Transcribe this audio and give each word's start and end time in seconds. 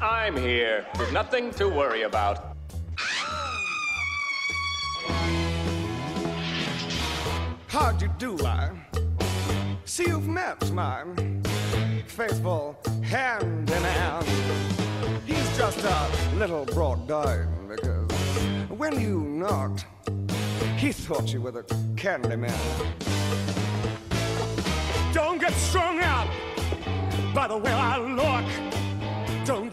I'm 0.00 0.36
here. 0.36 0.86
There's 0.94 1.12
nothing 1.12 1.50
to 1.52 1.68
worry 1.68 2.02
about. 2.02 2.56
How'd 7.66 8.00
you 8.00 8.08
do, 8.16 8.38
I? 8.46 8.70
See, 9.84 10.04
you've 10.06 10.28
met 10.28 10.70
my 10.70 11.02
faithful 12.06 12.78
hand 13.02 13.68
in 13.70 13.82
hand. 13.82 14.26
He's 15.26 15.56
just 15.56 15.82
a 15.82 16.10
little 16.36 16.64
brought 16.64 17.08
down 17.08 17.68
because 17.68 18.10
when 18.68 19.00
you 19.00 19.20
knocked, 19.20 19.86
he 20.76 20.92
thought 20.92 21.32
you 21.32 21.40
were 21.40 21.50
the 21.50 21.64
candy 21.96 22.36
man. 22.36 22.54
Don't 25.12 25.40
get 25.40 25.52
strung 25.54 25.98
out 26.00 26.28
by 27.34 27.48
the 27.48 27.56
way 27.56 27.72
I 27.72 27.98
look. 27.98 28.27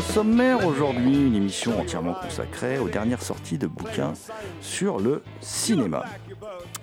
Au 0.00 0.02
sommaire 0.02 0.66
aujourd'hui, 0.66 1.26
une 1.26 1.34
émission 1.34 1.78
entièrement 1.78 2.14
consacrée 2.14 2.78
aux 2.78 2.88
dernières 2.88 3.20
sorties 3.20 3.58
de 3.58 3.66
bouquins 3.66 4.14
sur 4.62 4.98
le 4.98 5.22
cinéma. 5.42 6.06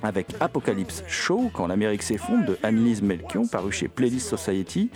Avec 0.03 0.35
Apocalypse 0.39 1.03
Show, 1.07 1.49
quand 1.51 1.65
l'Amérique 1.65 2.03
s'effondre, 2.03 2.45
de 2.45 2.59
Annelise 2.61 3.01
Melchion, 3.01 3.47
paru 3.47 3.71
chez 3.71 3.87
Playlist 3.87 4.29
Society. 4.29 4.91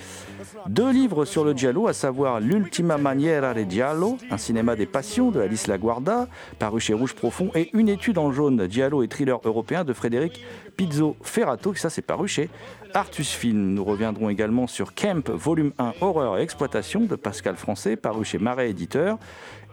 Deux 0.68 0.92
livres 0.92 1.26
sur 1.26 1.44
le 1.44 1.54
giallo, 1.54 1.88
à 1.88 1.94
savoir 1.94 2.40
L'Ultima 2.40 2.98
Maniera 2.98 3.56
de 3.56 3.64
Giallo, 3.68 4.20
un 4.30 4.38
cinéma 4.38 4.76
des 4.76 4.86
passions 4.86 5.32
de 5.32 5.42
Alice 5.42 5.66
Laguarda, 5.66 6.28
paru 6.60 6.80
chez 6.80 6.94
Rouge 6.94 7.16
Profond, 7.16 7.50
et 7.56 7.72
une 7.74 7.90
étude 7.90 8.20
en 8.20 8.32
jaune, 8.32 8.68
giallo 8.70 9.02
et 9.02 9.08
thriller 9.08 9.40
européen 9.46 9.84
de 9.84 9.94
Frédéric 9.94 10.46
Pizzo 10.82 11.16
Ferrato, 11.22 11.76
ça 11.76 11.92
c'est 11.92 12.02
paru 12.02 12.28
chez 12.28 12.50
Artus 12.96 13.30
Film. 13.30 13.76
Nous 13.76 13.84
reviendrons 13.84 14.30
également 14.30 14.66
sur 14.66 14.96
Camp, 14.96 15.30
volume 15.30 15.74
1, 15.78 15.94
Horreur 16.02 16.40
et 16.40 16.42
Exploitation 16.42 17.02
de 17.02 17.16
Pascal 17.16 17.56
Français, 17.56 17.96
paru 17.96 18.26
chez 18.26 18.40
Marais 18.40 18.72
Éditeur. 18.72 19.20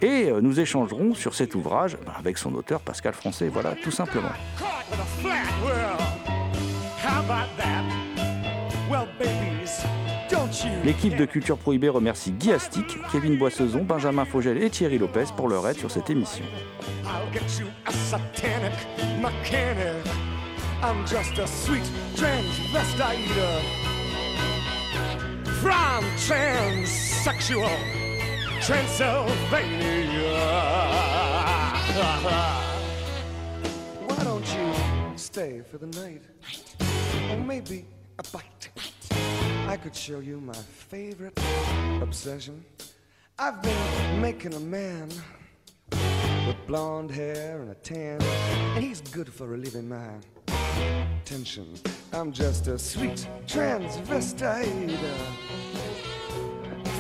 Et 0.03 0.27
euh, 0.29 0.43
nous 0.43 0.61
échangerons 0.61 1.15
sur 1.15 1.35
cet 1.35 1.55
ouvrage 1.55 1.97
ben, 2.05 2.13
avec 2.19 2.37
son 2.37 2.55
auteur 2.55 2.81
Pascal 2.81 3.15
Français. 3.15 3.49
Voilà, 3.49 3.75
tout 3.83 3.91
simplement. 3.91 4.29
L'équipe 10.85 11.17
de 11.17 11.25
Culture 11.25 11.57
Prohibée 11.57 11.89
remercie 11.89 12.33
Guy 12.33 12.53
Astic, 12.53 12.99
Kevin 13.11 13.39
Boissezon, 13.39 13.83
Benjamin 13.83 14.27
Fogel 14.27 14.63
et 14.63 14.69
Thierry 14.69 14.99
Lopez 14.99 15.25
pour 15.35 15.49
leur 15.49 15.67
aide 15.67 15.79
sur 15.79 15.91
cette 15.91 16.11
émission. 16.11 16.45
I'm 20.81 21.05
just 21.07 21.37
a 21.39 21.47
sweet 21.49 21.83
transvestite 22.15 23.27
from 25.61 26.05
transsexual 26.17 27.69
Transylvania. 28.63 30.39
Why 34.07 34.23
don't 34.23 34.47
you 34.55 35.19
stay 35.19 35.63
for 35.69 35.79
the 35.79 35.89
night? 36.01 36.23
Or 37.33 37.39
maybe 37.39 37.85
a 38.21 38.23
bite. 38.33 38.71
I 39.67 39.77
could 39.77 39.97
show 39.97 40.21
you 40.21 40.41
my 40.41 40.55
favorite 40.55 41.37
obsession. 42.01 42.65
I've 43.37 43.61
been 43.63 44.21
making 44.21 44.55
a 44.55 44.61
man 44.61 45.09
with 46.47 46.57
blonde 46.69 47.11
hair 47.11 47.63
and 47.63 47.73
a 47.73 47.75
tan, 47.75 48.23
and 48.23 48.85
he's 48.85 49.01
good 49.01 49.29
for 49.29 49.55
a 49.55 49.59
living 49.59 49.89
my 49.89 50.23
tension. 51.29 51.69
I'm 52.15 52.33
just 52.33 52.69
a 52.69 52.79
sweet 52.79 53.29
transvestite 53.47 54.97
uh, 54.97 55.09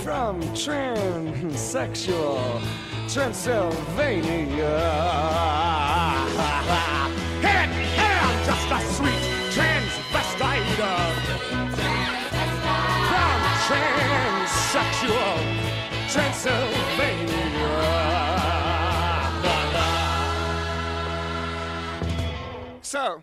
from 0.03 0.43
transsexual 0.53 2.61
Transylvania. 3.09 4.69
I'm 7.41 8.45
just 8.45 8.69
a 8.71 8.81
sweet 8.93 9.25
transvestite 9.57 10.77
uh, 10.79 11.15
from 13.09 13.41
transsexual 14.45 15.41
Transylvania. 16.13 17.97
So, 22.81 23.23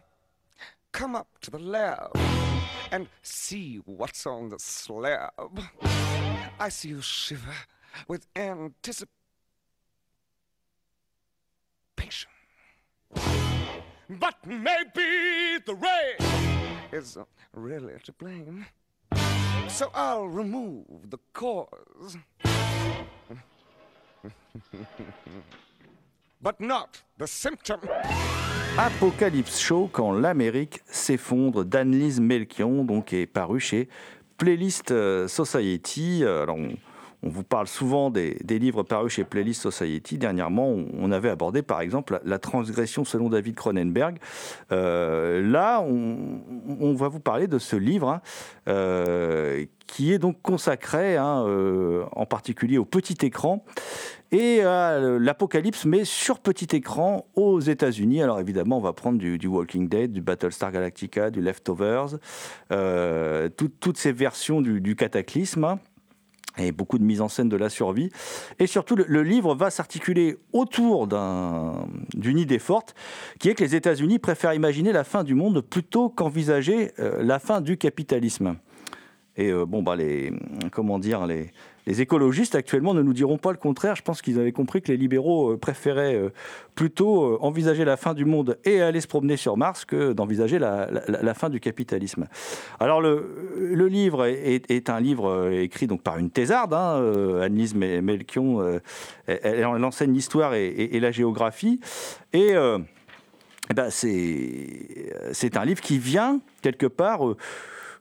come 0.95 1.13
up 1.13 1.27
to 1.41 1.51
the 1.51 1.59
lab 1.59 2.17
and 2.89 3.09
see 3.21 3.81
what's 3.83 4.25
on 4.25 4.47
the 4.47 4.57
slab. 4.57 5.59
I 6.57 6.69
see 6.69 6.87
you 6.87 7.01
shiver 7.01 7.53
with 8.07 8.25
anticipation. 8.33 9.09
But 14.07 14.35
maybe 14.45 15.59
the 15.65 15.75
rain 15.75 16.15
is 16.93 17.17
really 17.53 17.95
to 18.05 18.13
blame. 18.13 18.65
So 19.67 19.91
I'll 19.93 20.29
remove 20.29 21.09
the 21.09 21.19
cause. 21.33 22.17
but 26.41 26.61
not 26.61 27.01
the 27.17 27.27
symptom. 27.27 27.81
Apocalypse 28.77 29.57
Show 29.57 29.89
quand 29.89 30.11
l'Amérique 30.11 30.81
s'effondre 30.85 31.63
d'Annelise 31.63 32.19
Melchion, 32.19 32.83
donc 32.83 33.13
est 33.13 33.25
paru 33.25 33.61
chez 33.61 33.87
Playlist 34.37 34.91
euh, 34.91 35.29
Society. 35.29 36.25
Alors, 36.25 36.57
on, 36.57 36.75
on 37.25 37.29
vous 37.29 37.43
parle 37.43 37.67
souvent 37.67 38.11
des, 38.11 38.37
livres 38.47 38.83
parus 38.83 39.13
chez 39.13 39.23
Playlist 39.23 39.61
Society. 39.63 40.17
Dernièrement, 40.17 40.75
on, 40.93 41.11
avait 41.11 41.29
abordé 41.29 41.63
par 41.63 41.81
exemple 41.81 42.19
la, 42.23 42.39
transgression 42.39 43.03
selon 43.03 43.29
David 43.29 43.55
Cronenberg. 43.55 44.19
Euh, 44.71 45.41
là, 45.41 45.81
on, 45.81 46.93
va 46.93 47.07
vous 47.07 47.19
parler 47.19 47.47
de 47.47 47.57
ce 47.57 47.75
livre 47.75 48.09
hein, 48.09 48.21
euh, 48.69 49.65
qui 49.87 50.13
est 50.13 50.19
donc 50.19 50.41
consacré 50.43 51.17
hein, 51.17 51.43
euh, 51.47 52.05
en 52.11 52.27
particulier 52.27 52.77
au 52.77 52.85
petit 52.85 53.25
écran 53.25 53.65
et 54.31 54.61
à 54.61 54.99
l'apocalypse, 54.99 55.85
mais 55.85 56.03
sur 56.03 56.39
petit 56.39 56.75
écran 56.75 57.25
aux 57.35 57.59
États-Unis. 57.59 58.21
Alors 58.21 58.39
évidemment, 58.39 58.77
on 58.77 58.81
va 58.81 58.93
prendre 58.93 59.17
du, 59.17 59.47
Walking 59.47 59.89
Dead, 59.89 60.11
du 60.11 60.21
Battlestar 60.21 60.71
Galactica, 60.71 61.31
du 61.31 61.41
Leftovers, 61.41 62.17
toutes 63.57 63.97
ces 63.97 64.11
versions 64.11 64.61
du, 64.61 64.79
du 64.81 64.95
cataclysme 64.95 65.77
et 66.57 66.71
beaucoup 66.71 66.97
de 66.97 67.03
mise 67.03 67.21
en 67.21 67.27
scène 67.27 67.49
de 67.49 67.57
la 67.57 67.69
survie. 67.69 68.09
Et 68.59 68.67
surtout, 68.67 68.95
le, 68.95 69.23
livre 69.23 69.55
va 69.55 69.69
s'articuler 69.69 70.37
autour 70.53 71.07
d'une 71.07 72.37
idée 72.37 72.59
forte, 72.59 72.95
qui 73.39 73.49
est 73.49 73.55
que 73.55 73.63
les 73.63 73.75
États-Unis 73.75 74.19
préfèrent 74.19 74.53
imaginer 74.53 74.91
la 74.91 75.03
fin 75.03 75.23
du 75.23 75.35
monde 75.35 75.61
plutôt 75.61 76.09
qu'envisager 76.09 76.91
euh, 76.99 77.23
la 77.23 77.39
fin 77.39 77.61
du 77.61 77.77
capitalisme. 77.77 78.55
Et 79.37 79.49
euh, 79.49 79.65
bon, 79.65 79.83
bah, 79.83 79.95
les, 79.95 80.31
comment 80.71 80.99
dire, 80.99 81.25
les, 81.25 81.51
les 81.85 82.01
écologistes 82.01 82.55
actuellement 82.55 82.93
ne 82.93 83.01
nous 83.01 83.13
diront 83.13 83.37
pas 83.37 83.51
le 83.51 83.57
contraire. 83.57 83.95
Je 83.95 84.01
pense 84.01 84.21
qu'ils 84.21 84.39
avaient 84.39 84.51
compris 84.51 84.81
que 84.81 84.91
les 84.91 84.97
libéraux 84.97 85.51
euh, 85.51 85.57
préféraient 85.57 86.15
euh, 86.15 86.29
plutôt 86.73 87.23
euh, 87.23 87.37
envisager 87.41 87.85
la 87.85 87.97
fin 87.97 88.13
du 88.13 88.25
monde 88.25 88.57
et 88.65 88.81
aller 88.81 89.01
se 89.01 89.07
promener 89.07 89.37
sur 89.37 89.55
Mars 89.57 89.85
que 89.85 90.13
d'envisager 90.13 90.59
la, 90.59 91.33
fin 91.35 91.49
du 91.49 91.59
capitalisme. 91.59 92.27
Alors 92.79 93.01
le, 93.01 93.87
livre 93.87 94.25
est, 94.25 94.89
un 94.89 94.99
livre 94.99 95.51
écrit 95.51 95.87
donc 95.87 96.01
par 96.01 96.17
une 96.17 96.29
thésarde, 96.29 96.73
hein, 96.73 97.41
Annelise 97.41 97.75
Melchion. 97.75 98.79
elle, 99.27 99.65
enseigne 99.65 100.13
l'histoire 100.13 100.53
et, 100.53 100.99
la 100.99 101.11
géographie. 101.11 101.79
Et 102.33 102.53
eh 102.53 103.73
ben 103.73 103.89
c'est 103.89 105.57
un 105.57 105.65
livre 105.65 105.81
qui 105.81 105.97
vient 105.97 106.39
quelque 106.61 106.87
part 106.87 107.21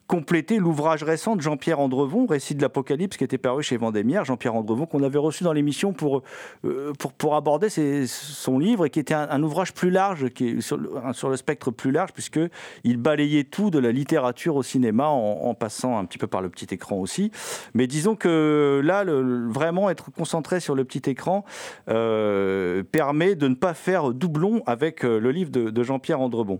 compléter 0.07 0.57
l'ouvrage 0.59 1.03
récent 1.03 1.35
de 1.35 1.41
Jean-Pierre 1.41 1.79
Andrevon, 1.79 2.27
Récit 2.27 2.53
de 2.53 2.61
l'Apocalypse, 2.61 3.17
qui 3.17 3.23
était 3.23 3.39
paru 3.39 3.63
chez 3.63 3.77
Vendémiaire. 3.77 4.23
Jean-Pierre 4.23 4.55
Andrevon, 4.55 4.85
qu'on 4.85 5.01
avait 5.03 5.19
reçu 5.19 5.43
dans 5.43 5.53
l'émission 5.53 5.93
pour, 5.93 6.21
euh, 6.63 6.93
pour, 7.17 7.35
aborder 7.35 7.69
son 7.69 8.59
livre, 8.59 8.85
et 8.85 8.89
qui 8.89 8.99
était 8.99 9.15
un, 9.15 9.41
ouvrage 9.41 9.73
plus 9.73 9.89
large, 9.89 10.27
sur 10.61 11.29
le, 11.29 11.37
spectre 11.37 11.71
plus 11.71 11.91
large, 11.91 12.13
puisqu'il 12.13 12.97
balayait 12.97 13.45
tout 13.45 13.71
de 13.71 13.79
la 13.79 13.91
littérature 13.91 14.55
au 14.55 14.63
cinéma, 14.63 15.07
en, 15.07 15.53
passant 15.55 15.97
un 15.97 16.05
petit 16.05 16.17
peu 16.17 16.27
par 16.27 16.41
le 16.41 16.49
petit 16.49 16.73
écran 16.73 16.97
aussi. 16.97 17.31
Mais 17.73 17.87
disons 17.87 18.15
que 18.15 18.81
là, 18.83 19.03
vraiment 19.05 19.89
être 19.89 20.11
concentré 20.11 20.59
sur 20.59 20.75
le 20.75 20.83
petit 20.83 21.09
écran 21.09 21.45
euh, 21.89 22.83
permet 22.83 23.35
de 23.35 23.47
ne 23.47 23.55
pas 23.55 23.73
faire 23.73 24.11
doublon 24.11 24.61
avec 24.65 25.03
euh, 25.03 25.19
le 25.19 25.31
livre 25.31 25.49
de, 25.51 25.83
Jean-Pierre 25.83 26.21
Andrevon. 26.21 26.59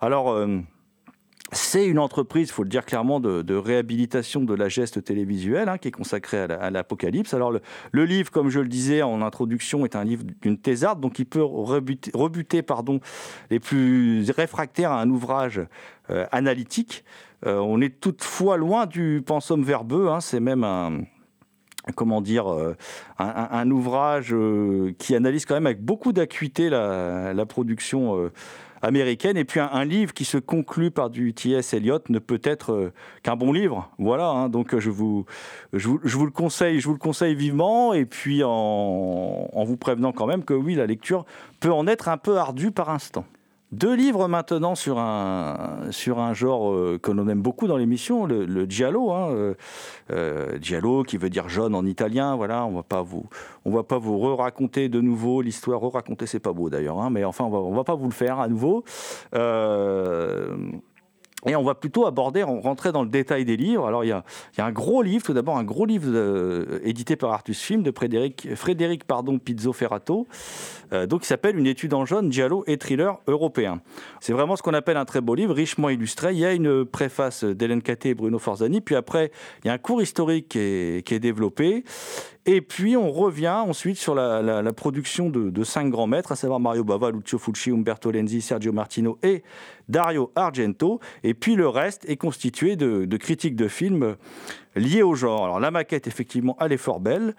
Alors... 0.00 0.34
C'est 1.52 1.86
une 1.86 1.98
entreprise, 1.98 2.48
il 2.48 2.52
faut 2.52 2.62
le 2.62 2.68
dire 2.68 2.84
clairement, 2.84 3.20
de, 3.20 3.54
réhabilitation 3.54 4.44
de 4.44 4.54
la 4.54 4.68
geste 4.68 5.02
télévisuelle 5.02 5.70
hein, 5.70 5.78
qui 5.78 5.88
est 5.88 5.92
consacrée 5.92 6.40
à 6.40 6.70
l'apocalypse. 6.70 7.32
Alors 7.32 7.52
le, 7.52 8.04
livre, 8.04 8.30
comme 8.30 8.50
je 8.50 8.60
le 8.60 8.68
disais 8.68 9.00
en 9.00 9.22
introduction, 9.22 9.84
est 9.86 9.96
un 9.96 10.04
livre 10.04 10.24
d'une 10.42 10.58
thésarde, 10.58 11.00
donc 11.00 11.18
il 11.18 11.24
peut 11.24 11.42
rebuter, 11.42 12.60
pardon, 12.60 13.00
les 13.50 13.60
plus 13.60 14.30
réfractaires 14.30 14.92
à 14.92 15.00
un 15.00 15.08
ouvrage 15.08 15.62
euh, 16.10 16.26
analytique. 16.32 17.04
Euh, 17.46 17.56
on 17.58 17.80
est 17.80 17.98
toutefois 17.98 18.58
loin 18.58 18.84
du 18.84 19.22
pensum 19.24 19.62
verbeux, 19.62 20.08
hein. 20.08 20.20
c'est 20.20 20.40
même 20.40 20.64
un 20.64 21.00
comment 21.94 22.20
dire, 22.20 22.52
euh, 22.52 22.76
un, 23.18 23.70
ouvrage 23.70 24.34
qui 24.98 25.14
analyse 25.14 25.46
quand 25.46 25.54
même 25.54 25.64
avec 25.64 25.82
beaucoup 25.82 26.12
d'acuité 26.12 26.68
la, 26.68 27.32
la, 27.32 27.46
production 27.46 28.30
américaine. 28.82 29.36
Et 29.36 29.44
puis 29.44 29.60
un, 29.60 29.84
livre 29.84 30.12
qui 30.12 30.24
se 30.24 30.38
conclut 30.38 30.90
par 30.90 31.10
du 31.10 31.32
T.S. 31.34 31.72
Eliot 31.74 32.00
ne 32.08 32.18
peut 32.18 32.40
être 32.44 32.72
euh, 32.72 32.92
qu'un 33.22 33.36
bon 33.36 33.52
livre. 33.52 33.90
Voilà, 33.98 34.28
hein. 34.28 34.48
donc 34.48 34.78
je 34.78 34.90
vous, 34.90 35.24
je 35.72 35.88
vous, 35.88 36.24
le 36.24 36.30
conseille, 36.30 36.80
je 36.80 36.86
vous 36.86 36.94
le 36.94 36.98
conseille 36.98 37.34
vivement. 37.34 37.94
Et 37.94 38.04
puis 38.04 38.42
en, 38.44 38.50
en 38.50 39.64
vous 39.64 39.76
prévenant 39.76 40.12
quand 40.12 40.26
même 40.26 40.44
que 40.44 40.54
oui, 40.54 40.74
la 40.74 40.86
lecture 40.86 41.24
peut 41.60 41.72
en 41.72 41.86
être 41.86 42.08
un 42.08 42.18
peu 42.18 42.36
ardue 42.36 42.70
par 42.70 42.90
instant. 42.90 43.24
Deux 43.70 43.94
livres 43.94 44.28
maintenant 44.28 44.74
sur 44.74 44.98
un, 44.98 45.88
sur 45.90 46.20
un 46.20 46.32
genre 46.32 46.72
euh, 46.72 46.98
que 47.02 47.10
l'on 47.10 47.28
aime 47.28 47.42
beaucoup 47.42 47.66
dans 47.66 47.76
l'émission, 47.76 48.24
le, 48.24 48.46
le, 48.46 48.64
giallo. 48.64 49.12
Hein, 49.12 49.28
euh, 49.30 49.54
euh, 50.10 50.58
giallo 50.58 51.02
qui 51.02 51.18
veut 51.18 51.28
dire 51.28 51.50
jaune 51.50 51.74
en 51.74 51.84
italien. 51.84 52.34
Voilà, 52.34 52.64
on 52.64 52.82
on 53.64 53.70
va 53.70 53.82
pas 53.82 53.98
vous 53.98 54.18
re-raconter 54.18 54.88
de 54.88 55.02
nouveau 55.02 55.42
l'histoire. 55.42 55.80
Re-raconter, 55.80 56.26
c'est 56.26 56.40
pas 56.40 56.54
beau 56.54 56.70
d'ailleurs, 56.70 56.98
hein, 56.98 57.10
mais 57.10 57.24
enfin, 57.24 57.44
on 57.44 57.50
va, 57.50 57.58
on 57.58 57.74
va 57.74 57.84
pas 57.84 57.94
vous 57.94 58.06
le 58.06 58.12
faire 58.12 58.40
à 58.40 58.48
nouveau. 58.48 58.84
Et 61.48 61.56
on 61.56 61.62
va 61.62 61.74
plutôt 61.74 62.06
aborder, 62.06 62.42
rentrer 62.42 62.92
dans 62.92 63.02
le 63.02 63.08
détail 63.08 63.44
des 63.44 63.56
livres. 63.56 63.86
Alors 63.86 64.04
il 64.04 64.08
y 64.08 64.12
a, 64.12 64.24
un 64.58 64.72
gros 64.72 65.02
livre, 65.02 65.24
tout 65.24 65.32
d'abord 65.32 65.56
un 65.56 65.64
gros 65.64 65.86
livre 65.86 66.08
euh, 66.08 66.78
édité 66.84 67.16
par 67.16 67.32
Artus 67.32 67.60
Film 67.60 67.82
de 67.82 67.90
Frédéric, 67.90 68.54
Frédéric 68.54 69.04
pardon, 69.04 69.38
Pizzo 69.38 69.72
Ferrato, 69.72 70.26
euh, 70.92 71.06
donc 71.06 71.22
qui 71.22 71.26
s'appelle 71.26 71.58
Une 71.58 71.66
étude 71.66 71.94
en 71.94 72.04
jaune, 72.04 72.30
giallo 72.30 72.64
et 72.66 72.76
thriller 72.76 73.18
européen. 73.26 73.80
C'est 74.20 74.32
vraiment 74.32 74.56
ce 74.56 74.62
qu'on 74.62 74.74
appelle 74.74 74.96
un 74.96 75.04
très 75.04 75.20
beau 75.20 75.34
livre, 75.34 75.54
richement 75.54 75.88
illustré. 75.88 76.32
Il 76.32 76.38
y 76.38 76.44
a 76.44 76.52
une 76.52 76.84
préface 76.84 77.44
d'Hélène 77.44 77.82
Caté 77.82 78.10
et 78.10 78.14
Bruno 78.14 78.38
Forzani, 78.38 78.80
puis 78.80 78.94
après 78.94 79.30
il 79.64 79.68
y 79.68 79.70
a 79.70 79.72
un 79.72 79.78
cours 79.78 80.02
historique 80.02 80.48
qui 80.48 80.58
est, 80.58 81.18
développé. 81.18 81.84
Et 82.46 82.60
puis 82.60 82.96
on 82.96 83.10
revient 83.10 83.62
ensuite 83.66 83.98
sur 83.98 84.14
la, 84.14 84.72
production 84.72 85.28
de, 85.30 85.64
cinq 85.64 85.90
grands 85.90 86.06
maîtres, 86.06 86.32
à 86.32 86.36
savoir 86.36 86.60
Mario 86.60 86.84
Bava, 86.84 87.10
Lucio 87.10 87.38
Fulci, 87.38 87.70
Umberto 87.70 88.10
Lenzi, 88.10 88.40
Sergio 88.40 88.72
Martino 88.72 89.18
et 89.22 89.42
Dario 89.88 90.32
Argento. 90.34 91.00
Puis 91.40 91.56
le 91.56 91.68
reste 91.68 92.08
est 92.08 92.16
constitué 92.16 92.76
de, 92.76 93.16
critiques 93.16 93.56
de 93.56 93.68
films 93.68 94.16
liés 94.76 95.02
au 95.02 95.14
genre. 95.14 95.44
Alors 95.44 95.60
la 95.60 95.70
maquette, 95.70 96.06
effectivement, 96.06 96.56
elle 96.60 96.72
est 96.72 96.78
fort 96.78 97.00
belle. 97.00 97.34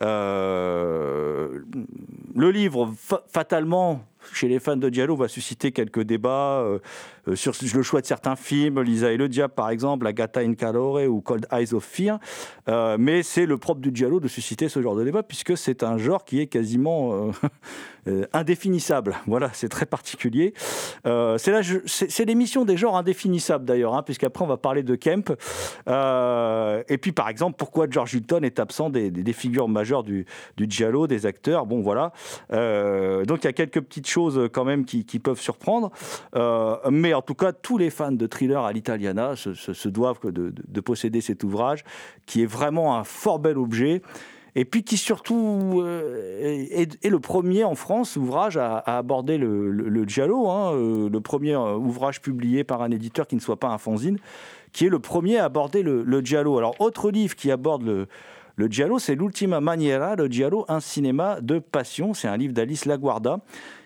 Euh, 0.00 1.60
le 2.34 2.50
livre, 2.50 2.92
fatalement, 3.28 4.04
chez 4.32 4.48
les 4.48 4.58
fans 4.58 4.76
de 4.76 4.88
Diallo, 4.88 5.16
va 5.16 5.28
susciter 5.28 5.72
quelques 5.72 6.02
débats 6.02 6.60
euh, 6.60 6.78
sur 7.34 7.52
le 7.74 7.82
choix 7.82 8.00
de 8.00 8.06
certains 8.06 8.36
films, 8.36 8.80
Lisa 8.82 9.10
et 9.12 9.16
le 9.16 9.28
diable 9.28 9.54
par 9.54 9.70
exemple, 9.70 10.06
Agatha 10.06 10.40
in 10.40 10.54
Calore 10.54 11.00
ou 11.08 11.20
Cold 11.20 11.46
Eyes 11.52 11.74
of 11.74 11.84
Fear. 11.84 12.18
Euh, 12.68 12.96
mais 12.98 13.22
c'est 13.22 13.46
le 13.46 13.58
propre 13.58 13.80
du 13.80 13.90
Diallo 13.90 14.20
de 14.20 14.28
susciter 14.28 14.68
ce 14.68 14.82
genre 14.82 14.94
de 14.96 15.04
débat 15.04 15.22
puisque 15.22 15.56
c'est 15.56 15.82
un 15.82 15.98
genre 15.98 16.24
qui 16.24 16.40
est 16.40 16.46
quasiment 16.46 17.30
indéfinissable. 18.32 19.16
Voilà, 19.26 19.50
c'est 19.52 19.68
très 19.68 19.86
particulier. 19.86 20.54
c'est 21.04 22.24
l'émission 22.26 22.64
des 22.64 22.76
genres 22.76 22.96
indéfinissables 22.96 23.64
d'ailleurs, 23.64 23.94
hein, 23.94 24.02
puisqu'après 24.02 24.44
on 24.44 24.48
va 24.48 24.56
parler 24.56 24.82
de 24.82 24.94
Kemp. 24.94 25.30
et 25.88 26.98
puis 26.98 27.12
par 27.12 27.28
exemple, 27.28 27.56
pourquoi 27.56 27.86
George 27.88 28.14
Hilton 28.14 28.42
est 28.42 28.58
absent 28.60 28.90
des, 28.90 29.32
figures 29.32 29.68
majeures 29.68 30.02
du, 30.02 30.26
du 30.56 30.66
des 30.66 31.26
acteurs? 31.26 31.66
Bon 31.66 31.80
voilà. 31.80 32.12
donc 32.50 33.44
il 33.44 33.44
y 33.44 33.48
a 33.48 33.52
quelques 33.52 33.80
petites 33.80 34.08
choses 34.08 34.38
euh, 34.38 34.48
quand 34.48 34.64
même 34.64 34.84
qui, 34.84 35.18
peuvent 35.18 35.40
surprendre. 35.40 35.90
Euh, 36.34 36.76
mais 36.90 37.13
en 37.14 37.22
tout 37.22 37.34
cas, 37.34 37.52
tous 37.52 37.78
les 37.78 37.90
fans 37.90 38.12
de 38.12 38.26
thriller 38.26 38.64
à 38.64 38.72
l'italiana 38.72 39.34
se, 39.36 39.88
doivent 39.88 40.20
de, 40.24 40.80
posséder 40.80 41.20
cet 41.20 41.44
ouvrage, 41.44 41.84
qui 42.26 42.42
est 42.42 42.46
vraiment 42.46 42.96
un 42.96 43.04
fort 43.04 43.38
bel 43.38 43.58
objet 43.58 44.02
et 44.56 44.64
puis 44.64 44.84
qui 44.84 44.96
surtout 44.96 45.82
euh, 45.82 46.66
est, 46.70 47.08
le 47.08 47.18
premier 47.18 47.64
en 47.64 47.74
France 47.74 48.16
ouvrage 48.16 48.56
à, 48.56 48.78
aborder 48.78 49.36
le, 49.36 49.70
le, 49.70 50.04
giallo, 50.04 50.48
hein, 50.48 50.72
le 50.74 51.20
premier 51.20 51.56
ouvrage 51.56 52.20
publié 52.20 52.62
par 52.62 52.80
un 52.82 52.90
éditeur 52.92 53.26
qui 53.26 53.34
ne 53.34 53.40
soit 53.40 53.58
pas 53.58 53.68
un 53.68 53.78
fanzine, 53.78 54.18
qui 54.72 54.86
est 54.86 54.90
le 54.90 55.00
premier 55.00 55.38
à 55.38 55.44
aborder 55.46 55.82
le, 55.82 56.04
le 56.04 56.20
giallo. 56.20 56.56
Alors, 56.58 56.80
autre 56.80 57.10
livre 57.10 57.34
qui 57.34 57.50
aborde 57.50 57.82
le, 57.82 58.06
le 58.56 58.68
giallo, 58.68 59.00
c'est 59.00 59.16
l'Ultima 59.16 59.60
Maniera, 59.60 60.14
le 60.14 60.28
giallo, 60.28 60.64
un 60.68 60.78
cinéma 60.78 61.40
de 61.40 61.58
passion. 61.58 62.14
C'est 62.14 62.28
un 62.28 62.36
livre 62.36 62.54
d'Alice 62.54 62.84
Laguarda 62.84 63.40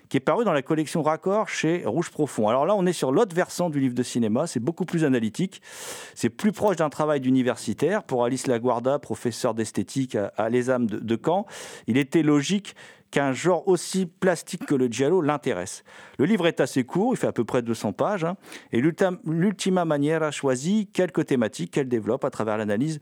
qui 0.08 0.16
est 0.16 0.20
paru 0.20 0.44
dans 0.44 0.52
la 0.52 0.62
collection 0.62 1.02
Raccord 1.02 1.48
chez 1.48 1.82
Rouge 1.84 2.10
Profond. 2.10 2.48
Alors 2.48 2.66
là, 2.66 2.74
on 2.74 2.86
est 2.86 2.92
sur 2.92 3.12
l'autre 3.12 3.34
versant 3.34 3.70
du 3.70 3.80
livre 3.80 3.94
de 3.94 4.02
cinéma, 4.02 4.46
c'est 4.46 4.60
beaucoup 4.60 4.84
plus 4.84 5.04
analytique, 5.04 5.60
c'est 6.14 6.30
plus 6.30 6.52
proche 6.52 6.76
d'un 6.76 6.88
travail 6.88 7.20
d'universitaire. 7.20 8.02
Pour 8.02 8.24
Alice 8.24 8.46
Laguarda, 8.46 8.98
professeur 8.98 9.54
d'esthétique 9.54 10.16
à, 10.36 10.48
Les 10.48 10.70
Âmes 10.70 10.86
de, 10.86 11.20
Caen, 11.22 11.46
il 11.86 11.96
était 11.96 12.22
logique 12.22 12.74
qu'un 13.10 13.32
genre 13.32 13.66
aussi 13.66 14.06
plastique 14.06 14.66
que 14.66 14.74
le 14.74 14.86
giallo 14.86 15.22
l'intéresse. 15.22 15.82
Le 16.18 16.26
livre 16.26 16.46
est 16.46 16.60
assez 16.60 16.84
court, 16.84 17.14
il 17.14 17.16
fait 17.16 17.26
à 17.26 17.32
peu 17.32 17.44
près 17.44 17.62
200 17.62 17.94
pages, 17.94 18.24
hein, 18.24 18.36
et 18.72 18.82
l'ultima 18.82 19.84
manière 19.86 20.22
a 20.22 20.30
choisi 20.30 20.88
quelques 20.92 21.24
thématiques 21.26 21.70
qu'elle 21.70 21.88
développe 21.88 22.24
à 22.24 22.30
travers 22.30 22.58
l'analyse 22.58 23.00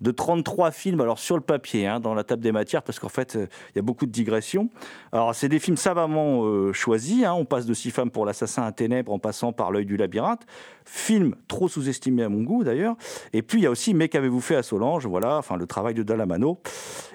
de 0.00 0.10
33 0.10 0.70
films, 0.70 1.00
alors 1.00 1.18
sur 1.18 1.36
le 1.36 1.42
papier, 1.42 1.86
hein, 1.86 2.00
dans 2.00 2.14
la 2.14 2.24
table 2.24 2.42
des 2.42 2.52
matières, 2.52 2.82
parce 2.82 2.98
qu'en 2.98 3.08
fait, 3.08 3.36
euh, 3.36 3.46
il 3.74 3.76
y 3.76 3.78
a 3.78 3.82
beaucoup 3.82 4.06
de 4.06 4.12
digressions. 4.12 4.70
Alors, 5.12 5.34
c'est 5.34 5.48
des 5.48 5.58
films 5.58 5.76
savamment 5.76 6.44
euh, 6.44 6.72
choisis. 6.72 7.24
hein. 7.24 7.32
On 7.34 7.44
passe 7.44 7.66
de 7.66 7.74
Six 7.74 7.90
femmes 7.90 8.10
pour 8.10 8.24
l'assassin 8.24 8.62
à 8.62 8.72
Ténèbres 8.72 9.12
en 9.12 9.18
passant 9.18 9.52
par 9.52 9.70
L'œil 9.70 9.86
du 9.86 9.96
labyrinthe. 9.96 10.46
Film 10.84 11.34
trop 11.48 11.68
sous-estimé 11.68 12.22
à 12.22 12.28
mon 12.28 12.42
goût, 12.42 12.64
d'ailleurs. 12.64 12.96
Et 13.32 13.42
puis, 13.42 13.58
il 13.58 13.62
y 13.62 13.66
a 13.66 13.70
aussi 13.70 13.94
Mais 13.94 14.08
qu'avez-vous 14.08 14.40
fait 14.40 14.56
à 14.56 14.62
Solange 14.62 15.06
Voilà, 15.06 15.38
enfin, 15.38 15.56
le 15.56 15.66
travail 15.66 15.94
de 15.94 16.02
Dalamano. 16.02 16.60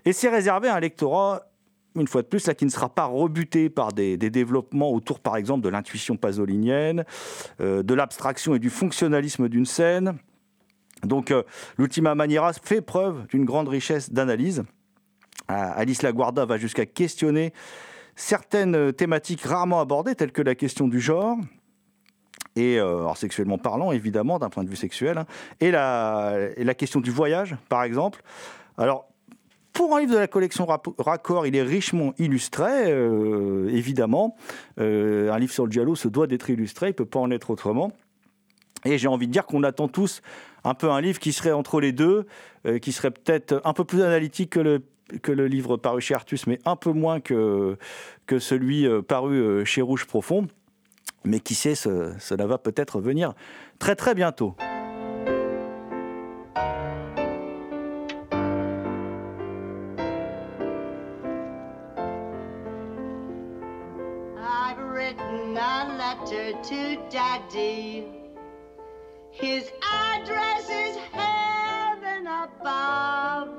Et 0.06 0.14
c'est 0.14 0.30
réservé 0.30 0.68
à 0.68 0.76
un 0.76 0.80
lectorat 0.80 1.48
une 1.96 2.08
fois 2.08 2.22
de 2.22 2.28
plus, 2.28 2.48
là, 2.48 2.56
qui 2.56 2.66
ne 2.66 2.72
sera 2.72 2.90
pas 2.90 3.06
rebuté 3.06 3.70
par 3.70 3.94
des, 3.94 4.18
développements 4.18 4.92
autour, 4.92 5.20
par 5.20 5.38
exemple, 5.38 5.64
de 5.64 5.70
l'intuition 5.70 6.18
pasolinienne, 6.18 7.06
euh, 7.62 7.84
de 7.84 7.94
l'abstraction 7.94 8.56
et 8.56 8.60
du 8.60 8.70
fonctionnalisme 8.70 9.48
d'une 9.48 9.66
scène. 9.66 10.18
Donc, 11.04 11.32
euh, 11.32 11.44
l'Ultima 11.78 12.16
Maniera 12.16 12.54
fait 12.54 12.82
preuve 12.82 13.28
d'une 13.28 13.46
grande 13.46 13.68
richesse 13.68 14.12
d'analyse. 14.12 14.64
Euh, 15.52 15.72
Alice 15.76 16.02
Laguarda 16.02 16.46
va 16.46 16.58
jusqu'à 16.58 16.86
questionner 16.86 17.54
certaines 18.16 18.76
euh, 18.76 18.92
thématiques 18.92 19.42
rarement 19.42 19.80
abordées, 19.80 20.16
telles 20.16 20.32
que 20.32 20.42
la 20.42 20.56
question 20.56 20.88
du 20.88 21.00
genre, 21.00 21.38
et 22.56 22.78
sexuellement 23.16 23.58
parlant, 23.58 23.92
évidemment, 23.92 24.38
d'un 24.38 24.52
point 24.52 24.64
de 24.64 24.70
vue 24.70 24.76
sexuel, 24.76 25.18
hein, 25.18 25.26
et, 25.60 25.72
la, 25.72 26.76
question 26.78 27.00
du 27.00 27.10
voyage, 27.10 27.56
par 27.68 27.84
exemple. 27.84 28.22
Alors, 28.78 29.08
pour 29.72 29.96
un 29.96 30.02
livre 30.02 30.14
de 30.14 30.20
la 30.20 30.28
collection 30.28 30.68
Raccord, 31.00 31.48
il 31.48 31.56
est 31.56 31.64
richement 31.64 32.14
illustré, 32.20 32.92
évidemment. 33.72 34.36
Un 34.78 35.40
livre 35.40 35.52
sur 35.52 35.66
le 35.66 35.72
giallo 35.72 35.96
se 35.96 36.08
doit 36.08 36.28
d'être 36.28 36.52
illustré, 36.52 36.90
il 36.90 36.90
ne 36.90 36.94
peut 36.94 37.08
pas 37.08 37.18
en 37.18 37.32
être 37.32 37.50
autrement. 37.50 37.92
Et 38.86 38.98
j'ai 38.98 39.08
envie 39.08 39.28
de 39.28 39.32
dire 39.32 39.46
qu'on 39.46 39.64
attend 39.64 39.88
tous 39.88 40.22
un 40.64 40.74
peu 40.74 40.90
un 40.92 41.02
livre 41.02 41.20
qui 41.20 41.34
serait 41.34 41.52
entre 41.52 41.80
les 41.80 41.92
deux, 41.92 42.26
euh, 42.66 42.80
qui 42.80 42.92
serait 42.92 43.12
peut-être 43.12 43.62
un 43.64 43.74
peu 43.74 43.84
plus 43.84 44.02
analytique 44.02 44.52
que 44.52 44.60
le, 44.60 44.82
que 45.22 45.32
le 45.32 45.48
livre 45.48 45.78
paru 45.78 46.02
chez 46.02 46.14
Artus, 46.16 46.48
mais 46.48 46.60
un 46.66 46.76
peu 46.76 46.92
moins 46.92 47.20
que, 47.20 47.78
que 48.26 48.40
celui 48.40 48.86
euh, 48.86 49.02
paru 49.02 49.36
euh, 49.36 49.66
chez 49.66 49.82
Rouge 49.82 50.06
Profond. 50.06 50.48
Mais 51.26 51.40
qui 51.40 51.56
sait, 51.56 51.76
ce- 51.76 52.14
cela 52.20 52.46
va 52.48 52.58
peut-être 52.58 53.00
venir 53.00 53.34
très 53.80 53.96
très 53.96 54.14
bientôt. 54.16 54.56
To 66.64 66.96
Daddy. 67.12 68.23
His 69.44 69.68
address 69.82 70.70
is 70.70 70.96
heaven 71.12 72.28
above. 72.28 73.50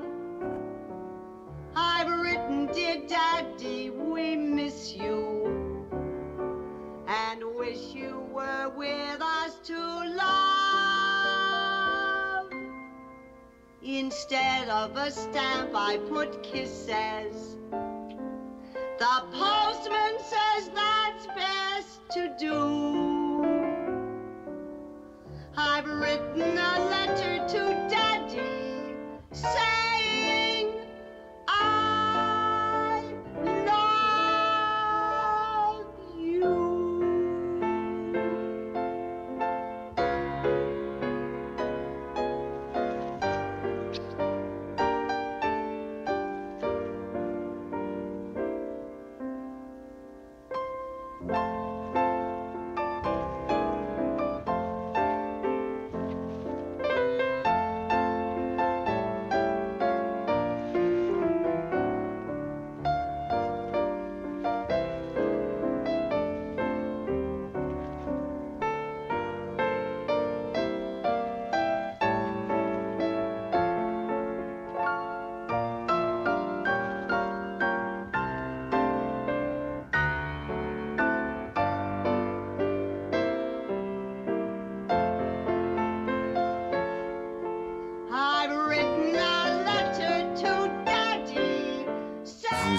I've 1.76 2.08
written, 2.22 2.68
dear 2.72 3.02
Daddy, 3.06 3.90
we 3.90 4.34
miss 4.34 4.94
you 4.94 5.86
and 7.06 7.44
wish 7.58 7.92
you 7.92 8.26
were 8.32 8.70
with 8.74 9.20
us 9.20 9.58
to 9.64 9.76
love. 12.38 12.50
Instead 13.82 14.70
of 14.70 14.96
a 14.96 15.10
stamp, 15.10 15.74
I 15.74 15.98
put 16.08 16.42
kisses. 16.42 17.58
The 17.70 19.22
postman 19.34 20.18
says 20.18 20.70
that's 20.74 21.26
best 21.26 22.00
to 22.12 22.34
do. 22.40 23.13
I've 25.56 25.86
written 25.86 26.58
a 26.58 26.88
letter 26.90 27.46
to 27.48 27.88
Daddy 27.88 28.96
saying 29.30 29.83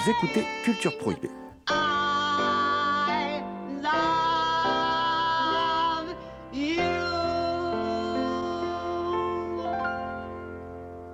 Écoutez 0.08 0.44
Culture 0.62 0.96
Prohibée. 0.98 1.30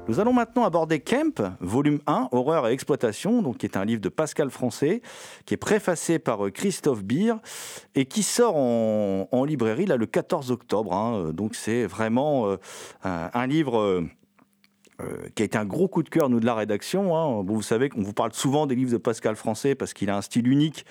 Nous 0.08 0.20
allons 0.20 0.34
maintenant 0.34 0.64
aborder 0.64 1.00
Kemp, 1.00 1.40
volume 1.60 2.00
1, 2.06 2.28
Horreur 2.32 2.68
et 2.68 2.72
exploitation, 2.72 3.40
donc 3.40 3.56
qui 3.56 3.64
est 3.64 3.78
un 3.78 3.86
livre 3.86 4.02
de 4.02 4.10
Pascal 4.10 4.50
Français, 4.50 5.00
qui 5.46 5.54
est 5.54 5.56
préfacé 5.56 6.18
par 6.18 6.44
euh, 6.44 6.50
Christophe 6.50 7.02
Beer 7.02 7.36
et 7.94 8.04
qui 8.04 8.22
sort 8.22 8.56
en, 8.56 9.44
librairie 9.46 9.86
là, 9.86 9.96
le 9.96 10.04
14 10.04 10.50
octobre. 10.50 10.92
hein. 10.92 11.30
Donc 11.32 11.54
c'est 11.54 11.86
vraiment 11.86 12.46
euh, 12.46 12.56
un, 13.02 13.46
livre 13.46 13.78
euh, 13.78 14.02
euh, 15.02 15.28
qui 15.34 15.42
a 15.42 15.44
été 15.46 15.58
un 15.58 15.64
gros 15.64 15.88
coup 15.88 16.02
de 16.02 16.08
cœur, 16.08 16.28
nous, 16.28 16.40
de 16.40 16.46
la 16.46 16.54
rédaction. 16.54 17.16
hein. 17.16 17.42
Vous 17.46 17.62
savez 17.62 17.88
qu'on 17.88 18.02
vous 18.02 18.12
parle 18.12 18.32
souvent 18.32 18.66
des 18.66 18.74
livres 18.74 18.92
de 18.92 18.96
Pascal 18.98 19.36
Français 19.36 19.74
parce 19.74 19.92
qu'il 19.92 20.10
a 20.10 20.16
un 20.16 20.22
style 20.22 20.48
unique. 20.48 20.84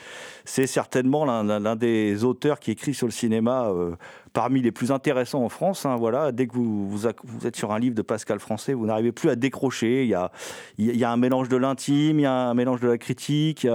C'est 0.46 0.68
certainement 0.68 1.26
l'un- 1.26 1.76
des 1.76 2.24
auteurs 2.24 2.60
qui 2.60 2.72
écrit 2.72 2.94
sur 2.94 3.08
le 3.08 3.12
cinéma 3.12 3.68
euh, 3.70 3.96
parmi 4.34 4.62
les 4.62 4.72
plus 4.72 4.92
intéressants 4.92 5.44
en 5.44 5.50
France. 5.50 5.86
hein. 5.86 5.96
voilà, 5.96 6.32
dès 6.32 6.48
que 6.48 6.54
vous, 6.56 7.08
êtes 7.08 7.56
sur 7.56 7.72
un 7.72 7.80
livre 7.80 7.96
de 7.96 8.02
Pascal 8.02 8.40
Français, 8.40 8.74
vous 8.74 8.86
n'arrivez 8.86 9.12
plus 9.12 9.30
à 9.30 9.36
décrocher. 9.36 10.04
Il 10.04 10.10
y 10.10 10.14
a, 10.16 10.32
il 10.78 10.96
y 10.96 11.04
a- 11.04 11.12
un 11.12 11.18
mélange 11.18 11.50
de 11.50 11.58
l'intime, 11.58 12.20
il 12.20 12.24
y 12.24 12.26
a 12.26 12.34
un 12.50 12.54
mélange 12.54 12.80
de 12.80 12.88
la 12.88 12.98
critique. 12.98 13.68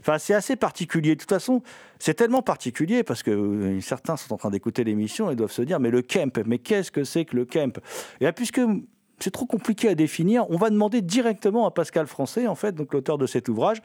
Enfin, 0.00 0.18
c'est 0.18 0.34
assez 0.34 0.56
particulier. 0.56 1.14
De 1.14 1.20
toute 1.20 1.28
façon, 1.30 1.62
c'est 1.98 2.14
tellement 2.14 2.42
particulier 2.42 3.04
parce 3.04 3.22
que 3.22 3.30
euh, 3.30 3.80
certains 3.80 4.16
sont 4.16 4.32
en 4.34 4.36
train 4.36 4.50
d'écouter 4.50 4.82
l'émission 4.82 5.30
et 5.30 5.36
doivent 5.36 5.52
se 5.52 5.62
dire 5.62 5.78
mais 5.78 5.90
le 5.90 6.02
camp, 6.02 6.36
mais 6.46 6.58
qu'est-ce 6.58 6.90
que 6.90 7.04
c'est 7.04 7.24
que 7.24 7.36
le 7.36 7.44
camp 7.44 7.78
Et 8.20 8.30
puisque 8.32 8.60
c'est 9.22 9.30
trop 9.30 9.46
compliqué 9.46 9.88
à 9.88 9.94
définir. 9.94 10.48
On 10.50 10.56
va 10.56 10.70
demander 10.70 11.00
directement 11.00 11.66
à 11.66 11.70
Pascal 11.70 12.06
Français, 12.06 12.46
en 12.46 12.54
fait, 12.54 12.74
donc 12.74 12.92
l'auteur 12.92 13.18
de 13.18 13.26
cet 13.26 13.48
ouvrage, 13.48 13.78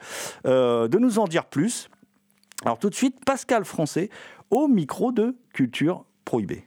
euh, 0.46 0.88
de 0.88 0.98
nous 0.98 1.18
en 1.18 1.26
dire 1.26 1.46
plus. 1.46 1.88
Alors 2.64 2.78
tout 2.78 2.90
de 2.90 2.94
suite, 2.94 3.24
Pascal 3.24 3.64
Français 3.64 4.10
au 4.50 4.66
micro 4.66 5.12
de 5.12 5.36
Culture 5.52 6.04
Prohibée. 6.24 6.64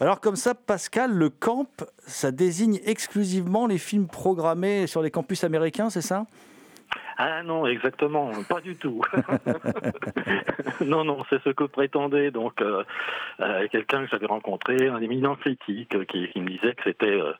Alors 0.00 0.20
comme 0.20 0.36
ça, 0.36 0.54
Pascal, 0.54 1.12
le 1.12 1.30
camp, 1.30 1.68
ça 2.06 2.30
désigne 2.30 2.80
exclusivement 2.84 3.66
les 3.66 3.78
films 3.78 4.06
programmés 4.06 4.86
sur 4.86 5.02
les 5.02 5.10
campus 5.10 5.44
américains, 5.44 5.90
c'est 5.90 6.02
ça? 6.02 6.26
Ah 7.16 7.44
non, 7.44 7.66
exactement, 7.66 8.30
pas 8.48 8.60
du 8.60 8.74
tout. 8.74 9.00
non, 10.84 11.04
non, 11.04 11.24
c'est 11.30 11.40
ce 11.42 11.50
que 11.50 11.64
prétendait 11.64 12.32
donc 12.32 12.60
euh, 12.60 12.82
euh, 13.40 13.68
quelqu'un 13.68 14.04
que 14.04 14.10
j'avais 14.10 14.26
rencontré, 14.26 14.88
un 14.88 15.00
éminent 15.00 15.36
critique, 15.36 15.96
qui, 16.06 16.28
qui 16.28 16.40
me 16.40 16.48
disait 16.48 16.74
que 16.74 16.82
c'était 16.82 17.06
euh, 17.06 17.32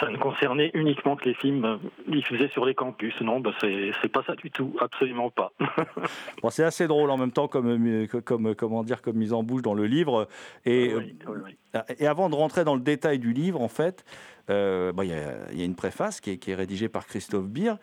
ça 0.00 0.08
ne 0.10 0.16
concernait 0.16 0.70
uniquement 0.74 1.16
que 1.16 1.24
les 1.24 1.34
films 1.34 1.64
euh, 1.64 1.76
diffusés 2.08 2.48
sur 2.48 2.64
les 2.64 2.74
campus. 2.74 3.14
Non, 3.20 3.40
bah, 3.40 3.50
c'est 3.60 4.08
pas 4.12 4.22
ça 4.26 4.34
du 4.36 4.50
tout, 4.50 4.74
absolument 4.80 5.30
pas. 5.30 5.52
Bon, 6.42 6.50
c'est 6.50 6.64
assez 6.64 6.86
drôle 6.86 7.10
en 7.10 7.18
même 7.18 7.32
temps 7.32 7.48
comme, 7.48 7.68
euh, 7.68 8.06
comme, 8.06 8.54
comment 8.54 8.82
dire, 8.82 9.02
comme 9.02 9.16
mise 9.16 9.32
en 9.32 9.42
bouche 9.42 9.62
dans 9.62 9.74
le 9.74 9.84
livre. 9.86 10.26
Et, 10.64 10.94
Oui, 10.94 11.16
oui, 11.28 11.34
oui. 11.44 11.56
euh, 11.76 11.80
et 11.98 12.06
avant 12.06 12.30
de 12.30 12.34
rentrer 12.34 12.64
dans 12.64 12.74
le 12.74 12.80
détail 12.80 13.18
du 13.18 13.32
livre, 13.32 13.60
en 13.60 13.68
fait, 13.68 14.04
euh, 14.48 14.92
bah, 14.92 15.04
il 15.04 15.10
y, 15.10 15.14
a- 15.14 15.50
il 15.52 15.58
y 15.58 15.62
a 15.62 15.64
une 15.66 15.74
préface 15.76 16.20
qui 16.20 16.30
est, 16.30 16.38
qui 16.38 16.50
est 16.50 16.54
rédigée 16.54 16.88
par 16.88 17.06
Christophe 17.06 17.46
Beer 17.48 17.74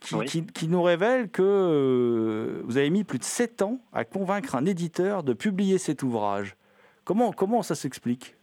qui, 0.00 0.14
Oui. 0.16 0.26
qui- 0.26 0.46
qui 0.46 0.68
nous 0.68 0.82
révèle 0.82 1.30
que 1.30 1.42
euh, 1.42 2.60
vous 2.64 2.76
avez 2.76 2.90
mis 2.90 3.04
plus 3.04 3.18
de 3.18 3.24
7 3.24 3.62
ans 3.62 3.78
à 3.92 4.04
convaincre 4.04 4.54
un 4.54 4.66
éditeur 4.66 5.22
de 5.22 5.32
publier 5.32 5.78
cet 5.78 6.02
ouvrage. 6.02 6.56
Comment, 7.04 7.32
comment 7.32 7.62
ça 7.62 7.74
s'explique? 7.74 8.34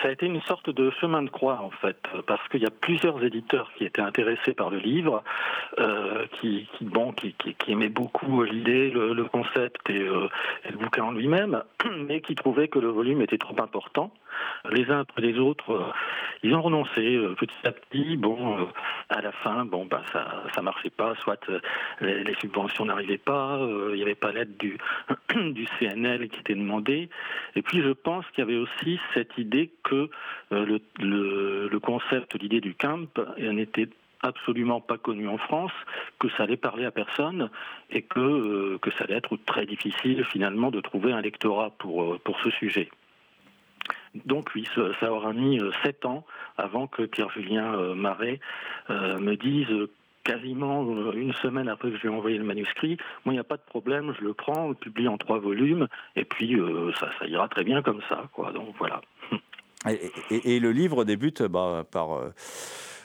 Ça 0.00 0.08
a 0.08 0.10
été 0.10 0.26
une 0.26 0.40
sorte 0.42 0.70
de 0.70 0.90
chemin 1.00 1.22
de 1.22 1.28
croix 1.28 1.60
en 1.62 1.70
fait, 1.70 1.98
parce 2.26 2.46
qu'il 2.48 2.62
y 2.62 2.66
a 2.66 2.70
plusieurs 2.70 3.22
éditeurs 3.24 3.70
qui 3.76 3.84
étaient 3.84 4.02
intéressés 4.02 4.52
par 4.52 4.70
le 4.70 4.78
livre, 4.78 5.22
euh, 5.78 6.26
qui, 6.40 6.68
aimaient 7.68 7.88
beaucoup 7.88 8.42
l'idée, 8.42 8.90
le, 8.90 9.12
le, 9.12 9.24
concept 9.24 9.88
et, 9.88 10.00
euh, 10.00 10.28
et, 10.64 10.72
le 10.72 10.78
bouquin 10.78 11.04
en 11.04 11.12
lui-même, 11.12 11.62
mais 12.06 12.20
qui 12.20 12.34
trouvaient 12.34 12.68
que 12.68 12.78
le 12.78 12.88
volume 12.88 13.22
était 13.22 13.38
trop 13.38 13.60
important. 13.60 14.12
Les 14.70 14.90
uns 14.90 15.00
après 15.00 15.22
les 15.22 15.38
autres, 15.38 15.72
euh, 15.72 15.92
ils 16.44 16.54
ont 16.54 16.62
renoncé 16.62 17.16
euh, 17.16 17.34
petit 17.34 17.56
à 17.64 17.72
petit. 17.72 18.16
Bon, 18.16 18.58
euh, 18.58 18.64
à 19.08 19.20
la 19.20 19.32
fin, 19.32 19.64
bon, 19.64 19.86
bah, 19.86 20.02
ça, 20.12 20.44
ça 20.54 20.62
marchait 20.62 20.90
pas. 20.90 21.14
Soit 21.16 21.50
les, 22.00 22.34
subventions 22.40 22.84
n'arrivaient 22.84 23.18
pas, 23.18 23.58
il 23.90 23.94
n'y 23.94 24.02
avait 24.02 24.14
pas 24.14 24.32
l'aide 24.32 24.56
du, 24.56 24.78
CNL 25.78 26.28
qui 26.28 26.40
était 26.40 26.54
demandée. 26.54 27.08
Et 27.56 27.62
puis, 27.62 27.82
je 27.82 27.90
pense 27.90 28.24
qu'il 28.30 28.38
y 28.38 28.42
avait 28.42 28.56
aussi 28.56 29.00
cette 29.14 29.36
idée 29.36 29.70
que 29.82 30.08
le, 30.50 31.78
concept, 31.78 32.40
l'idée 32.40 32.60
du 32.60 32.74
camp, 32.74 33.08
n'était 33.38 33.88
absolument 34.22 34.80
pas 34.80 34.98
connu 34.98 35.28
en 35.28 35.38
France, 35.38 35.72
que 36.20 36.28
ça 36.30 36.44
allait 36.44 36.56
parler 36.56 36.84
à 36.84 36.92
personne 36.92 37.50
et 37.90 38.02
que, 38.02 38.78
ça 38.96 39.04
allait 39.04 39.16
être 39.16 39.36
très 39.44 39.66
difficile 39.66 40.24
finalement 40.24 40.70
de 40.70 40.80
trouver 40.80 41.12
un 41.12 41.20
lectorat 41.20 41.70
pour 41.78 42.40
ce 42.42 42.50
sujet. 42.50 42.88
Donc 44.26 44.50
oui, 44.54 44.68
ça 45.00 45.12
aura 45.12 45.32
mis 45.32 45.60
sept 45.82 46.04
ans 46.04 46.24
avant 46.56 46.86
que 46.86 47.02
Pierre-Julien 47.02 47.94
Marais 47.94 48.40
euh, 48.90 49.18
me 49.18 49.36
dise 49.36 49.88
quasiment 50.24 50.82
une 51.12 51.32
semaine 51.34 51.68
après 51.68 51.90
que 51.90 51.96
je 51.96 52.02
lui 52.02 52.08
ai 52.08 52.16
envoyé 52.16 52.38
le 52.38 52.44
manuscrit, 52.44 52.96
moi 53.24 53.32
il 53.32 53.36
n'y 53.36 53.40
a 53.40 53.44
pas 53.44 53.56
de 53.56 53.62
problème, 53.62 54.14
je 54.18 54.24
le 54.24 54.34
prends, 54.34 54.66
on 54.66 54.68
le 54.68 54.74
publie 54.74 55.08
en 55.08 55.18
trois 55.18 55.38
volumes, 55.38 55.88
et 56.14 56.24
puis 56.24 56.54
euh, 56.54 56.92
ça, 56.94 57.08
ira 57.26 57.48
très 57.48 57.64
bien 57.64 57.82
comme 57.82 58.00
ça. 58.08 58.28
Donc 58.54 58.74
voilà. 58.78 59.00
Et, 60.30 60.60
le 60.60 60.70
livre 60.70 61.04
débute 61.04 61.42
bah, 61.42 61.84
par 61.90 62.12
euh, 62.12 62.30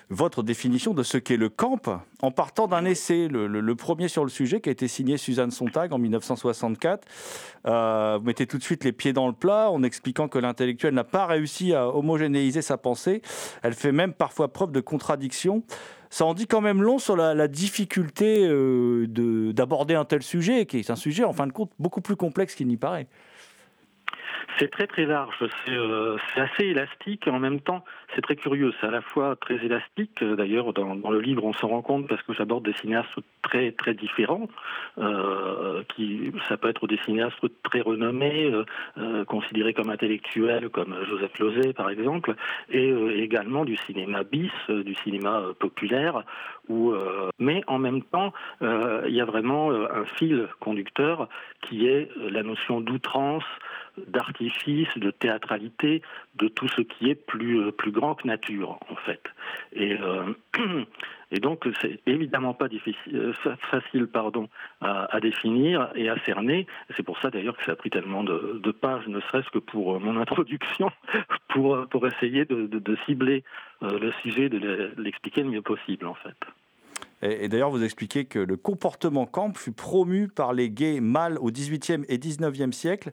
votre 0.10 0.42
définition 0.42 0.94
de 0.94 1.04
ce 1.04 1.18
qu'est 1.18 1.38
le 1.38 1.50
camp, 1.50 2.02
en 2.22 2.32
partant 2.32 2.68
d'un 2.68 2.86
essai, 2.86 3.28
le, 3.28 3.76
premier 3.76 4.08
sur 4.08 4.24
le 4.24 4.30
sujet, 4.30 4.62
qui 4.62 4.70
a 4.70 4.72
été 4.72 4.88
signé 4.88 5.18
Suzanne 5.18 5.52
Sontag 5.52 5.92
en 5.94 5.98
1964. 5.98 7.08
Euh, 7.66 8.18
vous 8.20 8.26
mettez 8.26 8.48
tout 8.48 8.58
de 8.58 8.64
suite 8.64 8.84
les 8.84 8.94
pieds 8.94 9.14
dans 9.14 9.28
le 9.28 9.34
plat 9.34 9.70
en 9.70 9.84
expliquant 9.84 10.28
que 10.28 10.40
l'intellectuel 10.40 10.94
n'a 10.94 11.04
pas 11.04 11.26
réussi 11.26 11.74
à 11.74 11.90
homogénéiser 11.90 12.62
sa 12.62 12.78
pensée. 12.78 13.22
Elle 13.64 13.74
fait 13.74 13.92
même 13.92 14.14
parfois 14.14 14.52
preuve 14.54 14.72
de 14.72 14.82
contradiction 14.82 15.64
ça 16.10 16.26
en 16.26 16.34
dit 16.34 16.48
quand 16.48 16.62
même 16.62 16.82
long 16.82 17.00
sur 17.00 17.18
la, 17.18 17.34
la 17.34 17.50
difficulté 17.50 18.48
euh, 18.48 19.08
d'aborder 19.52 19.94
un 19.96 20.06
tel 20.06 20.22
sujet, 20.22 20.66
qui 20.66 20.80
est 20.80 20.90
un 20.90 20.96
sujet 20.96 21.26
en 21.26 21.34
fin 21.34 21.48
de 21.48 21.52
compte 21.52 21.72
beaucoup 21.80 22.00
plus 22.00 22.16
complexe 22.16 22.56
qu'il 22.56 22.68
n'y 22.68 22.78
paraît. 22.78 23.08
C'est 24.60 24.72
très 24.72 24.88
très 24.88 25.06
large, 25.06 25.36
c'est 25.40 25.72
euh, 25.72 26.18
assez 26.36 26.64
élastique 26.64 27.28
et 27.28 27.30
en 27.30 27.40
même 27.40 27.60
temps 27.60 27.84
c'est 28.16 28.22
très 28.22 28.36
curieux. 28.36 28.74
C'est 28.80 28.88
à 28.88 28.92
la 28.92 29.02
fois 29.02 29.36
très 29.36 29.56
élastique, 29.56 30.24
d'ailleurs 30.24 30.74
dans, 30.74 31.12
le 31.12 31.20
livre 31.20 31.44
on 31.44 31.54
s'en 31.54 31.68
rend 31.68 31.82
compte 31.82 32.08
parce 32.08 32.22
que 32.24 32.34
j'aborde 32.34 32.64
des 32.64 32.74
cinéastes 32.74 33.20
très 33.42 33.72
très 33.72 33.94
différents. 33.94 34.48
Euh, 34.98 35.84
qui, 35.96 36.32
ça 36.48 36.58
peut 36.58 36.70
être 36.70 36.88
des 36.88 36.98
cinéastes 37.06 37.46
très 37.64 37.82
renommés, 37.82 38.52
euh, 38.98 39.26
considérés 39.26 39.74
comme 39.74 39.90
intellectuels, 39.90 40.70
comme 40.70 40.96
Joseph 41.06 41.38
Losey 41.40 41.74
par 41.74 41.90
exemple, 41.90 42.36
et 42.70 42.90
euh, 42.92 43.22
également 43.22 43.66
du 43.66 43.78
cinéma 43.78 44.24
bis, 44.24 44.52
du 44.70 44.96
cinéma 44.96 45.44
populaire. 45.60 46.24
Où, 46.70 46.94
mais 47.40 47.64
en 47.68 47.80
même 47.80 48.02
temps, 48.02 48.34
il 48.60 49.14
y 49.14 49.22
a 49.22 49.26
vraiment 49.26 49.72
un 49.72 50.04
fil 50.04 50.50
conducteur 50.60 51.30
qui 51.62 51.88
est 51.88 52.10
la 52.30 52.44
notion 52.44 52.82
d'outrance 52.82 53.46
d'artifice, 54.06 54.90
de 54.98 55.12
théâtralité, 55.12 56.02
de 56.38 56.48
tout 56.48 56.68
ce 56.68 56.82
qui 56.82 57.10
est 57.10 57.16
plus, 57.16 57.72
plus 57.72 57.92
grand 57.92 58.16
que 58.16 58.28
nature, 58.28 58.80
en 58.90 58.96
fait. 58.96 59.22
Et, 59.74 59.98
euh, 60.00 60.34
et 61.32 61.40
donc, 61.40 61.68
c'est 61.82 62.00
évidemment 62.06 62.54
pas 62.54 62.68
difficile, 62.68 63.34
facile 63.72 64.08
pardon, 64.08 64.50
à, 64.82 65.20
définir 65.20 65.90
et 65.96 66.10
à 66.10 66.18
cerner. 66.26 66.68
C'est 66.96 67.04
pour 67.04 67.20
ça 67.20 67.30
d'ailleurs 67.30 67.58
que 67.58 67.66
ça 67.66 67.74
a 67.74 67.76
pris 67.76 67.90
tellement 67.90 68.24
de, 68.24 68.72
pages, 68.72 69.08
ne 69.08 69.20
serait-ce 69.22 69.50
que 69.50 69.60
pour 69.60 70.00
mon 70.00 70.18
introduction, 70.22 70.92
pour, 71.50 71.88
pour 71.90 72.08
essayer 72.08 72.46
de, 72.46 72.98
cibler 73.06 73.44
euh, 73.84 74.00
le 74.00 74.12
sujet, 74.24 74.50
de 74.50 74.92
l'expliquer 74.98 75.44
le 75.44 75.50
mieux 75.50 75.62
possible, 75.62 76.06
en 76.06 76.16
fait. 76.16 76.38
Et, 77.22 77.48
d'ailleurs, 77.48 77.72
vous 77.72 77.84
expliquez 77.84 78.26
que 78.26 78.38
le 78.38 78.58
comportement 78.58 79.26
camp 79.26 79.58
fut 79.58 79.72
promu 79.72 80.28
par 80.28 80.54
les 80.54 80.70
gays 80.70 81.00
mâles 81.00 81.38
au 81.40 81.50
XVIIIe 81.52 82.06
et 82.08 82.20
XIXe 82.20 82.76
siècle 82.76 83.12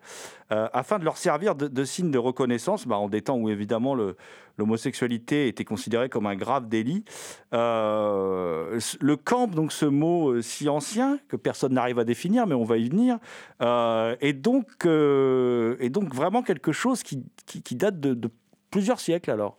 euh, 0.52 0.68
afin 0.74 0.98
de 0.98 1.04
leur 1.04 1.16
servir 1.16 1.54
de, 1.54 1.84
signe 1.84 2.10
de 2.10 2.18
reconnaissance, 2.18 2.86
bah, 2.86 2.98
en 2.98 3.08
des 3.08 3.22
temps 3.22 3.38
où 3.38 3.48
évidemment 3.48 3.96
l'homosexualité 4.58 5.48
était 5.48 5.64
considérée 5.64 6.10
comme 6.10 6.26
un 6.26 6.36
grave 6.36 6.68
délit. 6.68 7.04
Euh, 7.54 8.78
le 9.00 9.16
camp, 9.16 9.46
donc 9.46 9.72
ce 9.72 9.86
mot 9.86 10.32
euh, 10.32 10.42
si 10.42 10.68
ancien 10.68 11.18
que 11.28 11.36
personne 11.36 11.72
n'arrive 11.72 11.98
à 11.98 12.04
définir, 12.04 12.46
mais 12.46 12.54
on 12.54 12.64
va 12.64 12.76
y 12.76 12.90
venir, 12.90 13.18
est, 14.20 14.32
donc, 14.34 14.84
vraiment 16.14 16.42
quelque 16.42 16.72
chose 16.72 17.02
qui, 17.02 17.24
date 17.74 18.00
de 18.00 18.30
plusieurs 18.70 19.00
siècles 19.00 19.30
alors 19.30 19.56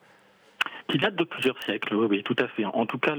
qui 0.88 0.98
date 0.98 1.16
de 1.16 1.24
plusieurs 1.24 1.62
siècles, 1.64 1.96
oui, 1.96 2.08
oui, 2.10 2.24
tout 2.24 2.36
à 2.38 2.48
fait. 2.48 2.66
En 2.66 2.86
tout 2.86 3.00
cas, 3.00 3.16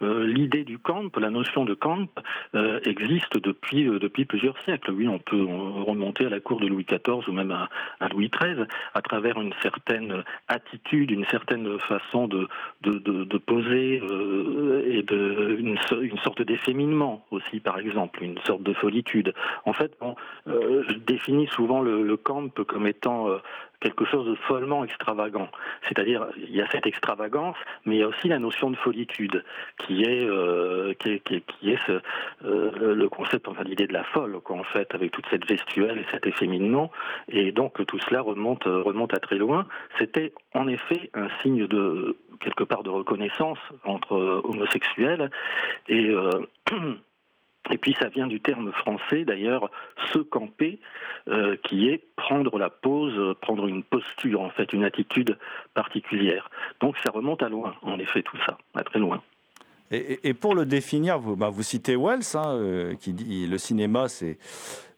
l'idée 0.00 0.60
euh, 0.60 0.64
du 0.64 0.78
camp, 0.78 1.14
la 1.18 1.30
notion 1.30 1.64
de 1.64 1.74
camp, 1.74 2.08
euh, 2.54 2.80
existe 2.84 3.36
depuis, 3.36 3.86
euh, 3.86 3.98
depuis 3.98 4.24
plusieurs 4.24 4.58
siècles. 4.62 4.92
Oui, 4.92 5.06
on 5.06 5.18
peut 5.18 5.42
remonter 5.42 6.26
à 6.26 6.30
la 6.30 6.40
cour 6.40 6.60
de 6.60 6.66
Louis 6.66 6.84
XIV 6.84 7.28
ou 7.28 7.32
même 7.32 7.50
à, 7.50 7.68
Louis 8.08 8.30
XIII, 8.30 8.64
à 8.94 9.02
travers 9.02 9.40
une 9.40 9.52
certaine 9.62 10.24
attitude, 10.48 11.10
une 11.10 11.26
certaine 11.26 11.78
façon 11.80 12.26
de, 12.26 12.48
de, 12.82 13.38
poser 13.38 13.96
et 13.96 15.04
une, 15.10 15.76
une 16.00 16.18
sorte 16.18 16.42
d'efféminement 16.42 17.24
aussi, 17.30 17.60
par 17.60 17.78
exemple, 17.78 18.22
une 18.22 18.38
sorte 18.46 18.62
de 18.62 18.74
solitude. 18.74 19.34
En 19.64 19.72
fait, 19.72 19.92
bon, 20.00 20.14
je 20.46 20.94
définis 20.94 21.48
souvent 21.48 21.80
le 21.80 22.16
camp 22.16 22.50
comme 22.64 22.86
étant 22.86 23.28
quelque 23.80 24.04
chose 24.04 24.26
de 24.26 24.34
follement 24.34 24.84
extravagant. 24.84 25.48
C'est-à-dire, 25.88 26.26
il 26.36 26.54
y 26.54 26.60
a 26.60 26.70
cette 26.70 26.86
extravagance, 26.86 27.56
mais 27.84 27.96
il 27.96 27.98
y 28.00 28.02
a 28.02 28.08
aussi 28.08 28.28
la 28.28 28.38
notion 28.38 28.70
de 28.70 28.76
folitude, 28.76 29.44
qui 29.78 30.02
est, 30.02 30.24
euh, 30.24 30.94
qui 30.94 31.10
est, 31.10 31.20
qui 31.20 31.34
est, 31.36 31.44
qui 31.46 31.70
est 31.72 31.78
ce, 31.86 32.00
euh, 32.44 32.94
le 32.94 33.08
concept, 33.08 33.48
enfin 33.48 33.64
l'idée 33.64 33.86
de 33.86 33.92
la 33.92 34.04
folle, 34.04 34.40
quoi, 34.40 34.56
en 34.56 34.64
fait, 34.64 34.94
avec 34.94 35.12
toute 35.12 35.26
cette 35.30 35.48
gestuelle 35.48 35.98
et 35.98 36.06
cet 36.10 36.26
efféminement. 36.26 36.90
Et 37.28 37.52
donc 37.52 37.84
tout 37.86 37.98
cela 37.98 38.20
remonte, 38.20 38.64
remonte 38.64 39.14
à 39.14 39.18
très 39.18 39.36
loin. 39.36 39.66
C'était 39.98 40.32
en 40.54 40.68
effet 40.68 41.10
un 41.14 41.28
signe 41.42 41.66
de 41.66 42.16
quelque 42.40 42.64
part 42.64 42.82
de 42.82 42.90
reconnaissance 42.90 43.58
entre 43.84 44.42
homosexuels 44.44 45.30
et 45.88 46.08
euh, 46.08 46.30
Et 47.70 47.78
puis 47.78 47.94
ça 48.00 48.08
vient 48.08 48.26
du 48.26 48.40
terme 48.40 48.72
français 48.72 49.24
d'ailleurs, 49.24 49.70
se 50.12 50.18
camper, 50.18 50.80
euh, 51.28 51.56
qui 51.62 51.88
est 51.88 52.02
prendre 52.16 52.58
la 52.58 52.70
pose, 52.70 53.36
prendre 53.40 53.66
une 53.66 53.82
posture 53.82 54.40
en 54.40 54.50
fait, 54.50 54.72
une 54.72 54.84
attitude 54.84 55.38
particulière. 55.74 56.50
Donc 56.80 56.96
ça 57.04 57.10
remonte 57.12 57.42
à 57.42 57.48
loin, 57.48 57.74
en 57.82 57.98
effet, 57.98 58.22
tout 58.22 58.38
ça, 58.46 58.58
à 58.74 58.82
très 58.82 58.98
loin. 58.98 59.22
Et, 59.92 60.34
pour 60.34 60.54
le 60.54 60.66
définir, 60.66 61.18
vous, 61.18 61.34
bah, 61.34 61.50
citez 61.62 61.96
Wells, 61.96 62.22
hein, 62.34 62.54
euh, 62.54 62.94
qui 62.94 63.12
dit 63.12 63.48
le 63.48 63.58
cinéma 63.58 64.08
c'est 64.08 64.38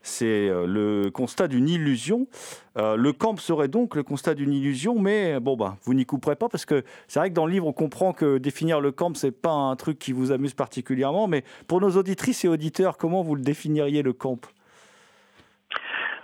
c'est 0.03 0.49
le 0.49 1.11
constat 1.11 1.49
d'une 1.49 1.69
illusion. 1.69 2.27
Euh, 2.77 2.97
le 2.97 3.13
camp 3.13 3.37
serait 3.39 3.69
donc 3.69 3.97
le 3.97 4.03
constat 4.03 4.35
d'une 4.35 4.53
illusion, 4.53 4.99
mais 4.99 5.41
bon, 5.41 5.57
bah, 5.57 5.77
vous 5.83 5.95
n'y 5.95 6.07
couperez 6.07 6.37
pas 6.37 6.49
parce 6.49 6.65
que 6.65 6.83
c'est 7.07 7.21
vrai 7.21 7.31
que 7.31 7.35
dans 7.35 7.47
le 7.47 7.53
livre, 7.53 7.67
on 7.67 7.73
comprend 7.73 8.13
que 8.13 8.39
définir 8.39 8.81
le 8.81 8.93
camp, 8.93 9.15
c'est 9.17 9.31
pas 9.31 9.53
un 9.53 9.77
truc 9.77 9.99
qui 9.99 10.13
vous 10.13 10.33
amuse 10.33 10.55
particulièrement. 10.55 11.27
Mais 11.27 11.45
pour 11.69 11.81
nos 11.81 11.91
auditrices 11.97 12.45
et 12.45 12.49
auditeurs, 12.49 12.97
comment 12.97 13.23
vous 13.23 13.35
le 13.35 13.43
définiriez 13.43 14.03
le 14.03 14.13
camp? 14.13 14.41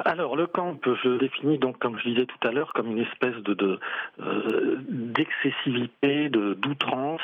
Alors 0.04 0.36
le 0.36 0.46
camp, 0.46 0.78
je 0.84 1.08
le 1.08 1.18
définis 1.18 1.58
donc 1.58 1.78
comme 1.78 1.98
je 1.98 2.08
disais 2.08 2.24
tout 2.24 2.46
à 2.46 2.52
l'heure 2.52 2.72
comme 2.72 2.92
une 2.92 3.00
espèce 3.00 3.34
de, 3.42 3.80
euh, 4.20 4.76
d'excessivité, 4.88 6.28
de 6.28 6.54
d'outrance, 6.54 7.20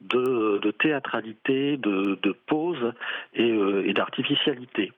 de, 0.00 0.70
théâtralité, 0.78 1.76
de, 1.76 2.18
de 2.22 2.32
pause 2.46 2.94
euh, 3.38 3.82
et 3.84 3.92
d'artificialité. 3.92 4.92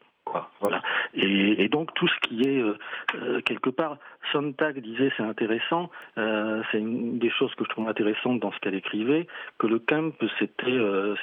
Voilà. 0.60 0.82
Et, 1.14 1.68
donc 1.68 1.92
tout 1.94 2.08
ce 2.08 2.28
qui 2.28 2.42
est 2.42 2.60
euh, 2.60 2.76
euh, 3.14 3.40
quelque 3.42 3.70
part, 3.70 3.98
Sontag 4.32 4.80
disait 4.80 5.10
c'est 5.16 5.22
intéressant, 5.22 5.90
euh, 6.16 6.62
c'est 6.70 6.78
une 6.78 7.18
des 7.18 7.30
choses 7.30 7.54
que 7.54 7.64
je 7.64 7.70
trouve 7.70 7.88
intéressantes 7.88 8.40
dans 8.40 8.52
ce 8.52 8.58
qu'elle 8.58 8.74
écrivait, 8.74 9.26
que 9.58 9.66
le 9.66 9.78
camp 9.78 10.12
c'était 10.38 10.66
euh, 10.66 11.14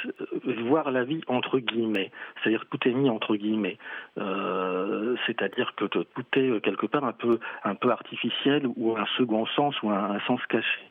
voir 0.63 0.91
la 0.91 1.03
vie 1.03 1.21
entre 1.27 1.59
guillemets, 1.59 2.11
c'est-à-dire 2.41 2.65
tout 2.69 2.87
est 2.87 2.93
mis 2.93 3.09
entre 3.09 3.35
guillemets, 3.35 3.77
euh, 4.17 5.15
c'est-à-dire 5.25 5.73
que 5.75 5.85
tout 5.85 6.05
est 6.35 6.61
quelque 6.61 6.85
part 6.85 7.03
un 7.03 7.13
peu 7.13 7.39
un 7.63 7.75
peu 7.75 7.91
artificiel 7.91 8.67
ou 8.75 8.95
un 8.97 9.05
second 9.17 9.45
sens 9.47 9.75
ou 9.83 9.89
un 9.89 10.19
sens 10.27 10.41
caché. 10.47 10.81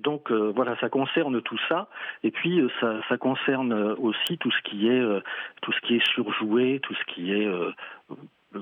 Donc 0.00 0.30
euh, 0.30 0.52
voilà, 0.54 0.76
ça 0.80 0.88
concerne 0.88 1.40
tout 1.42 1.58
ça, 1.68 1.88
et 2.22 2.30
puis 2.30 2.60
euh, 2.60 2.68
ça, 2.80 3.00
ça, 3.08 3.16
concerne 3.16 3.72
aussi 3.98 4.38
tout 4.38 4.50
ce 4.50 4.62
qui 4.68 4.88
est 4.88 5.00
euh, 5.00 5.20
tout 5.62 5.72
ce 5.72 5.80
qui 5.80 5.96
est 5.96 6.06
surjoué, 6.06 6.80
tout 6.82 6.94
ce 6.94 7.14
qui 7.14 7.32
est 7.32 7.48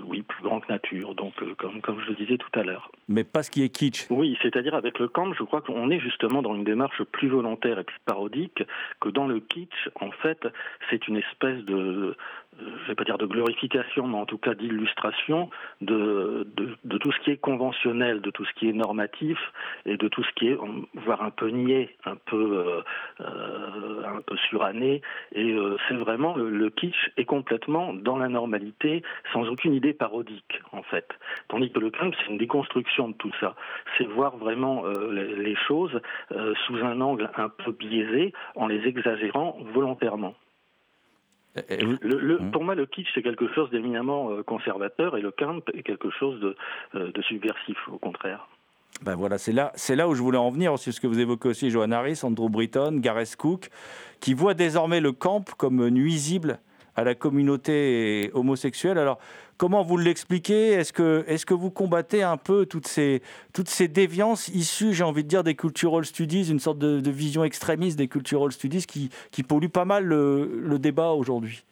oui, 0.07 0.23
plus 0.23 0.43
grand 0.43 0.61
que 0.61 0.73
nature, 0.73 1.15
donc 1.15 1.35
euh, 1.43 1.55
comme, 1.57 1.81
comme 1.81 2.01
je 2.01 2.09
le 2.09 2.15
disais 2.15 2.39
tout 2.39 2.59
à 2.59 2.63
l'heure. 2.63 2.91
Mais 3.09 3.25
pas 3.25 3.43
ce 3.43 3.51
qui 3.51 3.63
est 3.63 3.69
kitsch. 3.69 4.07
Oui, 4.11 4.39
c'est-à-dire 4.43 4.75
avec 4.75 4.99
le 4.99 5.09
camp, 5.09 5.33
je 5.33 5.43
crois 5.43 5.61
qu'on 5.61 5.91
est 5.91 6.01
justement 6.01 6.43
dans 6.43 6.55
une 6.55 6.65
démarche 6.65 7.03
plus 7.05 7.29
volontaire 7.29 7.79
et 7.79 7.85
plus 7.85 7.99
parodique 8.05 8.63
que 9.01 9.09
dans 9.09 9.27
le 9.27 9.41
kitsch. 9.41 9.89
En 10.01 10.11
fait, 10.11 10.47
c'est 10.91 11.07
une 11.09 11.17
espèce 11.17 11.63
de, 11.65 12.17
je 12.83 12.89
vais 12.89 12.95
pas 12.95 13.05
dire 13.05 13.19
de 13.19 13.27
glorification, 13.27 14.07
mais 14.07 14.19
en 14.19 14.27
tout 14.27 14.39
cas 14.39 14.55
d'illustration 14.55 15.51
de, 15.81 16.47
tout 17.01 17.13
ce 17.13 17.19
qui 17.21 17.31
est 17.31 17.37
conventionnel, 17.37 18.21
de 18.21 18.31
tout 18.31 18.45
ce 18.45 18.53
qui 18.55 18.69
est 18.69 18.73
normatif 18.73 19.39
et 19.87 19.97
de 19.97 20.09
tout 20.09 20.23
ce 20.23 20.31
qui 20.35 20.49
est, 20.49 20.59
voire 20.95 21.23
un 21.23 21.31
peu 21.31 21.49
niais, 21.49 21.97
un 22.05 22.17
peu, 22.17 22.37
euh, 22.37 22.83
euh, 23.21 24.05
un 24.05 24.21
peu 24.23 24.37
suranné. 24.49 25.03
Et 25.33 25.53
euh, 25.53 25.77
c'est 25.89 25.95
vraiment 25.95 26.37
le, 26.37 26.71
kitsch 26.71 27.11
est 27.17 27.25
complètement 27.25 27.93
dans 27.93 28.17
la 28.17 28.29
normalité, 28.29 29.03
sans 29.33 29.49
aucune 29.49 29.75
idée 29.75 29.93
parodique 29.93 30.61
en 30.73 30.83
fait. 30.83 31.09
Tandis 31.49 31.71
que 31.71 31.79
le 31.79 31.91
crime, 31.91 32.13
c'est 32.19 32.31
une 32.31 32.39
déconstruction 32.39 33.09
de 33.09 33.15
tout 33.15 33.33
ça. 33.41 33.55
C'est 33.97 34.05
voir 34.05 34.37
vraiment 34.37 34.85
les, 34.87 35.55
choses 35.67 36.01
sous 36.67 36.77
un 36.77 37.01
angle 37.01 37.31
un 37.37 37.49
peu 37.49 37.73
biaisé, 37.73 38.33
en 38.57 38.67
les 38.67 38.87
exagérant 38.87 39.59
volontairement. 39.75 40.35
Le, 41.55 42.39
mmh. 42.39 42.51
Pour 42.51 42.65
moi, 42.65 42.75
le 42.75 42.87
kitsch, 42.87 43.09
c'est 43.15 43.23
quelque 43.23 43.53
chose 43.53 43.71
d'éminemment 43.71 44.31
euh, 44.31 44.43
conservateur 44.43 45.17
et 45.17 45.21
le 45.21 45.31
camp 45.31 45.61
est 45.75 45.83
quelque 45.83 46.11
chose 46.11 46.41
de, 46.41 46.57
euh, 46.95 47.13
de 47.13 47.23
subversif, 47.23 47.77
au 47.89 47.99
contraire. 47.99 48.49
Ben 49.03 49.17
voilà, 49.17 49.37
c'est 49.37 49.53
là, 49.53 49.73
c'est 49.75 49.97
là 49.97 50.09
où 50.09 50.15
je 50.15 50.23
voulais 50.23 50.39
en 50.39 50.51
venir, 50.51 50.79
c'est 50.79 50.93
ce 50.93 51.01
que 51.01 51.07
vous 51.07 51.19
évoquez 51.19 51.49
aussi, 51.49 51.71
Johan 51.71 51.91
Harris, 51.91 52.21
Andrew 52.23 52.49
Britton, 52.49 52.99
Gareth 53.01 53.37
Cook, 53.37 53.69
qui 54.21 54.33
voient 54.33 54.55
désormais 54.55 55.01
le 55.01 55.13
camp 55.13 55.45
comme 55.57 55.89
nuisible 55.89 56.59
à 56.97 57.05
la 57.05 57.15
communauté 57.15 58.31
homosexuelle. 58.35 58.99
Alors, 58.99 59.19
comment 59.57 59.83
vous 59.83 59.97
l'expliquez? 59.97 60.73
Est-ce 60.73 60.93
que, 60.93 61.25
est 61.27 61.45
que 61.45 61.55
vous 61.55 61.71
combattez 61.71 62.23
un 62.23 62.37
peu 62.37 62.67
toutes 62.67 62.87
ces, 62.87 63.23
toutes 63.53 63.69
ces 63.69 63.89
déviances 63.89 64.49
issues, 64.49 64.93
j'ai 64.93 65.05
envie 65.05 65.25
de 65.25 65.29
dire, 65.29 65.45
des 65.45 65.55
cultural 65.55 66.05
studies, 66.05 66.51
une 66.51 66.61
sorte 66.61 66.79
de, 66.79 67.11
vision 67.11 67.45
extrémiste 67.45 67.99
des 67.99 68.09
cultural 68.09 68.53
studies 68.53 68.87
qui, 68.87 69.11
qui 69.31 69.43
polluent 69.43 69.69
pas 69.69 69.85
mal 69.85 70.05
le 70.05 70.79
débat 70.79 71.11
aujourd'hui? 71.11 71.65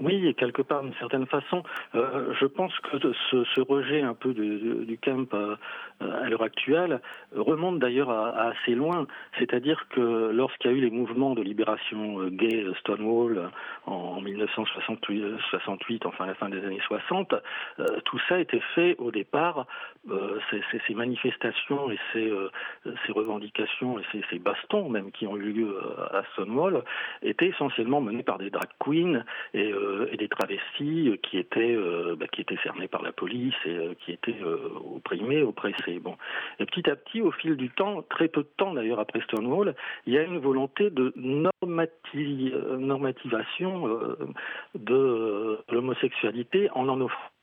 Oui, 0.00 0.26
et 0.26 0.34
quelque 0.34 0.62
part, 0.62 0.82
d'une 0.82 0.94
certaine 0.94 1.26
façon, 1.26 1.62
euh, 1.94 2.32
je 2.40 2.46
pense 2.46 2.72
que 2.80 2.98
ce, 3.00 3.44
ce, 3.54 3.60
rejet 3.60 4.02
un 4.02 4.14
peu 4.14 4.34
du, 4.34 4.84
du 4.84 4.98
camp 4.98 5.32
euh, 5.34 5.56
à 6.00 6.28
l'heure 6.28 6.42
actuelle 6.42 7.00
remonte 7.34 7.78
d'ailleurs 7.78 8.10
à, 8.10 8.48
assez 8.48 8.74
loin. 8.74 9.06
C'est-à-dire 9.38 9.86
que 9.90 10.30
lorsqu'il 10.32 10.70
y 10.70 10.74
a 10.74 10.76
eu 10.76 10.80
les 10.80 10.90
mouvements 10.90 11.34
de 11.34 11.42
libération 11.42 12.20
euh, 12.20 12.30
gay 12.30 12.66
Stonewall 12.80 13.50
en, 13.86 14.20
1968, 14.20 16.06
enfin 16.06 16.26
la 16.26 16.34
fin 16.34 16.48
des 16.48 16.64
années 16.64 16.80
60, 16.86 17.34
tout 18.04 18.20
ça 18.28 18.38
été 18.38 18.60
fait 18.74 18.96
au 18.98 19.10
départ, 19.10 19.66
ces, 20.50 20.62
ces, 20.86 20.94
manifestations 20.94 21.90
et 21.90 21.98
ces, 22.12 22.32
ces 23.06 23.12
revendications 23.12 23.98
et 23.98 24.04
ces, 24.30 24.38
bastons 24.38 24.88
même 24.88 25.10
qui 25.12 25.26
ont 25.26 25.36
eu 25.36 25.52
lieu 25.52 25.78
à 26.12 26.22
Stonewall 26.32 26.82
étaient 27.22 27.48
essentiellement 27.48 28.00
menés 28.00 28.22
par 28.22 28.38
des 28.38 28.50
drag 28.50 28.68
queens 28.78 29.24
et 29.52 29.72
euh, 29.72 30.08
des 30.16 30.28
travestis 30.28 31.08
euh, 31.08 31.16
qui 31.16 31.38
étaient 31.38 31.74
euh, 31.74 32.14
bah, 32.16 32.26
qui 32.28 32.40
étaient 32.40 32.58
cernés 32.62 32.88
par 32.88 33.02
la 33.02 33.12
police 33.12 33.54
et 33.66 33.96
qui 34.00 34.12
étaient 34.12 34.40
opprimés, 34.94 35.42
oppressés. 35.42 36.00
Et 36.58 36.66
petit 36.66 36.88
à 36.88 36.96
petit, 36.96 37.20
au 37.20 37.30
fil 37.30 37.56
du 37.56 37.70
temps, 37.70 38.02
très 38.02 38.28
peu 38.28 38.42
de 38.42 38.48
temps 38.56 38.74
d'ailleurs 38.74 39.00
après 39.00 39.20
Stonewall, 39.22 39.74
il 40.06 40.12
y 40.12 40.18
a 40.18 40.22
une 40.22 40.38
volonté 40.38 40.90
de 40.90 41.12
normativation 41.16 43.88
de 44.74 45.58
l'homosexualité 45.70 46.68
en 46.72 46.88
en 46.88 47.00
offrant 47.00 47.33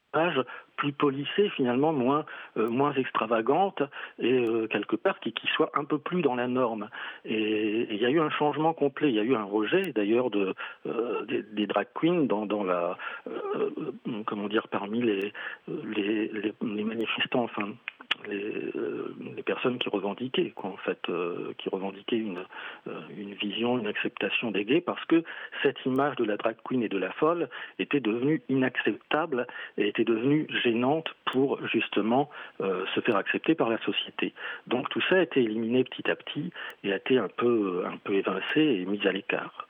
plus 0.77 0.93
polissée 0.93 1.49
finalement, 1.49 1.93
moins 1.93 2.25
euh, 2.57 2.69
moins 2.69 2.93
extravagante 2.93 3.83
et 4.19 4.33
euh, 4.33 4.67
quelque 4.67 4.95
part 4.95 5.19
qui, 5.19 5.31
qui 5.31 5.47
soit 5.47 5.71
un 5.75 5.83
peu 5.83 5.99
plus 5.99 6.21
dans 6.21 6.35
la 6.35 6.47
norme. 6.47 6.89
Et 7.25 7.87
il 7.89 8.01
y 8.01 8.05
a 8.05 8.09
eu 8.09 8.19
un 8.19 8.29
changement 8.31 8.73
complet. 8.73 9.09
Il 9.09 9.15
y 9.15 9.19
a 9.19 9.23
eu 9.23 9.35
un 9.35 9.43
rejet 9.43 9.93
d'ailleurs 9.93 10.29
de 10.31 10.55
euh, 10.87 11.25
des, 11.25 11.43
des, 11.43 11.67
drag 11.67 11.87
queens 11.93 12.25
dans, 12.25 12.45
dans 12.45 12.63
la 12.63 12.97
comment 14.25 14.47
dire 14.47 14.67
parmi 14.67 15.01
les 15.01 15.33
les, 15.67 16.27
les, 16.27 16.53
les 16.61 16.83
manifestants 16.83 17.43
enfin 17.43 17.69
les, 18.27 18.71
euh, 18.75 19.15
les, 19.35 19.43
personnes 19.43 19.77
qui 19.77 19.89
revendiquaient, 19.89 20.51
quoi, 20.51 20.69
en 20.69 20.77
fait, 20.77 20.99
euh, 21.09 21.53
qui 21.57 21.69
revendiquaient 21.69 22.17
une, 22.17 22.43
euh, 22.87 22.99
une 23.17 23.33
vision, 23.33 23.77
une 23.77 23.87
acceptation 23.87 24.51
des 24.51 24.65
gays, 24.65 24.81
parce 24.81 25.03
que 25.05 25.23
cette 25.63 25.83
image 25.85 26.15
de 26.17 26.23
la 26.23 26.37
drag 26.37 26.55
queen 26.63 26.83
et 26.83 26.89
de 26.89 26.97
la 26.97 27.11
folle 27.11 27.49
était 27.79 27.99
devenue 27.99 28.41
inacceptable 28.49 29.47
et 29.77 29.87
était 29.87 30.03
devenue 30.03 30.47
gênante 30.63 31.09
pour 31.25 31.65
justement 31.67 32.29
se 32.59 32.99
faire 33.01 33.15
accepter 33.15 33.55
par 33.55 33.69
la 33.69 33.77
société. 33.79 34.33
Donc 34.67 34.89
tout 34.89 35.01
ça 35.09 35.15
a 35.15 35.21
été 35.21 35.41
éliminé 35.41 35.83
petit 35.83 36.09
à 36.09 36.15
petit 36.15 36.51
et 36.83 36.91
a 36.91 36.97
été 36.97 37.17
un 37.17 37.29
peu, 37.29 37.83
un 37.85 37.97
peu 37.97 38.13
évincé 38.13 38.59
et 38.61 38.85
mis 38.85 39.05
à 39.07 39.11
l'écart. 39.11 39.67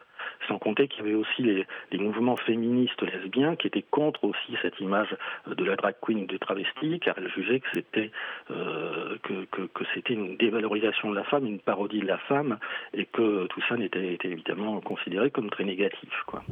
Sans 0.47 0.57
compter 0.57 0.87
qu'il 0.87 1.05
y 1.05 1.07
avait 1.07 1.15
aussi 1.15 1.43
les, 1.43 1.65
mouvements 1.97 2.35
féministes 2.35 3.01
lesbiens 3.01 3.55
qui 3.55 3.67
étaient 3.67 3.85
contre 3.89 4.23
aussi 4.23 4.57
cette 4.61 4.79
image 4.79 5.15
de 5.47 5.63
la 5.63 5.75
drag 5.75 5.95
queen 6.01 6.25
de 6.25 6.37
travesti, 6.37 6.99
car 6.99 7.15
elles 7.17 7.31
jugeaient 7.31 7.59
que 7.59 7.69
c'était 7.73 8.11
euh, 8.49 9.17
que, 9.23 9.45
que, 9.65 9.83
c'était 9.93 10.13
une 10.13 10.37
dévalorisation 10.37 11.11
de 11.11 11.15
la 11.15 11.23
femme, 11.23 11.45
une 11.45 11.59
parodie 11.59 11.99
de 11.99 12.07
la 12.07 12.17
femme, 12.17 12.57
et 12.93 13.05
que 13.05 13.45
tout 13.47 13.61
ça 13.69 13.77
n'était 13.77 14.17
évidemment 14.23 14.81
considéré 14.81 15.29
comme 15.29 15.49
très 15.49 15.63
négatif. 15.63 16.11
Quoi. 16.25 16.43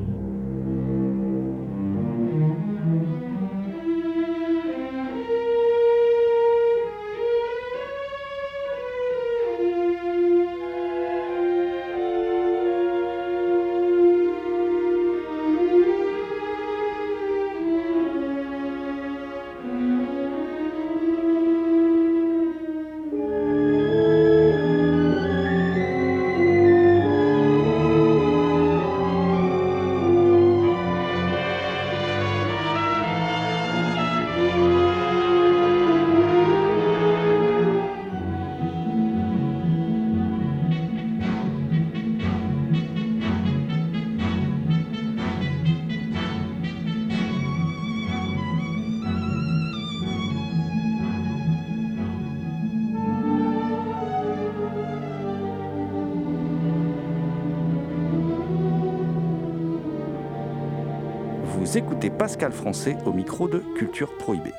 Français 62.47 62.95
au 63.06 63.12
micro 63.12 63.49
de 63.49 63.60
Culture 63.75 64.15
Prohibée. 64.17 64.54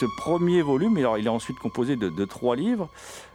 Ce 0.00 0.04
premier 0.16 0.60
volume, 0.60 0.98
il 0.98 1.26
est 1.26 1.30
ensuite 1.30 1.58
composé 1.60 1.94
de, 1.94 2.08
de 2.08 2.24
trois 2.24 2.56
livres. 2.56 2.88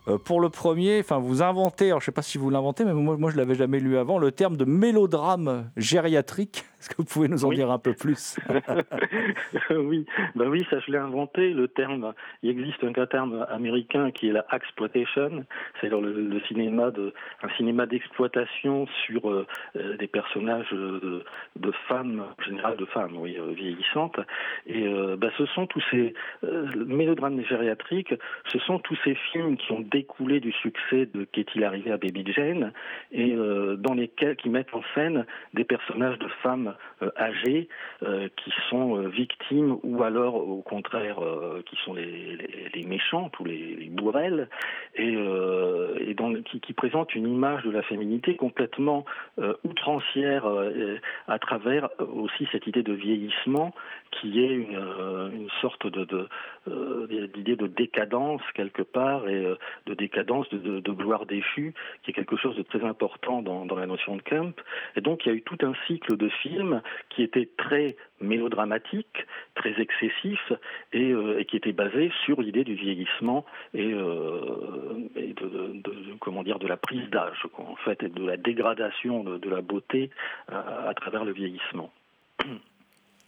Euh, 0.10 0.18
pour 0.18 0.42
le 0.42 0.50
premier, 0.50 1.00
enfin, 1.00 1.20
vous 1.20 1.42
inventez, 1.42 1.88
alors 1.88 2.02
je 2.02 2.04
ne 2.04 2.08
sais 2.08 2.12
pas 2.12 2.22
si 2.22 2.38
vous 2.38 2.50
l'inventez, 2.50 2.84
mais 2.84 2.94
moi, 2.94 3.16
moi 3.18 3.32
je 3.32 3.38
l'avais 3.38 3.56
jamais 3.56 3.80
lu 3.80 3.98
avant, 3.98 4.18
le 4.18 4.34
terme 4.34 4.58
de 4.58 4.66
mélodrame 4.66 5.70
gériatrique. 5.78 6.66
Est-ce 6.80 6.90
que 6.90 6.96
vous 6.98 7.06
pouvez 7.06 7.28
nous 7.28 7.44
en 7.44 7.50
dire 7.50 7.72
un 7.72 7.80
peu 7.80 7.94
plus? 7.94 8.40
Oui, 9.70 10.06
ben 10.36 10.48
oui, 10.48 10.66
ça 10.70 10.80
je 10.80 10.92
l'ai 10.92 10.98
inventé. 10.98 11.52
Le 11.52 11.68
terme, 11.68 12.14
il 12.44 12.52
existe 12.52 12.84
un 12.84 12.94
terme 13.06 13.46
américain 13.50 14.12
qui 14.12 14.30
est 14.30 14.32
la 14.32 14.46
exploitation, 14.54 15.46
c'est 15.80 15.90
le, 15.90 16.00
le, 16.00 16.40
cinéma 16.42 16.92
de, 16.92 17.14
un 17.44 17.50
cinéma 17.58 17.86
d'exploitation 17.86 18.88
sur 19.06 19.30
euh, 19.30 19.46
euh, 19.76 19.98
des 19.98 20.08
personnages 20.08 20.70
de, 20.72 21.24
de, 21.56 21.72
femmes, 21.88 22.24
en 22.40 22.44
général 22.44 22.78
de 22.78 22.86
femmes, 22.86 23.18
oui, 23.18 23.38
vieillissantes. 23.56 24.20
Et 24.66 24.88
ben, 25.18 25.32
ce 25.38 25.46
sont 25.48 25.68
tous 25.68 25.84
ces 25.92 26.14
mélodrames 26.76 27.42
gériatriques, 27.44 28.14
ce 28.52 28.60
sont 28.60 28.80
tous 28.80 28.98
ces 29.04 29.16
films 29.32 29.58
qui 29.58 29.72
ont 29.72 29.82
découlé 29.82 30.40
du 30.40 30.52
succès 30.52 31.08
de 31.08 31.26
Qu'est-il 31.32 31.64
arrivé 31.64 31.92
à 31.92 31.98
Baby 31.98 32.26
Jane 32.34 32.72
et 33.12 33.36
dans 33.78 33.94
lesquels 33.94 34.36
qui 34.36 34.50
mettent 34.50 34.74
en 34.74 34.84
scène 34.96 35.26
des 35.54 35.64
personnages 35.64 36.20
de 36.20 36.28
femmes 36.42 36.67
âgées 37.16 37.68
qui 38.02 38.54
sont 38.70 39.08
victimes 39.08 39.78
ou 39.84 40.04
alors 40.04 40.36
au 40.36 40.62
contraire 40.62 41.20
qui 41.66 41.76
sont 41.84 41.94
les, 41.94 42.38
les, 42.74 42.84
méchantes 42.84 43.38
ou 43.40 43.46
les, 43.46 43.76
les 43.76 43.90
bourrelles 43.90 44.50
et, 44.96 45.16
qui, 46.62 46.74
présentent 46.74 47.16
une 47.16 47.28
image 47.28 47.64
de 47.64 47.72
la 47.72 47.82
féminité 47.84 48.36
complètement 48.36 49.06
outrancière 49.64 50.46
à 51.28 51.40
travers 51.40 51.90
aussi 52.00 52.48
cette 52.52 52.68
idée 52.68 52.84
de 52.84 52.94
vieillissement 52.94 53.74
qui 54.12 54.44
est 54.44 54.54
une, 54.54 54.76
euh, 54.76 55.30
sorte 55.62 55.86
euh, 55.86 57.28
d'idée 57.34 57.56
de, 57.56 57.68
décadence 57.68 58.42
quelque 58.54 58.82
part 58.82 59.28
et 59.28 59.46
euh, 59.46 59.56
de 59.86 59.94
décadence 59.94 60.50
de, 60.50 60.80
de, 60.80 60.92
gloire 60.92 61.26
déchue 61.26 61.74
qui 62.04 62.12
est 62.12 62.14
quelque 62.14 62.38
chose 62.38 62.56
de 62.56 62.64
très 62.64 62.84
important 62.84 63.42
dans, 63.42 63.66
dans, 63.66 63.76
la 63.76 63.86
notion 63.86 64.16
de 64.16 64.22
Kemp. 64.22 64.60
Et 64.96 65.02
donc 65.02 65.26
il 65.26 65.30
y 65.30 65.32
a 65.32 65.36
eu 65.36 65.42
tout 65.42 65.58
un 65.62 65.74
cycle 65.88 66.18
de 66.18 66.30
films 66.30 66.57
qui 67.10 67.24
était 67.24 67.50
très 67.58 67.96
mélodramatique 68.20 69.26
très 69.56 69.80
excessif 69.80 70.40
et, 70.94 71.12
et 71.38 71.46
qui 71.46 71.58
était 71.58 71.72
basé 71.72 72.12
sur 72.26 72.42
l'idée 72.42 72.64
du 72.64 72.76
vieillissement 72.76 73.46
et, 73.74 73.90
et 75.16 75.34
de, 75.34 76.18
comment 76.20 76.44
dire 76.44 76.60
de 76.60 76.68
la 76.68 76.78
prise 76.78 77.10
d'âge 77.10 77.46
en 77.58 77.76
fait 77.76 78.02
et 78.04 78.10
de 78.10 78.26
la 78.26 78.38
dégradation 78.38 79.24
de, 79.24 79.50
la 79.50 79.62
beauté 79.62 80.10
à, 80.48 80.88
à 80.90 80.94
travers 80.94 81.26
le 81.26 81.32
vieillissement. 81.32 81.92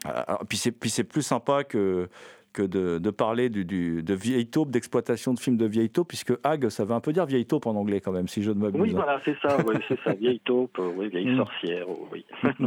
Ah, 0.05 0.25
ah, 0.27 0.39
puis 0.47 0.57
c'est 0.57 1.03
plus 1.03 1.21
sympa 1.21 1.63
que, 1.63 2.07
que 2.53 2.63
de, 2.63 3.09
parler 3.09 3.49
du, 3.49 4.03
de 4.03 4.13
vieille 4.13 4.47
taupe, 4.47 4.71
d'exploitation 4.71 5.33
de 5.33 5.39
films 5.39 5.57
de 5.57 5.65
vieille 5.65 5.89
taupe, 5.89 6.07
puisque 6.07 6.33
hag, 6.43 6.69
ça 6.69 6.85
veut 6.85 6.93
un 6.93 6.99
peu 6.99 7.13
dire 7.13 7.25
vieille 7.25 7.45
taupe 7.45 7.67
en 7.67 7.75
anglais 7.75 8.01
quand 8.01 8.11
même, 8.11 8.27
si 8.27 8.41
je 8.41 8.51
ne 8.51 8.59
m'abuse. 8.59 8.81
Oui, 8.81 8.91
voilà, 8.91 9.21
c'est 9.23 9.35
ça, 9.41 9.57
oui, 9.67 9.75
c'est 9.87 9.99
ça, 10.03 10.13
vieille 10.13 10.39
taupe, 10.39 10.79
oui, 10.95 11.09
vieille 11.09 11.27
mm. 11.27 11.37
sorcière, 11.37 11.85
oui. 12.11 12.25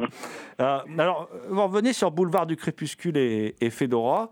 Euh, 0.61 0.79
alors, 0.99 1.29
vous 1.49 1.63
revenez 1.63 1.93
sur 1.93 2.11
Boulevard 2.11 2.47
du 2.47 2.57
Crépuscule 2.57 3.17
et, 3.17 3.55
et 3.61 3.71
Fedora, 3.71 4.31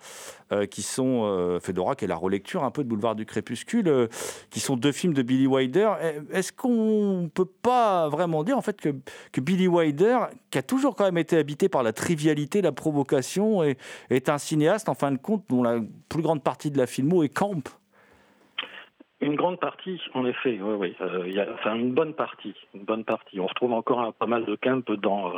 euh, 0.53 0.67
qui 0.67 0.83
sont, 0.83 1.23
euh, 1.25 1.59
Fedora 1.61 1.95
qui 1.95 2.05
est 2.05 2.09
la 2.09 2.17
relecture 2.17 2.63
un 2.63 2.71
peu 2.71 2.85
de 2.85 2.89
Boulevard 2.89 3.17
du 3.17 3.25
Crépuscule, 3.25 4.09
qui 4.51 4.61
sont 4.61 4.77
deux 4.77 4.93
films 4.93 5.15
de 5.15 5.23
Billy 5.23 5.47
Wilder. 5.47 5.93
Est-ce 6.31 6.53
qu'on 6.53 7.23
ne 7.23 7.29
peut 7.29 7.47
pas 7.47 8.09
vraiment 8.09 8.45
dire 8.45 8.59
en 8.59 8.63
fait 8.63 8.81
que, 8.81 8.91
que 9.33 9.41
Billy 9.41 9.67
Wilder, 9.67 10.19
qui 10.51 10.59
a 10.59 10.63
toujours 10.63 10.95
quand 10.95 11.05
même 11.05 11.19
été 11.19 11.37
habité 11.37 11.69
par 11.69 11.83
la 11.83 11.93
trivialité, 11.93 12.61
la 12.61 12.73
provocation, 12.73 13.63
est, 13.63 13.79
est 14.11 14.29
un 14.29 14.39
cinéaste 14.39 14.89
en 14.89 14.95
fin 14.95 15.11
de 15.11 15.19
compte 15.19 15.39
dont 15.48 15.62
la 15.62 15.81
plus 16.09 16.22
grande 16.22 16.42
partie 16.42 16.70
de 16.70 16.79
la 16.79 16.87
filmo 16.87 17.22
est 17.22 17.29
camp. 17.35 17.62
Une 19.22 19.37
grande 19.37 19.61
partie, 19.61 20.00
en 20.14 20.24
effet, 20.24 20.59
oui, 20.62 20.74
oui. 20.79 20.96
Euh, 21.03 21.29
y 21.29 21.38
a, 21.38 21.46
enfin, 21.53 21.74
une 21.74 21.92
bonne 21.92 22.14
partie, 22.14 22.55
une 22.74 22.85
bonne 22.85 23.05
partie. 23.05 23.38
On 23.38 23.46
retrouve 23.46 23.72
encore 23.72 24.14
pas 24.14 24.26
mal 24.26 24.46
de 24.46 24.57
camp 24.57 24.90
dans 24.92 25.35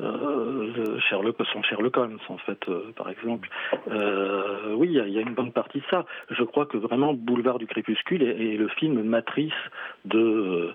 euh, 0.00 0.98
Sherlock, 1.08 1.36
son 1.52 1.62
Sherlock 1.62 1.96
Holmes, 1.96 2.18
en 2.28 2.38
fait, 2.38 2.58
euh, 2.68 2.92
par 2.96 3.08
exemple. 3.08 3.48
Euh, 3.90 4.74
oui, 4.74 4.88
il 4.90 5.12
y, 5.12 5.18
a 5.18 5.20
une 5.20 5.34
bonne 5.34 5.52
partie 5.52 5.78
de 5.78 5.84
ça. 5.90 6.04
Je 6.30 6.42
crois 6.42 6.66
que 6.66 6.76
vraiment 6.76 7.14
Boulevard 7.14 7.58
du 7.58 7.66
Crépuscule 7.66 8.22
est, 8.22 8.56
le 8.56 8.68
film 8.68 9.02
matrice 9.02 9.52
de, 10.04 10.74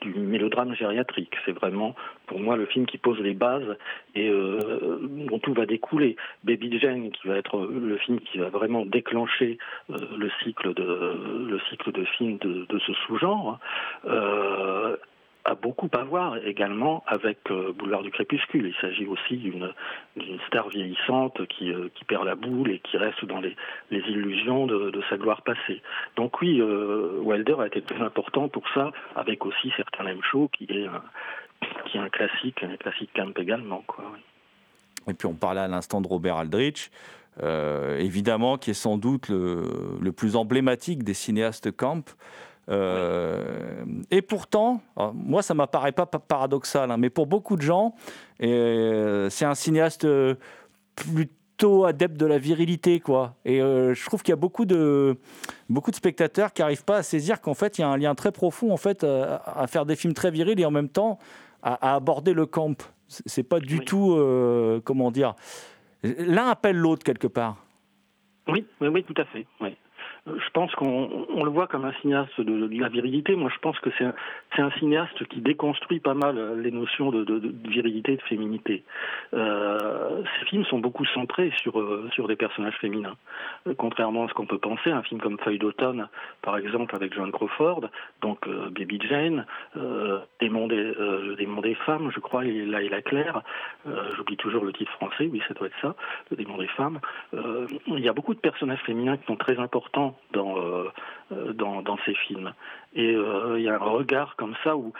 du 0.00 0.14
mélodrame 0.14 0.74
gériatrique. 0.74 1.34
C'est 1.44 1.52
vraiment, 1.52 1.94
pour 2.26 2.40
moi, 2.40 2.56
le 2.56 2.66
film 2.66 2.86
qui 2.86 2.98
pose 2.98 3.18
les 3.20 3.34
bases 3.34 3.76
et 4.14 4.30
dont 4.30 5.38
tout 5.38 5.54
va 5.54 5.66
découler. 5.66 6.16
Baby 6.44 6.78
Jane, 6.78 7.10
qui 7.10 7.28
va 7.28 7.36
être 7.36 7.66
le 7.66 7.96
film 7.98 8.20
qui 8.20 8.38
va 8.38 8.48
vraiment 8.48 8.84
déclencher 8.84 9.58
le 9.88 10.30
cycle 10.42 10.74
de 10.74 11.48
le 11.48 11.60
cycle 11.70 11.92
de 11.92 12.04
films 12.04 12.38
de, 12.38 12.66
de 12.66 12.78
ce 12.78 12.92
sous-genre 13.06 13.58
a 15.44 15.54
beaucoup 15.54 15.88
à 15.92 16.04
voir 16.04 16.36
également 16.44 17.02
avec 17.06 17.38
euh, 17.50 17.72
Boulevard 17.72 18.02
du 18.02 18.10
Crépuscule. 18.10 18.66
Il 18.66 18.74
s'agit 18.80 19.06
aussi 19.06 19.36
d'une 19.36 19.72
star 20.46 20.68
vieillissante 20.68 21.46
qui, 21.48 21.72
euh, 21.72 21.88
qui, 21.94 22.04
perd 22.04 22.24
la 22.24 22.34
boule 22.34 22.70
et 22.70 22.80
qui 22.80 22.96
reste 22.96 23.24
dans 23.24 23.40
les, 23.40 23.56
illusions 23.90 24.66
de, 24.66 25.02
sa 25.08 25.16
gloire 25.16 25.42
passée. 25.42 25.82
Donc 26.16 26.40
oui, 26.40 26.60
euh, 26.60 27.18
Wilder 27.22 27.56
a 27.60 27.66
été 27.66 27.82
très 27.82 28.00
important 28.00 28.48
pour 28.48 28.64
ça, 28.74 28.92
avec 29.16 29.46
aussi 29.46 29.72
certains 29.76 30.06
M. 30.06 30.20
Show 30.22 30.48
qui 30.52 30.64
est 30.64 30.86
un, 30.86 31.02
qui 31.86 31.98
est 31.98 32.00
un 32.00 32.08
classique, 32.08 32.62
un 32.62 32.76
classique 32.76 33.10
camp 33.14 33.36
également. 33.38 33.84
Et 35.08 35.14
puis 35.14 35.26
on 35.26 35.34
parlait 35.34 35.60
à 35.60 35.68
l'instant 35.68 36.00
de 36.00 36.06
Robert 36.06 36.36
Aldrich. 36.36 36.90
Euh, 37.42 37.98
évidemment, 37.98 38.58
qui 38.58 38.70
est 38.70 38.74
sans 38.74 38.98
doute 38.98 39.28
le, 39.28 39.62
le 40.00 40.12
plus 40.12 40.36
emblématique 40.36 41.04
des 41.04 41.14
cinéastes 41.14 41.70
camp, 41.70 42.16
euh, 42.70 43.84
et 44.10 44.22
pourtant, 44.22 44.80
moi, 45.14 45.42
ça 45.42 45.54
m'apparaît 45.54 45.92
pas 45.92 46.06
paradoxal, 46.06 46.90
hein, 46.90 46.96
mais 46.96 47.10
pour 47.10 47.26
beaucoup 47.26 47.56
de 47.56 47.62
gens, 47.62 47.94
euh, 48.42 49.28
c'est 49.28 49.44
un 49.44 49.54
cinéaste 49.54 50.04
euh, 50.04 50.36
plutôt 50.94 51.84
adepte 51.84 52.16
de 52.16 52.26
la 52.26 52.38
virilité, 52.38 53.00
quoi. 53.00 53.34
Et 53.44 53.58
je 53.58 54.06
trouve 54.06 54.22
qu'il 54.22 54.32
y 54.32 54.32
a 54.32 54.36
beaucoup 54.36 54.64
de 54.64 55.16
beaucoup 55.68 55.90
de 55.90 55.96
spectateurs 55.96 56.52
qui 56.52 56.62
n'arrivent 56.62 56.84
pas 56.84 56.98
à 56.98 57.02
saisir 57.02 57.40
qu'en 57.40 57.54
fait, 57.54 57.78
il 57.78 57.82
y 57.82 57.84
a 57.84 57.88
un 57.88 57.96
lien 57.96 58.14
très 58.14 58.32
profond, 58.32 58.72
en 58.72 58.76
fait, 58.76 59.04
à, 59.04 59.66
faire 59.66 59.84
des 59.84 59.96
films 59.96 60.14
très 60.14 60.30
virils 60.30 60.58
et 60.58 60.64
en 60.64 60.70
même 60.70 60.88
temps 60.88 61.18
à, 61.62 61.96
aborder 61.96 62.32
le 62.32 62.46
camp. 62.46 62.76
C'est 63.08 63.42
pas 63.42 63.60
du 63.60 63.80
tout, 63.80 64.16
comment 64.84 65.10
dire, 65.10 65.34
l'un 66.02 66.48
appelle 66.48 66.76
l'autre 66.76 67.02
quelque 67.04 67.26
part. 67.26 67.56
Oui, 68.48 68.64
oui, 68.80 68.88
oui, 68.88 69.04
tout 69.04 69.20
à 69.20 69.26
fait. 69.26 69.46
Oui 69.60 69.76
je 70.38 70.50
pense 70.52 70.74
qu'on 70.74 71.44
le 71.44 71.50
voit 71.50 71.66
comme 71.66 71.84
un 71.84 71.92
cinéaste 72.00 72.40
de, 72.40 72.68
la 72.80 72.88
virilité. 72.88 73.34
Moi, 73.36 73.50
je 73.54 73.58
pense 73.60 73.78
que 73.80 73.90
c'est 73.98 74.60
un, 74.60 74.70
cinéaste 74.78 75.26
qui 75.28 75.40
déconstruit 75.40 76.00
pas 76.00 76.14
mal 76.14 76.38
euh, 76.38 76.54
les 76.60 76.70
notions 76.70 77.10
de, 77.10 77.52
virilité 77.68 78.12
et 78.12 78.16
de 78.16 78.22
féminité. 78.22 78.84
Euh, 79.34 80.22
ces 80.38 80.46
films 80.46 80.64
sont 80.66 80.78
beaucoup 80.78 81.04
centrés 81.06 81.52
sur, 81.60 81.78
euh, 81.80 82.08
des 82.28 82.36
personnages 82.36 82.76
féminins. 82.80 83.16
Euh, 83.66 83.74
contrairement 83.76 84.24
à 84.24 84.28
ce 84.28 84.34
qu'on 84.34 84.46
peut 84.46 84.58
penser, 84.58 84.90
un 84.90 85.02
film 85.02 85.20
comme 85.20 85.38
Feuille 85.38 85.58
d'automne, 85.58 86.08
par 86.42 86.56
exemple, 86.56 86.94
avec 86.94 87.14
Joan 87.14 87.32
Crawford, 87.32 87.88
donc 88.22 88.48
Baby 88.48 89.00
Jane, 89.08 89.46
démon, 90.40 90.66
des, 90.68 90.92
démon 91.36 91.60
des 91.60 91.74
femmes, 91.74 92.10
je 92.14 92.20
crois, 92.20 92.44
et 92.44 92.64
là, 92.64 92.82
il 92.82 92.94
a 92.94 93.02
clair. 93.02 93.42
J'oublie 94.16 94.36
toujours 94.36 94.64
le 94.64 94.72
titre 94.72 94.92
français, 94.92 95.28
oui, 95.30 95.42
ça 95.48 95.54
doit 95.54 95.66
être 95.66 95.80
ça, 95.80 95.94
le 96.30 96.36
démon 96.36 96.58
des 96.58 96.68
femmes. 96.68 97.00
il 97.32 98.00
y 98.00 98.08
a 98.08 98.12
beaucoup 98.12 98.34
de 98.34 98.40
personnages 98.40 98.80
féminins 98.80 99.16
qui 99.16 99.26
sont 99.26 99.36
très 99.36 99.58
importants 99.58 100.16
dans, 100.32 100.58
euh, 100.58 100.88
euh, 101.32 101.52
dans, 101.52 101.82
dans, 101.82 101.98
ces 102.04 102.14
films. 102.14 102.52
Et 102.92 103.14
euh, 103.14 103.56
il 103.56 103.64
y 103.64 103.68
a 103.68 103.74
un 103.74 103.78
regard 103.78 104.34
comme 104.34 104.54
ça 104.64 104.76
où 104.76 104.92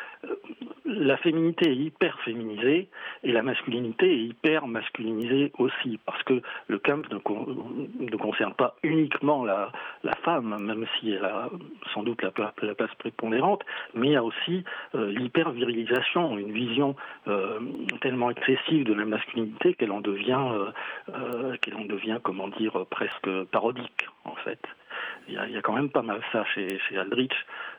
la 0.85 1.17
féminité 1.17 1.71
est 1.71 1.77
hyper 1.77 2.21
féminisée 2.21 2.89
et 3.25 3.33
la 3.33 3.43
masculinité 3.43 4.13
est 4.13 4.25
hyper 4.27 4.69
masculinisée 4.69 5.51
aussi, 5.59 5.99
parce 6.07 6.23
que 6.23 6.41
le 6.69 6.79
camp 6.79 7.03
ne, 7.11 8.07
ne 8.11 8.17
concerne 8.17 8.55
pas 8.55 8.77
uniquement 8.85 9.45
la, 9.45 9.73
la, 10.05 10.15
femme, 10.17 10.57
même 10.61 10.87
si 10.99 11.11
elle 11.11 11.25
a 11.25 11.49
sans 11.93 12.05
doute 12.05 12.23
la, 12.23 12.33
la 12.63 12.75
place 12.75 12.95
prépondérante, 12.99 13.65
mais 13.95 14.09
il 14.09 14.13
y 14.13 14.17
a 14.17 14.23
aussi 14.23 14.65
l'hyper-virilisation, 14.95 16.39
une 16.39 16.53
vision 16.53 16.95
tellement 18.01 18.31
excessive 18.31 18.85
de 18.85 18.95
la 18.95 19.05
masculinité 19.05 19.75
qu'elle 19.75 19.93
en 19.93 20.01
devient, 20.01 20.71
qu'elle 21.61 21.75
en 21.75 21.85
devient, 21.85 22.19
comment 22.23 22.49
dire, 22.49 22.87
presque 22.91 23.29
parodique 23.51 24.09
en 24.25 24.35
fait 24.37 24.61
il 25.29 25.35
y, 25.35 25.57
a 25.57 25.63
quand 25.63 25.73
même 25.73 25.91
pas 25.91 26.03
mal 26.03 26.21
ça 26.33 26.45
chez, 26.55 26.79
chez 26.89 26.99
Aldrich. 26.99 27.33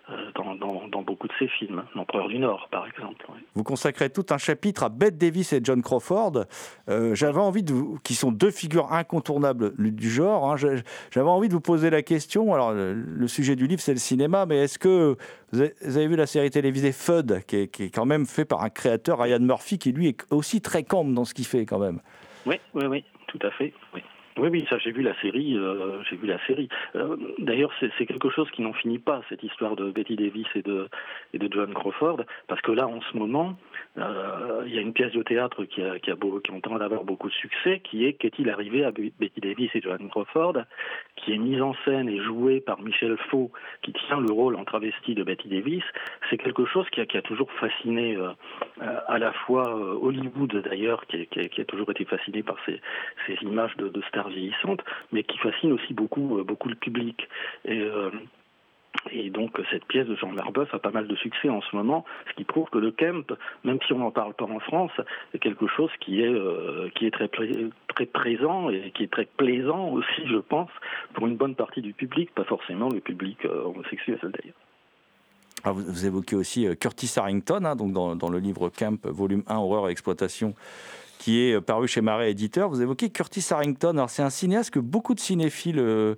Euh, 0.10 0.32
dans, 0.36 0.56
dans, 0.56 0.88
dans, 0.88 1.02
beaucoup 1.04 1.28
de 1.28 1.34
ses 1.38 1.48
films, 1.48 1.84
L'Empereur 1.96 2.28
du 2.28 2.40
Nord 2.40 2.68
par 2.72 2.88
exemple. 2.88 3.24
Vous 3.54 3.64
consacrez 3.64 4.10
tout 4.10 4.26
un 4.32 4.40
chapitre 4.40 4.84
à 4.84 4.90
Bette 4.90 5.18
Davis 5.18 5.54
et 5.54 5.62
John 5.64 5.84
Crawford. 5.84 6.46
Euh, 6.90 7.14
J'avais 7.14 7.40
envie 7.40 7.62
de 7.62 7.72
vous, 7.72 8.00
qui 8.04 8.16
sont 8.16 8.32
deux 8.32 8.50
figures 8.50 8.92
incontournables 8.92 9.74
du 9.78 10.10
genre. 10.10 10.52
Hein. 10.52 10.56
J'avais 11.12 11.30
envie 11.30 11.50
de 11.50 11.54
vous 11.54 11.62
poser 11.62 11.92
la 11.92 12.02
question. 12.02 12.52
Alors 12.54 12.74
le, 12.74 13.28
sujet 13.28 13.56
du 13.56 13.68
livre 13.68 13.80
c'est 13.80 13.94
le 13.94 14.00
cinéma, 14.00 14.48
mais 14.48 14.64
est-ce 14.64 14.80
que 14.80 15.16
vous 15.52 15.62
avez, 15.62 16.08
vu 16.08 16.16
la 16.16 16.26
série 16.26 16.50
télévisée 16.50 16.92
Fud, 16.92 17.44
qui 17.46 17.58
est, 17.58 17.68
qui 17.68 17.84
est, 17.84 17.90
quand 17.92 18.06
même 18.06 18.26
fait 18.26 18.46
par 18.46 18.64
un 18.64 18.70
créateur 18.70 19.20
Ryan 19.20 19.40
Murphy, 19.40 19.78
qui 19.78 19.92
lui 19.92 20.08
est 20.08 20.26
aussi 20.32 20.62
très 20.62 20.84
calme 20.84 21.14
dans 21.14 21.26
ce 21.26 21.36
qu'il 21.36 21.46
fait 21.46 21.66
quand 21.66 21.80
même? 21.80 22.00
Oui, 22.48 22.60
oui, 22.74 22.86
oui, 22.88 23.06
tout 23.28 23.40
à 23.44 23.52
fait. 23.52 23.72
Oui. 23.94 24.02
Oui, 24.38 24.48
oui, 24.50 24.66
ça 24.70 24.78
j'ai 24.78 24.92
vu 24.92 25.02
la 25.02 25.20
série. 25.22 25.58
Euh, 25.58 26.02
j'ai 26.10 26.16
vu 26.16 26.28
la 26.28 26.40
série. 26.46 26.70
Euh, 26.96 27.18
D'ailleurs, 27.40 27.72
c'est 27.80 28.06
quelque 28.06 28.30
chose 28.30 28.50
qui 28.52 28.62
n'en 28.62 28.74
finit 28.74 29.00
pas 29.00 29.22
cette 29.30 29.44
histoire 29.44 29.76
de 29.76 29.92
Betty 29.92 30.16
Davis 30.16 30.48
et 30.56 30.62
de 30.62 30.88
et 31.34 31.40
John 31.50 31.74
Crawford, 31.74 32.22
parce 32.48 32.62
que 32.62 32.72
là, 32.72 32.88
en 32.88 33.02
ce 33.02 33.18
moment, 33.18 33.56
euh, 33.98 34.64
il 34.66 34.74
y 34.74 34.78
a 34.78 34.82
une 34.82 34.94
pièce 34.94 35.12
de 35.12 35.24
théâtre 35.24 35.66
qui, 35.66 35.82
a, 35.84 36.00
qui, 36.00 36.12
a 36.12 36.16
beau, 36.16 36.42
d'avoir 36.80 37.04
beaucoup 37.04 37.30
de 37.30 37.34
succès, 37.34 37.82
qui 37.84 38.06
est 38.06 38.14
Qu'est-il 38.14 38.50
arrivé 38.50 38.86
à 38.86 38.92
Betty 38.92 39.42
Davis 39.42 39.70
et 39.76 39.82
John 39.82 40.10
Crawford, 40.10 40.64
qui 41.16 41.34
est 41.34 41.38
mise 41.38 41.62
en 41.62 41.74
scène 41.86 42.08
et 42.08 42.22
jouée 42.22 42.62
par 42.62 42.82
Michel 42.82 43.18
Faux, 43.30 43.52
qui 43.82 43.94
tient 43.94 44.20
le 44.20 44.32
rôle 44.32 44.56
en 44.56 44.64
travesti 44.64 45.16
de 45.16 45.24
Betty 45.24 45.50
Davis. 45.50 45.84
C'est 46.30 46.38
quelque 46.38 46.66
chose 46.66 46.88
qui 46.92 47.02
a, 47.02 47.22
toujours 47.22 47.52
fasciné 47.54 48.18
à 48.80 49.18
la 49.18 49.32
fois 49.32 49.76
Hollywood 50.02 50.56
d'ailleurs, 50.64 51.06
qui, 51.08 51.28
a 51.62 51.66
toujours 51.66 51.90
été 51.92 52.06
fasciné 52.06 52.44
par 52.44 52.58
ces, 52.66 52.80
images 53.42 53.76
de, 53.78 53.88
de 53.90 54.02
stars 54.22 54.30
vieillissantes, 54.30 54.82
mais 55.12 55.24
qui 55.24 55.38
fascine 55.38 55.74
aussi 55.74 55.94
beaucoup, 55.94 56.44
beaucoup 56.46 56.70
le 56.70 56.76
public. 56.76 57.28
Et 57.66 57.82
Et 59.12 59.30
donc 59.30 59.60
cette 59.72 59.86
pièce 59.86 60.08
de 60.08 60.16
Jean 60.16 60.32
Marbeuf 60.32 60.74
a 60.74 60.80
pas 60.80 60.92
mal 60.92 61.08
de 61.08 61.16
succès 61.16 61.50
en 61.50 61.62
ce 61.62 61.76
moment, 61.76 62.06
ce 62.30 62.34
qui 62.36 62.44
prouve 62.44 62.70
que 62.70 62.78
le 62.78 62.92
Kemp, 62.92 63.34
même 63.64 63.80
si 63.88 63.94
on 63.94 64.00
n'en 64.00 64.12
parle 64.12 64.34
pas 64.34 64.46
en 64.46 64.60
France, 64.60 64.92
est 65.34 65.40
quelque 65.40 65.68
chose 65.68 65.90
qui 66.00 66.22
est 66.22 66.34
euh, 66.34 66.90
qui 66.96 67.06
est 67.06 67.12
très 67.12 67.28
très 67.28 68.06
présent 68.06 68.70
et 68.70 68.92
qui 68.92 69.04
est 69.04 69.12
très 69.12 69.26
plaisant 69.26 69.90
aussi, 69.90 70.28
je 70.28 70.38
pense, 70.38 70.70
pour 71.14 71.28
une 71.28 71.36
bonne 71.36 71.56
partie 71.56 71.82
du 71.82 71.94
public, 71.94 72.34
pas 72.36 72.44
forcément 72.44 72.90
le 72.90 73.00
public 73.00 73.44
euh, 73.46 73.64
homosexuel 73.64 74.20
d'ailleurs. 74.22 74.56
Ah, 75.64 75.72
vous, 75.72 76.06
évoquez 76.06 76.36
aussi 76.36 76.66
euh, 76.66 76.74
Curtis 76.74 77.12
Harrington, 77.18 77.66
hein, 77.66 77.76
donc 77.76 77.94
dans, 77.94 78.16
dans, 78.16 78.30
le 78.30 78.40
livre 78.40 78.70
Camp, 78.70 79.06
volume 79.06 79.44
1, 79.48 79.58
Horreur 79.58 79.90
et 79.90 79.92
exploitation, 79.92 80.56
qui 81.22 81.40
est 81.40 81.54
euh, 81.54 81.62
paru 81.62 81.88
chez 81.88 82.02
Marais 82.02 82.32
Éditeur. 82.32 82.68
Vous 82.68 82.82
évoquez 82.82 83.12
Curtis 83.12 83.46
Harrington. 83.52 83.92
Alors, 83.92 84.10
c'est 84.10 84.24
un 84.24 84.32
cinéaste 84.32 84.72
que 84.72 84.80
beaucoup 84.80 85.14
de 85.14 85.20
cinéphiles 85.20 85.78
euh, 85.78 86.16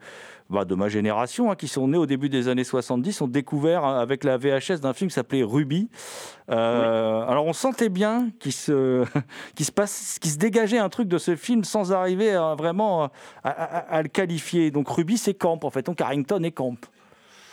bah, 0.50 0.64
de 0.64 0.76
ma 0.76 0.88
génération, 0.88 1.52
hein, 1.52 1.56
qui 1.56 1.68
sont 1.68 1.90
nés 1.90 1.98
au 1.98 2.06
début 2.06 2.30
des 2.30 2.48
années 2.48 2.64
70, 2.64 3.20
ont 3.20 3.28
découvert 3.28 3.84
hein, 3.84 4.00
avec 4.00 4.24
la 4.24 4.38
VHS 4.38 4.80
d'un 4.82 4.94
film 4.94 5.10
qui 5.10 5.16
s'appelait 5.16 5.44
Ruby. 5.44 5.90
Euh, 6.50 7.26
alors, 7.28 7.46
on 7.46 7.52
sentait 7.52 7.90
bien 7.90 8.30
qu'il 8.40 8.54
se, 8.54 9.04
se, 9.60 9.72
passe, 9.74 10.20
qu'il 10.22 10.32
se 10.32 10.38
dégageait 10.38 10.80
un 10.80 10.90
truc 10.90 11.10
de 11.10 11.18
ce 11.18 11.36
film 11.36 11.66
sans 11.66 11.92
arriver 11.92 12.32
à, 12.32 12.56
vraiment 12.56 13.10
à, 13.44 13.50
à, 13.50 14.02
le 14.02 14.08
qualifier. 14.08 14.72
Donc, 14.72 14.88
Ruby, 14.88 15.18
c'est 15.18 15.34
Camp, 15.34 15.60
en 15.66 15.70
fait. 15.70 15.86
Donc, 15.86 16.00
Harrington 16.00 16.42
est 16.44 16.52
Camp. 16.52 16.78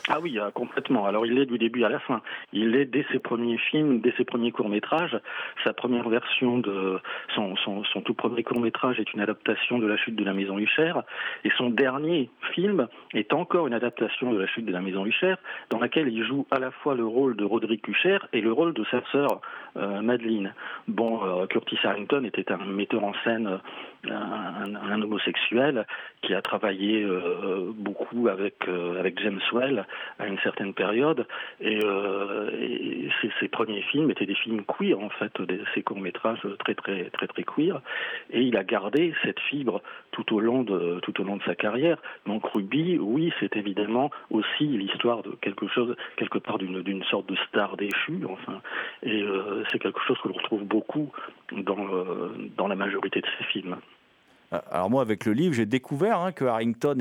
Ah 0.09 0.19
oui, 0.19 0.39
euh, 0.39 0.49
complètement. 0.51 1.05
Alors 1.05 1.25
il 1.25 1.37
est 1.37 1.45
du 1.45 1.57
début 1.57 1.83
à 1.83 1.89
la 1.89 1.99
fin. 1.99 2.21
Il 2.53 2.75
est 2.75 2.85
dès 2.85 3.05
ses 3.11 3.19
premiers 3.19 3.57
films, 3.57 4.01
dès 4.01 4.13
ses 4.17 4.25
premiers 4.25 4.51
courts-métrages. 4.51 5.19
Sa 5.63 5.73
première 5.73 6.09
version 6.09 6.57
de 6.57 6.99
son, 7.35 7.55
son, 7.55 8.01
tout 8.01 8.13
premier 8.13 8.43
court-métrage 8.43 8.99
est 8.99 9.13
une 9.13 9.21
adaptation 9.21 9.77
de 9.77 9.85
La 9.85 9.97
chute 9.97 10.15
de 10.15 10.23
la 10.23 10.33
maison 10.33 10.57
Huchère. 10.57 11.03
Et 11.43 11.51
son 11.57 11.69
dernier 11.69 12.29
film 12.53 12.87
est 13.13 13.33
encore 13.33 13.67
une 13.67 13.73
adaptation 13.73 14.33
de 14.33 14.39
La 14.39 14.47
chute 14.47 14.65
de 14.65 14.71
la 14.71 14.81
maison 14.81 15.05
Huchère, 15.05 15.37
dans 15.69 15.79
laquelle 15.79 16.07
il 16.07 16.25
joue 16.25 16.47
à 16.49 16.59
la 16.59 16.71
fois 16.71 16.95
le 16.95 17.05
rôle 17.05 17.35
de 17.35 17.45
Roderick 17.45 17.87
Hucher 17.87 18.17
et 18.33 18.41
le 18.41 18.51
rôle 18.51 18.73
de 18.73 18.83
sa 18.89 19.01
sœur 19.11 19.41
euh, 19.77 20.01
Madeleine. 20.01 20.53
Bon, 20.87 21.23
euh, 21.23 21.45
Curtis 21.45 21.77
Harrington 21.83 22.23
était 22.23 22.51
un 22.51 22.57
metteur 22.65 23.03
en 23.03 23.13
scène, 23.23 23.59
un, 24.09 24.75
un, 24.75 25.01
homosexuel 25.01 25.85
qui 26.21 26.33
a 26.33 26.41
travaillé 26.41 27.07
beaucoup 27.75 28.27
avec, 28.27 28.67
avec 28.67 29.19
James 29.21 29.41
Well 29.53 29.85
à 30.19 30.27
une 30.27 30.39
certaine 30.39 30.73
période. 30.73 31.25
Et, 31.59 31.79
euh, 31.83 32.49
ses, 33.39 33.47
premiers 33.47 33.81
films 33.83 34.09
étaient 34.11 34.25
des 34.25 34.35
films 34.35 34.63
queer, 34.65 34.99
en 34.99 35.09
fait, 35.09 35.41
des, 35.41 35.61
ses 35.73 35.83
courts-métrages 35.83 36.45
très, 36.59 36.75
très, 36.75 37.09
très, 37.09 37.27
très 37.27 37.43
queer. 37.43 37.81
Et 38.31 38.41
il 38.41 38.57
a 38.57 38.63
gardé 38.63 39.13
cette 39.23 39.39
fibre 39.39 39.81
tout 40.11 40.33
au 40.33 40.39
long 40.39 40.63
de, 40.63 40.99
tout 41.01 41.19
au 41.21 41.23
long 41.23 41.37
de 41.37 41.43
sa 41.43 41.55
carrière. 41.55 41.97
Donc 42.25 42.45
Ruby, 42.45 42.97
oui, 42.99 43.33
c'est 43.39 43.55
évidemment 43.55 44.11
aussi 44.29 44.65
l'histoire 44.65 45.23
de 45.23 45.31
quelque 45.41 45.67
chose, 45.67 45.95
quelque 46.17 46.37
part 46.37 46.57
d'une, 46.57 47.03
sorte 47.05 47.27
de 47.27 47.35
star 47.47 47.77
déchue, 47.77 48.21
enfin. 48.29 48.61
Et 49.03 49.21
euh, 49.21 49.63
c'est 49.71 49.79
quelque 49.79 50.01
chose 50.01 50.17
que 50.21 50.27
l'on 50.27 50.35
retrouve 50.35 50.63
beaucoup 50.63 51.11
dans, 51.51 51.87
dans 52.57 52.67
la 52.67 52.75
majorité 52.75 53.21
de 53.21 53.27
ses 53.37 53.43
films. 53.45 53.77
Alors 54.51 54.89
moi, 54.89 55.01
avec 55.01 55.25
le 55.25 55.33
livre, 55.33 55.53
j'ai 55.53 55.65
découvert 55.65 56.19
hein, 56.19 56.31
que 56.31 56.43
Harrington 56.43 56.97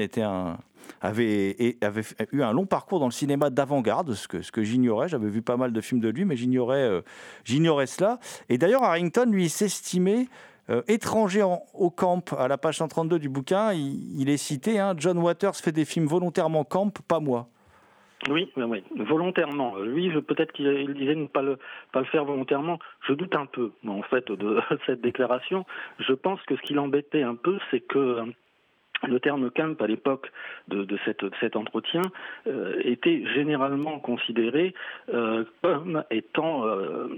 avait, 1.01 1.77
eu 2.33 2.43
un 2.43 2.53
long 2.53 2.67
parcours 2.67 3.01
dans 3.01 3.07
le 3.07 3.13
cinéma 3.13 3.51
d'avant-garde, 3.51 4.15
ce 4.15 4.29
que, 4.29 4.43
ce 4.43 4.53
que 4.53 4.63
j'ignorais. 4.63 5.09
J'avais 5.09 5.29
vu 5.29 5.43
pas 5.43 5.57
mal 5.57 5.73
de 5.73 5.81
films 5.81 6.01
de 6.01 6.09
lui, 6.09 6.25
mais 6.25 6.37
j'ignorais, 6.37 6.83
euh, 6.83 7.03
j'ignorais 7.45 7.87
cela. 7.87 8.21
Et 8.49 8.59
d'ailleurs, 8.59 8.85
Harrington, 8.85 9.27
lui, 9.31 9.49
s'estimait 9.49 10.29
euh, 10.71 10.83
étranger 10.87 11.43
au 11.43 11.91
camp. 11.91 12.33
À 12.39 12.47
la 12.47 12.57
page 12.57 12.79
132 12.79 13.19
du 13.19 13.29
bouquin, 13.29 13.73
il, 13.73 14.29
est 14.29 14.37
cité 14.37 14.79
hein, 14.79 14.95
John 14.97 15.19
Waters 15.19 15.57
fait 15.57 15.73
des 15.73 15.85
films 15.85 16.07
volontairement 16.07 16.65
camp, 16.65 16.97
pas 17.09 17.19
moi. 17.19 17.49
Oui, 18.29 18.51
oui, 18.57 18.83
volontairement. 18.97 19.77
Lui, 19.79 20.11
peut-être 20.23 20.53
qu'il 20.53 20.93
disait 20.95 21.15
ne 21.15 21.27
pas 21.27 21.43
le, 21.43 21.59
pas 21.93 22.05
faire 22.05 22.25
volontairement. 22.25 22.79
Je 23.09 23.15
doute 23.15 23.35
un 23.35 23.47
peu, 23.47 23.73
en 23.87 24.03
fait, 24.03 24.31
de 24.31 24.61
cette 24.87 25.01
déclaration. 25.01 25.65
Je 25.99 26.13
pense 26.13 26.41
que 26.43 26.57
ce 26.57 26.63
qui 26.63 26.75
l'embêtait 26.75 27.23
un 27.23 27.35
peu, 27.35 27.59
c'est 27.71 27.81
que 27.81 28.25
le 29.09 29.21
terme 29.21 29.51
camp 29.51 29.81
à 29.81 29.87
l'époque 29.87 30.31
de, 30.69 30.87
cet 31.41 31.57
entretien 31.57 32.03
euh, 32.47 32.81
était 32.85 33.25
généralement 33.35 33.99
considéré 33.99 34.75
euh, 35.13 35.45
comme 35.63 36.05
étant 36.11 36.67
euh, 36.67 37.09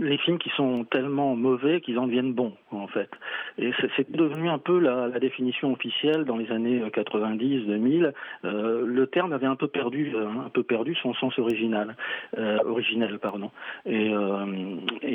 les 0.00 0.18
films 0.18 0.38
qui 0.38 0.50
sont 0.50 0.84
tellement 0.84 1.34
mauvais 1.36 1.80
qu'ils 1.80 1.98
en 1.98 2.06
deviennent 2.06 2.32
bons, 2.32 2.52
en 2.70 2.86
fait. 2.86 3.10
Et 3.58 3.72
c'est 3.96 4.10
devenu 4.10 4.48
un 4.48 4.58
peu 4.58 4.78
la, 4.78 5.08
définition 5.18 5.72
officielle 5.72 6.24
dans 6.24 6.36
les 6.36 6.50
années 6.52 6.80
90, 6.92 7.66
2000. 7.66 8.12
Euh, 8.44 8.84
le 8.86 9.06
terme 9.08 9.32
avait 9.32 9.46
un 9.46 9.56
peu 9.56 9.66
perdu, 9.68 10.12
euh, 10.14 10.28
un 10.28 10.48
peu 10.48 10.62
perdu 10.62 10.94
son 11.02 11.12
sens 11.14 11.36
original, 11.38 11.96
euh, 12.38 12.58
originel, 12.64 13.18
pardon. 13.18 13.50
Et, 13.84 14.10
euh, 14.12 14.46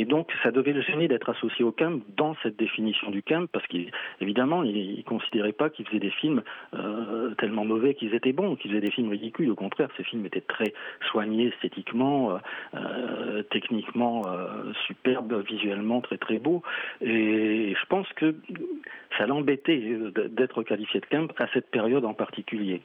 donc, 0.05 0.29
ça 0.43 0.51
devait 0.51 0.73
le 0.73 0.81
gêner 0.81 1.07
d'être 1.07 1.29
associé 1.29 1.63
au 1.63 1.71
camp 1.71 2.01
dans 2.17 2.35
cette 2.43 2.57
définition 2.57 3.09
du 3.09 3.23
camp, 3.23 3.47
parce 3.51 3.65
qu'évidemment, 3.67 4.63
il, 4.63 4.97
ne 4.97 5.01
considérait 5.03 5.53
pas 5.53 5.69
qu'il 5.69 5.87
faisait 5.87 5.99
des 5.99 6.11
films 6.11 6.41
tellement 7.37 7.65
mauvais 7.65 7.93
qu'ils 7.93 8.13
étaient 8.13 8.33
bons, 8.33 8.55
qu'il 8.55 8.71
faisait 8.71 8.81
des 8.81 8.91
films 8.91 9.09
ridicules. 9.09 9.49
Au 9.49 9.55
contraire, 9.55 9.89
ces 9.97 10.03
films 10.03 10.25
étaient 10.25 10.41
très 10.41 10.73
soignés 11.09 11.47
esthétiquement, 11.47 12.37
euh, 14.27 14.73
superbe 14.87 15.43
visuellement, 15.47 16.01
très 16.01 16.17
très 16.17 16.39
beau. 16.39 16.61
Et 17.01 17.73
je 17.73 17.85
pense 17.87 18.07
que 18.13 18.35
ça 19.17 19.25
l'embêtait 19.25 19.97
d'être 20.29 20.63
qualifié 20.63 20.99
de 20.99 21.05
camp 21.05 21.27
à 21.37 21.47
cette 21.53 21.69
période 21.69 22.05
en 22.05 22.13
particulier. 22.13 22.81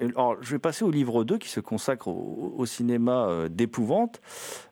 Alors, 0.00 0.36
je 0.40 0.50
vais 0.52 0.58
passer 0.58 0.84
au 0.84 0.90
livre 0.90 1.24
2 1.24 1.38
qui 1.38 1.48
se 1.48 1.60
consacre 1.60 2.08
au, 2.08 2.66
cinéma 2.66 3.26
euh, 3.28 3.48
d'épouvante. 3.48 4.20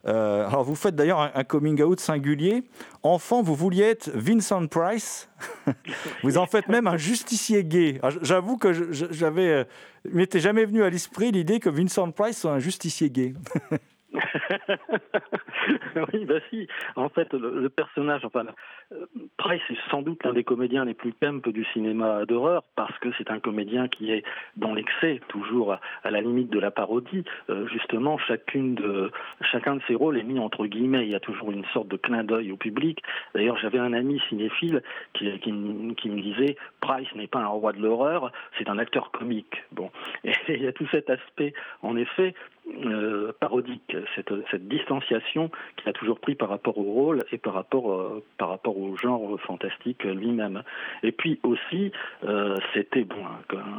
Euh, 0.06 0.46
vous 0.62 0.74
faites 0.74 0.94
d'ailleurs 0.94 1.30
un, 1.34 1.44
coming 1.44 1.80
out 1.82 2.00
singulier. 2.00 2.64
Enfant, 3.02 3.42
vous 3.42 3.54
vouliez 3.54 3.84
être 3.84 4.10
Vincent 4.14 4.66
Price. 4.66 5.28
vous 6.22 6.38
en 6.38 6.46
faites 6.46 6.68
même 6.68 6.86
un 6.86 6.96
justicier 6.96 7.64
gay. 7.64 8.00
J'avoue 8.22 8.56
que 8.56 8.72
j'avais, 8.92 9.48
euh, 9.48 9.64
m'était 10.10 10.40
jamais 10.40 10.64
venu 10.64 10.82
à 10.82 10.90
l'esprit 10.90 11.30
l'idée 11.30 11.60
que 11.60 11.70
Vincent 11.70 12.10
Price 12.10 12.40
soit 12.40 12.52
un 12.52 12.58
justicier 12.58 13.10
gay. 13.10 13.34
oui, 16.12 16.24
bah 16.24 16.40
si. 16.50 16.66
En 16.96 17.08
fait, 17.08 17.32
le, 17.32 17.68
personnage, 17.68 18.24
enfin, 18.24 18.44
euh, 18.92 19.06
Price 19.36 19.62
est 19.70 19.90
sans 19.90 20.02
doute 20.02 20.22
l'un 20.24 20.32
des 20.32 20.44
comédiens 20.44 20.84
les 20.84 20.94
plus 20.94 21.12
pimp 21.12 21.48
du 21.48 21.64
cinéma 21.72 22.24
d'horreur 22.26 22.64
parce 22.76 22.96
que 22.98 23.08
c'est 23.16 23.30
un 23.30 23.40
comédien 23.40 23.88
qui 23.88 24.12
est 24.12 24.24
dans 24.56 24.74
l'excès, 24.74 25.20
toujours 25.28 25.76
à, 26.04 26.10
la 26.10 26.20
limite 26.20 26.50
de 26.50 26.58
la 26.58 26.70
parodie. 26.70 27.24
Euh, 27.48 27.66
justement, 27.68 28.18
chacune 28.18 28.74
de, 28.74 29.10
chacun 29.50 29.76
de 29.76 29.82
ses 29.88 29.94
rôles 29.94 30.18
est 30.18 30.24
mis 30.24 30.38
entre 30.38 30.66
guillemets. 30.66 31.04
Il 31.04 31.12
y 31.12 31.16
a 31.16 31.20
toujours 31.20 31.50
une 31.50 31.64
sorte 31.72 31.88
de 31.88 31.96
clin 31.96 32.24
d'œil 32.24 32.52
au 32.52 32.56
public. 32.56 33.02
D'ailleurs, 33.34 33.56
j'avais 33.58 33.78
un 33.78 33.92
ami 33.92 34.20
cinéphile 34.28 34.82
qui, 35.14 35.30
qui, 35.40 35.52
qui 35.96 36.10
me 36.10 36.20
disait 36.20 36.56
Price 36.80 37.12
n'est 37.14 37.26
pas 37.26 37.40
un 37.40 37.46
roi 37.46 37.72
de 37.72 37.80
l'horreur, 37.80 38.32
c'est 38.58 38.68
un 38.68 38.78
acteur 38.78 39.10
comique. 39.10 39.62
Bon, 39.72 39.90
et 40.24 40.34
il 40.48 40.62
y 40.62 40.66
a 40.66 40.72
tout 40.72 40.86
cet 40.90 41.10
aspect, 41.10 41.54
en 41.82 41.96
effet, 41.96 42.34
euh, 42.68 43.32
parodique, 43.40 43.96
cette, 44.14 44.32
distanciation 44.68 45.50
qu'il 45.76 45.88
a 45.88 45.92
toujours 45.92 46.20
pris 46.20 46.36
par 46.36 46.48
rapport 46.48 46.78
au 46.78 46.84
rôle 46.84 47.24
et 47.32 47.38
par 47.38 47.54
rapport, 47.54 47.92
euh, 47.92 48.22
par 48.38 48.50
rapport 48.50 48.78
au 48.78 48.96
genre 48.96 49.38
fantastique 49.40 50.04
lui-même. 50.04 50.62
Et 51.02 51.10
puis 51.10 51.40
aussi, 51.42 51.90
euh, 52.24 52.56
c'était 52.72 53.02
bon, 53.02 53.16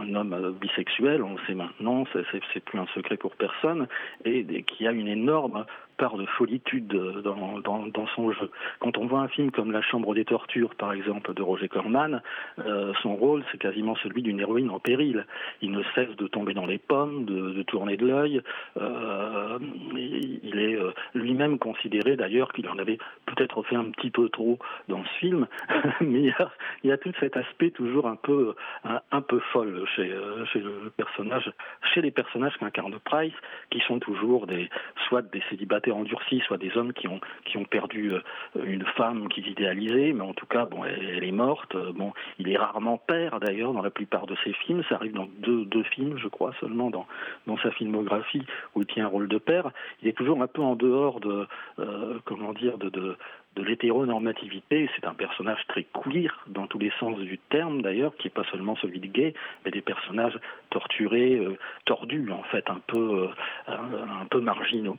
un, 0.01 0.13
homme 0.15 0.57
bisexuel, 0.59 1.23
on 1.23 1.35
le 1.35 1.39
sait 1.47 1.55
maintenant, 1.55 2.03
c'est 2.13 2.63
plus 2.65 2.77
un 2.77 2.87
secret 2.87 3.15
pour 3.15 3.35
personne, 3.35 3.87
et 4.25 4.43
qui 4.63 4.85
a 4.85 4.91
une 4.91 5.07
énorme 5.07 5.65
part 5.97 6.17
de 6.17 6.25
folitude 6.25 6.87
dans, 6.87 7.59
dans, 7.59 7.87
dans, 7.87 8.07
son 8.15 8.31
jeu. 8.31 8.49
Quand 8.79 8.97
on 8.97 9.05
voit 9.05 9.21
un 9.21 9.27
film 9.27 9.51
comme 9.51 9.71
La 9.71 9.81
Chambre 9.81 10.13
des 10.13 10.25
Tortures, 10.25 10.75
par 10.75 10.93
exemple, 10.93 11.33
de 11.33 11.41
Roger 11.41 11.67
Corman, 11.67 12.21
euh, 12.59 12.93
son 13.01 13.15
rôle, 13.15 13.43
c'est 13.51 13.57
quasiment 13.57 13.95
celui 13.97 14.21
d'une 14.21 14.39
héroïne 14.39 14.69
en 14.69 14.79
péril. 14.79 15.25
Il 15.61 15.71
ne 15.71 15.83
cesse 15.95 16.15
de 16.17 16.27
tomber 16.27 16.53
dans 16.53 16.65
les 16.65 16.77
pommes, 16.77 17.25
de, 17.25 17.51
de 17.51 17.63
tourner 17.63 17.97
de 17.97 18.05
l'œil. 18.05 18.41
Euh, 18.77 19.59
il 19.95 20.59
est 20.59 20.75
euh, 20.75 20.91
lui-même 21.13 21.59
considéré, 21.59 22.15
d'ailleurs, 22.15 22.51
qu'il 22.53 22.67
en 22.69 22.77
avait 22.77 22.97
peut-être 23.25 23.63
fait 23.63 23.75
un 23.75 23.85
petit 23.85 24.09
peu 24.09 24.29
trop 24.29 24.59
dans 24.87 25.03
ce 25.03 25.19
film, 25.19 25.47
mais 26.01 26.21
il 26.21 26.35
y, 26.83 26.91
a, 26.91 26.97
tout 26.97 27.11
cet 27.19 27.37
aspect 27.37 27.71
toujours 27.71 28.07
un 28.07 28.15
peu, 28.15 28.55
un, 28.83 29.21
peu 29.21 29.39
folle 29.51 29.85
chez, 29.95 30.11
chez 30.51 30.59
le 30.59 30.91
personnage, 30.95 31.51
chez 31.93 32.01
les 32.01 32.11
personnages 32.11 32.57
qu'incarne 32.57 32.97
Price, 33.03 33.33
qui 33.69 33.79
sont 33.81 33.99
toujours 33.99 34.47
des, 34.47 34.69
soit 35.07 35.21
des 35.21 35.41
célibataires 35.49 35.82
endurcis, 35.91 36.41
soit 36.47 36.57
des 36.57 36.75
hommes 36.77 36.93
qui 36.93 37.07
ont, 37.07 37.19
qui 37.45 37.57
ont 37.57 37.65
perdu 37.65 38.11
euh, 38.11 38.21
une 38.63 38.85
femme 38.97 39.27
qu'ils 39.29 39.47
idéalisaient, 39.47 40.13
mais 40.13 40.21
en 40.23 40.33
tout 40.33 40.45
cas, 40.45 40.65
bon, 40.65 40.83
elle, 40.83 41.23
est 41.23 41.31
morte. 41.31 41.75
Euh, 41.75 41.91
bon, 41.93 42.13
il 42.39 42.49
est 42.49 42.57
rarement 42.57 42.97
père 42.97 43.39
d'ailleurs 43.39 43.73
dans 43.73 43.81
la 43.81 43.91
plupart 43.91 44.27
de 44.27 44.35
ses 44.43 44.53
films. 44.53 44.83
Ça 44.89 44.95
arrive 44.95 45.13
dans 45.13 45.27
deux, 45.39 45.65
deux 45.65 45.83
films, 45.83 46.17
je 46.17 46.27
crois, 46.27 46.53
seulement 46.59 46.89
dans, 46.89 47.07
dans 47.47 47.57
sa 47.57 47.71
filmographie 47.71 48.43
où 48.75 48.81
il 48.81 48.87
tient 48.87 49.05
un 49.05 49.09
rôle 49.09 49.27
de 49.27 49.37
père. 49.37 49.71
Il 50.01 50.07
est 50.07 50.13
toujours 50.17 50.41
un 50.41 50.47
peu 50.47 50.61
en 50.61 50.75
dehors 50.75 51.19
de, 51.19 51.47
euh, 51.79 52.19
comment 52.25 52.53
dire, 52.53 52.77
de, 52.77 52.89
de 52.89 53.63
l'hétéronormativité. 53.63 54.89
C'est 54.95 55.05
un 55.05 55.13
personnage 55.13 55.61
très 55.67 55.83
queer 55.83 56.45
dans 56.47 56.67
tous 56.67 56.79
les 56.79 56.91
sens 56.99 57.17
du 57.19 57.37
terme 57.37 57.81
d'ailleurs, 57.81 58.15
qui 58.15 58.27
n'est 58.27 58.31
pas 58.31 58.43
seulement 58.51 58.75
celui 58.77 58.99
de 58.99 59.07
gay, 59.07 59.33
mais 59.65 59.71
des 59.71 59.81
personnages 59.81 60.39
torturés, 60.69 61.35
euh, 61.35 61.57
tordus 61.85 62.31
en 62.31 62.43
fait, 62.43 62.69
un 62.69 62.81
peu, 62.87 63.29
un, 63.67 64.25
peu 64.29 64.39
marginaux. 64.39 64.97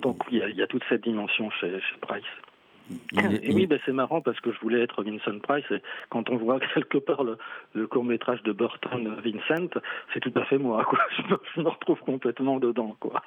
Donc 0.00 0.22
il 0.30 0.38
y, 0.38 0.42
a, 0.42 0.48
il 0.48 0.56
y, 0.56 0.62
a, 0.62 0.66
toute 0.66 0.82
cette 0.88 1.04
dimension 1.04 1.50
chez, 1.50 1.80
chez 1.80 1.96
Price. 2.00 2.24
et 3.42 3.52
oui, 3.52 3.66
ben, 3.66 3.78
c'est 3.84 3.92
marrant 3.92 4.20
parce 4.20 4.40
que 4.40 4.52
je 4.52 4.58
voulais 4.60 4.82
être 4.82 5.02
Vincent 5.02 5.38
Price 5.40 5.64
et 5.70 5.82
quand 6.10 6.30
on 6.30 6.36
voit 6.36 6.58
quelque 6.74 6.98
part 6.98 7.24
le, 7.24 7.38
le 7.74 7.86
court 7.86 8.04
métrage 8.04 8.42
de 8.42 8.52
Burton 8.52 9.14
Vincent, 9.24 9.68
c'est 10.12 10.20
tout 10.20 10.32
à 10.36 10.44
fait 10.44 10.58
moi. 10.58 10.84
Quoi. 10.84 10.98
Je, 11.16 11.22
me, 11.22 11.38
je 11.54 11.60
me 11.60 11.68
retrouve 11.68 12.00
complètement 12.00 12.58
dedans. 12.58 12.96
Quoi. 13.00 13.22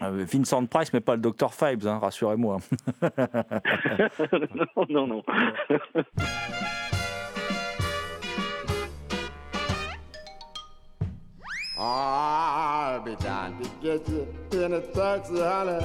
Ah, 0.00 0.10
Vincent 0.10 0.66
Price, 0.66 0.92
mais 0.92 1.00
pas 1.00 1.16
le 1.16 1.22
Dr 1.22 1.52
Fibes, 1.52 1.86
hein, 1.86 1.98
rassurez-moi. 1.98 2.58
non, 4.76 4.86
non, 4.88 5.06
non. 5.06 5.22
I'll 12.96 13.02
be 13.02 13.14
trying 13.16 13.62
to 13.62 13.68
get 13.82 14.08
you 14.08 14.26
in 14.52 14.72
a 14.72 14.80
taxi, 14.80 15.38
honey. 15.38 15.84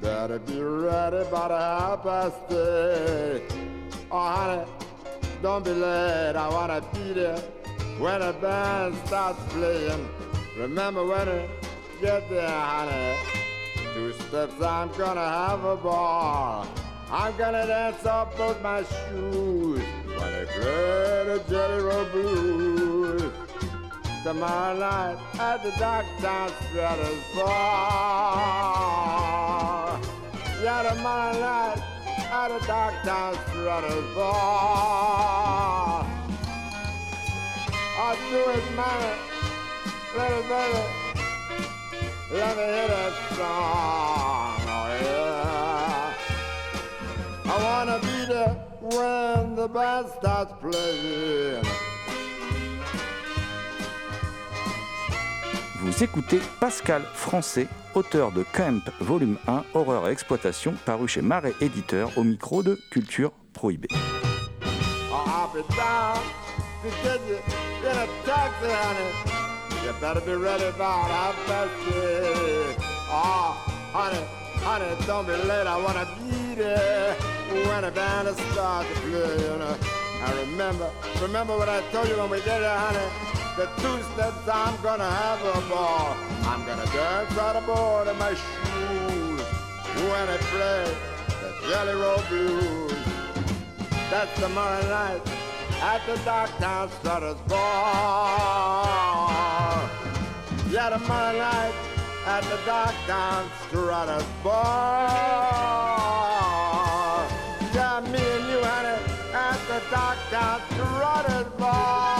Better 0.00 0.38
be 0.38 0.62
ready 0.62 1.30
by 1.30 1.46
a 1.46 1.58
half 1.58 2.02
past 2.02 2.50
eight. 2.50 3.42
Oh, 4.10 4.28
honey, 4.30 4.64
don't 5.42 5.62
be 5.62 5.72
late. 5.72 6.34
I 6.34 6.48
wanna 6.48 6.80
be 6.94 7.12
there 7.12 7.36
when 7.98 8.20
the 8.20 8.32
band 8.40 8.96
starts 9.04 9.40
playing. 9.52 10.08
Remember 10.56 11.04
when 11.04 11.28
it 11.28 11.50
get 12.00 12.26
there, 12.30 12.48
honey. 12.48 13.18
Two 13.92 14.14
steps, 14.14 14.58
I'm 14.62 14.90
gonna 14.92 15.20
have 15.20 15.62
a 15.64 15.76
ball. 15.76 16.66
I'm 17.10 17.36
gonna 17.36 17.66
dance 17.66 18.06
off 18.06 18.34
both 18.38 18.58
my 18.62 18.84
shoes 18.84 19.82
I 20.16 20.46
play 20.46 21.24
the 21.26 21.44
Jelly 21.50 21.82
Roll 21.82 22.06
Blues. 22.06 22.91
Tomorrow 24.22 24.78
night 24.78 25.18
at 25.40 25.62
the 25.64 25.72
dark 25.80 26.06
Docktown 26.20 26.52
Stratus 26.70 27.18
Bar. 27.34 27.50
Yeah, 30.62 30.82
tomorrow 30.94 31.32
night 31.40 31.82
at 32.30 32.48
the 32.48 32.60
Docktown 32.64 33.34
Stratus 33.48 34.14
Bar. 34.14 36.06
I'll 37.98 38.16
do 38.30 38.42
it, 38.50 38.66
man. 38.76 39.18
Little 40.16 40.42
baby. 40.42 40.82
Let 42.30 42.56
me 42.56 42.62
hear 42.62 42.88
that 42.88 43.14
song, 43.36 44.60
oh 44.68 44.86
yeah. 45.02 46.14
I 47.44 47.54
wanna 47.64 47.98
be 47.98 48.18
there 48.32 48.54
when 48.80 49.56
the 49.56 49.66
band 49.66 50.06
starts 50.16 50.52
playing. 50.60 51.66
Vous 55.92 56.04
écoutez 56.04 56.40
Pascal 56.58 57.02
Français, 57.12 57.68
auteur 57.94 58.32
de 58.32 58.44
Camp 58.54 58.80
Volume 59.00 59.36
1, 59.46 59.62
Horreur 59.74 60.08
et 60.08 60.12
Exploitation, 60.12 60.72
paru 60.86 61.06
chez 61.06 61.20
Marais 61.20 61.52
Éditeur, 61.60 62.10
au 62.16 62.24
micro 62.24 62.62
de 62.62 62.80
Culture 62.90 63.30
Prohibée. 63.52 63.88
Oh, 63.90 65.26
honey, 73.92 74.24
honey, 74.64 75.06
don't 75.06 75.26
be 75.26 75.36
late. 75.46 75.66
I 75.66 75.76
wanna 75.76 76.06
be 76.16 76.54
there 76.56 77.14
when 77.66 77.82
the 77.82 77.90
band 77.90 78.28
starts 78.52 78.88
to 78.88 79.00
play. 79.02 79.44
You 79.44 79.58
know. 79.58 79.76
I 80.24 80.32
remember, 80.40 80.88
remember 81.20 81.54
what 81.58 81.68
I 81.68 81.82
told 81.92 82.08
you 82.08 82.16
when 82.16 82.30
we 82.30 82.38
did 82.38 82.62
it, 82.62 82.64
honey. 82.64 83.31
The 83.54 83.66
two 83.82 84.02
steps, 84.14 84.48
I'm 84.48 84.80
gonna 84.82 85.10
have 85.10 85.44
a 85.44 85.60
ball. 85.68 86.16
I'm 86.44 86.64
gonna 86.64 86.86
dance 86.86 87.36
out 87.36 87.54
aboard 87.54 88.08
in 88.08 88.16
my 88.18 88.32
shoes 88.32 89.42
when 89.94 90.26
I 90.26 90.38
play 90.52 90.96
the 91.42 91.52
Jelly 91.68 91.92
Roll 91.92 92.22
Blues. 92.30 92.94
That's 94.10 94.32
tomorrow 94.40 94.80
night 94.88 95.20
at 95.82 96.00
the 96.06 96.14
Docktown 96.24 96.90
Strutters 96.98 97.36
Bar. 97.46 97.68
Yeah, 100.70 100.88
tomorrow 100.88 101.36
night 101.36 101.74
at 102.24 102.44
the 102.44 102.56
Docktown 102.64 103.50
Strutters 103.68 104.24
Bar. 104.42 104.62
Yeah, 107.74 108.00
me 108.00 108.18
and 108.18 108.46
you, 108.48 108.62
honey, 108.64 108.98
at 109.34 109.60
the 109.68 109.80
Docktown 109.94 110.60
Strutters 110.72 111.52
Bar. 111.58 112.11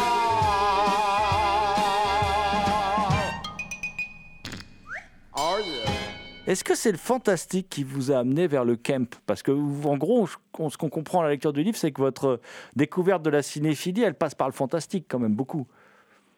Est-ce 6.53 6.65
que 6.65 6.75
c'est 6.75 6.93
le 6.93 6.99
fantastique 6.99 7.71
qui 7.71 7.83
vous 7.83 8.13
a 8.13 8.19
amené 8.19 8.47
vers 8.47 8.67
le 8.67 8.77
camp 8.77 9.09
Parce 9.27 9.43
que, 9.43 9.53
en 9.53 9.97
gros, 9.97 10.27
ce 10.27 10.37
qu'on 10.77 10.91
comprend 10.91 11.21
à 11.21 11.23
la 11.23 11.31
lecture 11.31 11.55
du 11.55 11.63
livre, 11.63 11.79
c'est 11.79 11.93
que 11.93 12.03
votre 12.03 12.41
découverte 12.77 13.23
de 13.23 13.31
la 13.31 13.41
cinéphilie, 13.41 14.03
elle 14.03 14.13
passe 14.13 14.35
par 14.35 14.49
le 14.49 14.53
fantastique 14.53 15.07
quand 15.09 15.19
même 15.19 15.35
beaucoup. 15.35 15.67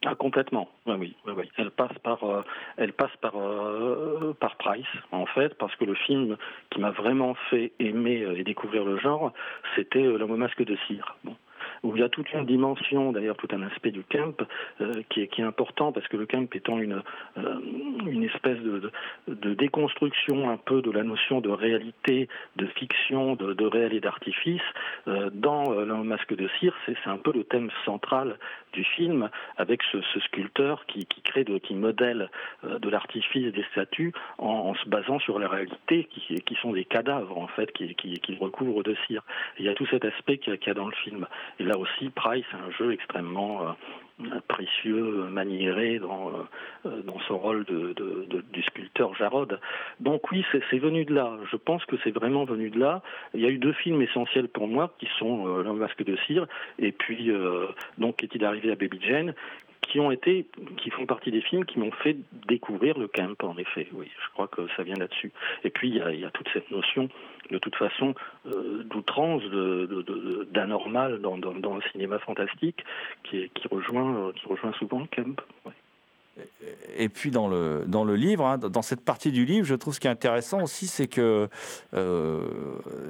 Ah, 0.05 0.15
complètement, 0.15 0.69
oui, 0.85 1.17
oui. 1.27 1.51
Elle 1.57 1.69
passe 1.69 1.99
par, 2.01 2.23
euh, 2.23 2.43
elle 2.77 2.93
passe 2.93 3.11
par, 3.19 3.33
euh, 3.35 4.33
par 4.39 4.55
Price, 4.55 4.85
en 5.11 5.25
fait, 5.25 5.53
parce 5.57 5.75
que 5.75 5.83
le 5.83 5.95
film 5.95 6.37
qui 6.69 6.79
m'a 6.79 6.91
vraiment 6.91 7.35
fait 7.49 7.73
aimer 7.79 8.25
et 8.37 8.45
découvrir 8.45 8.85
le 8.85 8.97
genre, 8.97 9.33
c'était 9.75 10.05
euh, 10.05 10.17
L'homme 10.17 10.37
masque 10.37 10.63
de 10.63 10.77
cire. 10.87 11.17
Bon 11.25 11.35
où 11.85 11.95
il 11.95 12.01
y 12.01 12.03
a 12.03 12.09
toute 12.09 12.31
une 12.33 12.45
dimension, 12.45 13.11
d'ailleurs 13.11 13.37
tout 13.37 13.47
un 13.51 13.61
aspect 13.61 13.91
du 13.91 14.03
camp 14.03 14.35
euh, 14.81 15.03
qui, 15.09 15.21
est, 15.21 15.39
important 15.39 15.91
parce 15.91 16.07
que 16.07 16.17
le 16.17 16.25
camp 16.25 16.47
étant 16.55 16.79
une, 16.79 17.03
euh, 17.37 17.59
une 18.07 18.23
espèce 18.23 18.57
de, 18.59 18.91
de, 19.27 19.53
déconstruction 19.53 20.49
un 20.49 20.57
peu 20.57 20.81
de 20.81 20.89
la 20.89 21.03
notion 21.03 21.41
de 21.41 21.49
réalité, 21.49 22.27
de 22.55 22.65
fiction, 22.65 23.35
de, 23.35 23.53
de 23.53 23.65
réel 23.65 23.93
et 23.93 23.99
d'artifice, 23.99 24.61
euh, 25.07 25.29
dans 25.31 25.69
Le 25.69 26.03
masque 26.03 26.35
de 26.35 26.47
cire, 26.59 26.75
c'est 26.85 26.97
un 27.05 27.17
peu 27.17 27.31
le 27.31 27.43
thème 27.43 27.69
central 27.85 28.37
du 28.73 28.83
film 28.83 29.29
avec 29.57 29.81
ce, 29.91 30.01
sculpteur 30.19 30.85
qui, 30.87 31.05
qui, 31.05 31.21
crée, 31.21 31.43
de, 31.43 31.57
qui 31.59 31.75
modèle 31.75 32.29
de 32.63 32.89
l'artifice 32.89 33.53
des 33.53 33.63
statues 33.71 34.11
en, 34.37 34.73
se 34.75 34.89
basant 34.89 35.19
sur 35.19 35.39
la 35.39 35.47
réalité 35.47 36.05
qui, 36.05 36.41
qui 36.41 36.55
sont 36.55 36.71
des 36.73 36.85
cadavres 36.85 37.37
en 37.37 37.47
fait 37.47 37.71
qui, 37.71 37.93
qui, 37.95 38.19
qui 38.19 38.35
de 38.35 38.95
cire. 39.07 39.23
Il 39.59 39.65
y 39.65 39.69
a 39.69 39.73
tout 39.73 39.85
cet 39.87 40.05
aspect 40.05 40.37
qu'il 40.37 40.57
y, 40.65 40.69
a 40.69 40.73
dans 40.73 40.87
le 40.87 40.95
film. 41.03 41.27
Et 41.59 41.63
là 41.63 41.74
aussi, 41.77 42.09
Price, 42.09 42.45
un 42.53 42.71
jeu 42.71 42.93
extrêmement 42.93 43.75
euh, 44.21 44.39
précieux, 44.47 45.25
maniéré 45.29 45.99
dans, 45.99 46.31
euh, 46.85 47.01
dans 47.01 47.19
son 47.27 47.37
rôle 47.37 47.65
de, 47.65 47.93
du 48.53 48.63
sculpteur 48.63 49.13
Jarod. 49.15 49.59
Donc 49.99 50.31
oui, 50.31 50.45
c'est 50.51 50.77
venu 50.77 51.03
de 51.03 51.13
là. 51.13 51.37
Je 51.51 51.57
pense 51.57 51.83
que 51.85 51.97
c'est 52.03 52.11
vraiment 52.11 52.45
venu 52.45 52.69
de 52.69 52.79
là. 52.79 53.01
Il 53.33 53.41
y 53.41 53.45
a 53.45 53.49
eu 53.49 53.57
deux 53.57 53.73
films 53.73 54.01
essentiels 54.01 54.47
pour 54.47 54.67
moi 54.67 54.93
qui 54.99 55.09
sont 55.19 55.47
euh, 55.47 55.63
Le 55.63 55.73
masque 55.73 56.03
de 56.03 56.15
cire 56.27 56.47
et 56.79 56.91
puis 56.93 57.31
donc 57.97 58.23
Est-il 58.23 58.45
arrivé 58.45 58.71
à 58.71 58.75
Baby 58.75 58.99
Jane 59.01 59.33
qui 59.87 59.99
ont 59.99 60.11
été, 60.11 60.45
qui 60.77 60.89
font 60.89 61.05
partie 61.05 61.31
des 61.31 61.41
films 61.41 61.65
qui 61.65 61.79
m'ont 61.79 61.91
fait 61.91 62.17
découvrir 62.47 62.97
le 62.97 63.07
camp, 63.07 63.35
en 63.43 63.57
effet. 63.57 63.87
Oui, 63.93 64.07
je 64.23 64.29
crois 64.33 64.47
que 64.47 64.61
ça 64.75 64.83
vient 64.83 64.95
là-dessus. 64.95 65.31
Et 65.63 65.69
puis 65.69 65.89
il 65.89 65.95
y, 65.95 66.25
a, 66.25 66.31
toute 66.31 66.49
cette 66.53 66.69
notion, 66.71 67.09
de 67.51 67.57
toute 67.57 67.75
façon, 67.75 68.13
euh, 68.47 68.83
d'outrance, 68.83 69.43
d'anormal 70.51 71.19
dans, 71.21 71.35
le 71.35 71.81
cinéma 71.91 72.19
fantastique, 72.19 72.83
qui, 73.23 73.49
rejoint, 73.71 74.31
qui 74.35 74.45
rejoint 74.47 74.73
souvent 74.73 74.99
le 74.99 75.07
camp. 75.07 75.41
Et 76.97 77.07
puis 77.09 77.31
dans 77.31 77.47
le, 77.47 77.83
dans 77.87 78.03
le 78.03 78.15
livre, 78.15 78.45
hein, 78.45 78.57
dans 78.57 78.81
cette 78.81 79.03
partie 79.03 79.31
du 79.31 79.45
livre, 79.45 79.65
je 79.65 79.75
trouve 79.75 79.93
ce 79.93 79.99
qui 79.99 80.07
est 80.07 80.11
intéressant 80.11 80.61
aussi, 80.61 80.87
c'est 80.87 81.07
que 81.07 81.47
euh, 81.93 82.41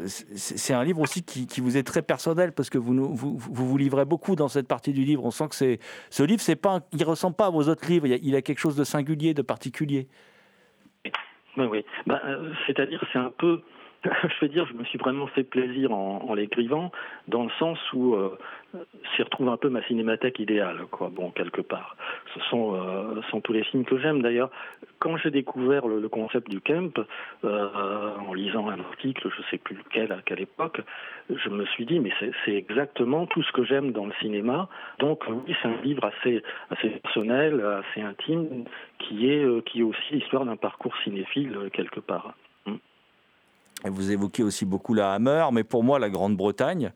c'est 0.05 0.73
un 0.73 0.83
livre 0.83 1.01
aussi 1.01 1.23
qui, 1.23 1.61
vous 1.61 1.77
est 1.77 1.83
très 1.83 2.01
personnel 2.01 2.51
parce 2.51 2.69
que 2.69 2.77
vous, 2.77 3.15
vous, 3.15 3.77
livrez 3.77 4.05
beaucoup 4.05 4.35
dans 4.35 4.47
cette 4.47 4.67
partie 4.67 4.93
du 4.93 5.03
livre. 5.03 5.25
On 5.25 5.31
sent 5.31 5.47
que 5.49 5.77
ce 6.09 6.23
livre, 6.23 6.41
c'est 6.41 6.55
pas, 6.55 6.81
il 6.91 7.03
ressemble 7.03 7.35
pas 7.35 7.47
à 7.47 7.49
vos 7.49 7.67
autres 7.67 7.87
livres. 7.87 8.05
Il 8.07 8.13
a, 8.13 8.17
il 8.21 8.35
a 8.35 8.41
quelque 8.41 8.59
chose 8.59 8.75
de 8.75 8.83
singulier, 8.83 9.33
de 9.33 9.41
particulier. 9.41 10.07
Oui, 11.57 11.65
oui. 11.65 11.85
Bah, 12.05 12.21
euh, 12.25 12.51
C'est-à-dire, 12.67 13.03
c'est 13.11 13.19
un 13.19 13.31
peu 13.37 13.61
je 14.23 14.41
veux 14.41 14.49
dire, 14.49 14.65
je 14.67 14.73
me 14.73 14.83
suis 14.83 14.97
vraiment 14.97 15.27
fait 15.27 15.43
plaisir 15.43 15.91
en, 15.91 16.33
l'écrivant, 16.33 16.91
dans 17.27 17.43
le 17.43 17.49
sens 17.57 17.79
où 17.93 18.15
euh, 18.15 18.37
s'y 19.15 19.23
retrouve 19.23 19.49
un 19.49 19.57
peu 19.57 19.69
ma 19.69 19.81
cinémathèque 19.83 20.39
idéale, 20.39 20.85
quoi. 20.91 21.09
Bon, 21.09 21.31
quelque 21.31 21.61
part. 21.61 21.95
Ce 22.33 22.39
sont, 22.49 22.75
euh, 22.75 23.39
tous 23.43 23.53
les 23.53 23.63
films 23.63 23.85
que 23.85 23.97
j'aime. 23.97 24.21
D'ailleurs, 24.21 24.49
quand 24.99 25.17
j'ai 25.17 25.31
découvert 25.31 25.87
le, 25.87 26.07
concept 26.09 26.49
du 26.49 26.61
camp, 26.61 26.93
euh, 27.43 28.15
en 28.27 28.33
lisant 28.33 28.69
un 28.69 28.79
article, 28.79 29.29
je 29.35 29.41
sais 29.49 29.57
plus 29.57 29.75
lequel 29.75 30.11
à 30.11 30.21
quelle 30.25 30.41
époque, 30.41 30.81
je 31.29 31.49
me 31.49 31.65
suis 31.65 31.85
dit, 31.85 31.99
mais 31.99 32.11
c'est 32.45 32.53
exactement 32.53 33.25
tout 33.25 33.43
ce 33.43 33.51
que 33.51 33.63
j'aime 33.63 33.91
dans 33.91 34.05
le 34.05 34.13
cinéma. 34.21 34.69
Donc 34.99 35.23
oui, 35.27 35.55
c'est 35.61 35.67
un 35.67 35.81
livre 35.81 36.05
assez, 36.05 36.43
personnel, 37.01 37.61
assez 37.61 38.01
intime, 38.01 38.65
qui 38.99 39.29
est, 39.29 39.65
qui 39.65 39.79
est 39.79 39.83
aussi 39.83 40.13
l'histoire 40.13 40.45
d'un 40.45 40.55
parcours 40.55 40.95
cinéphile 41.03 41.69
quelque 41.73 41.99
part. 41.99 42.33
Vous 43.89 44.11
évoquez 44.11 44.43
aussi 44.43 44.65
beaucoup 44.65 44.93
la 44.93 45.13
Hammer, 45.13 45.45
mais 45.51 45.63
pour 45.63 45.83
moi, 45.83 45.99
la 45.99 46.09
Grande-Bretagne, 46.09 46.91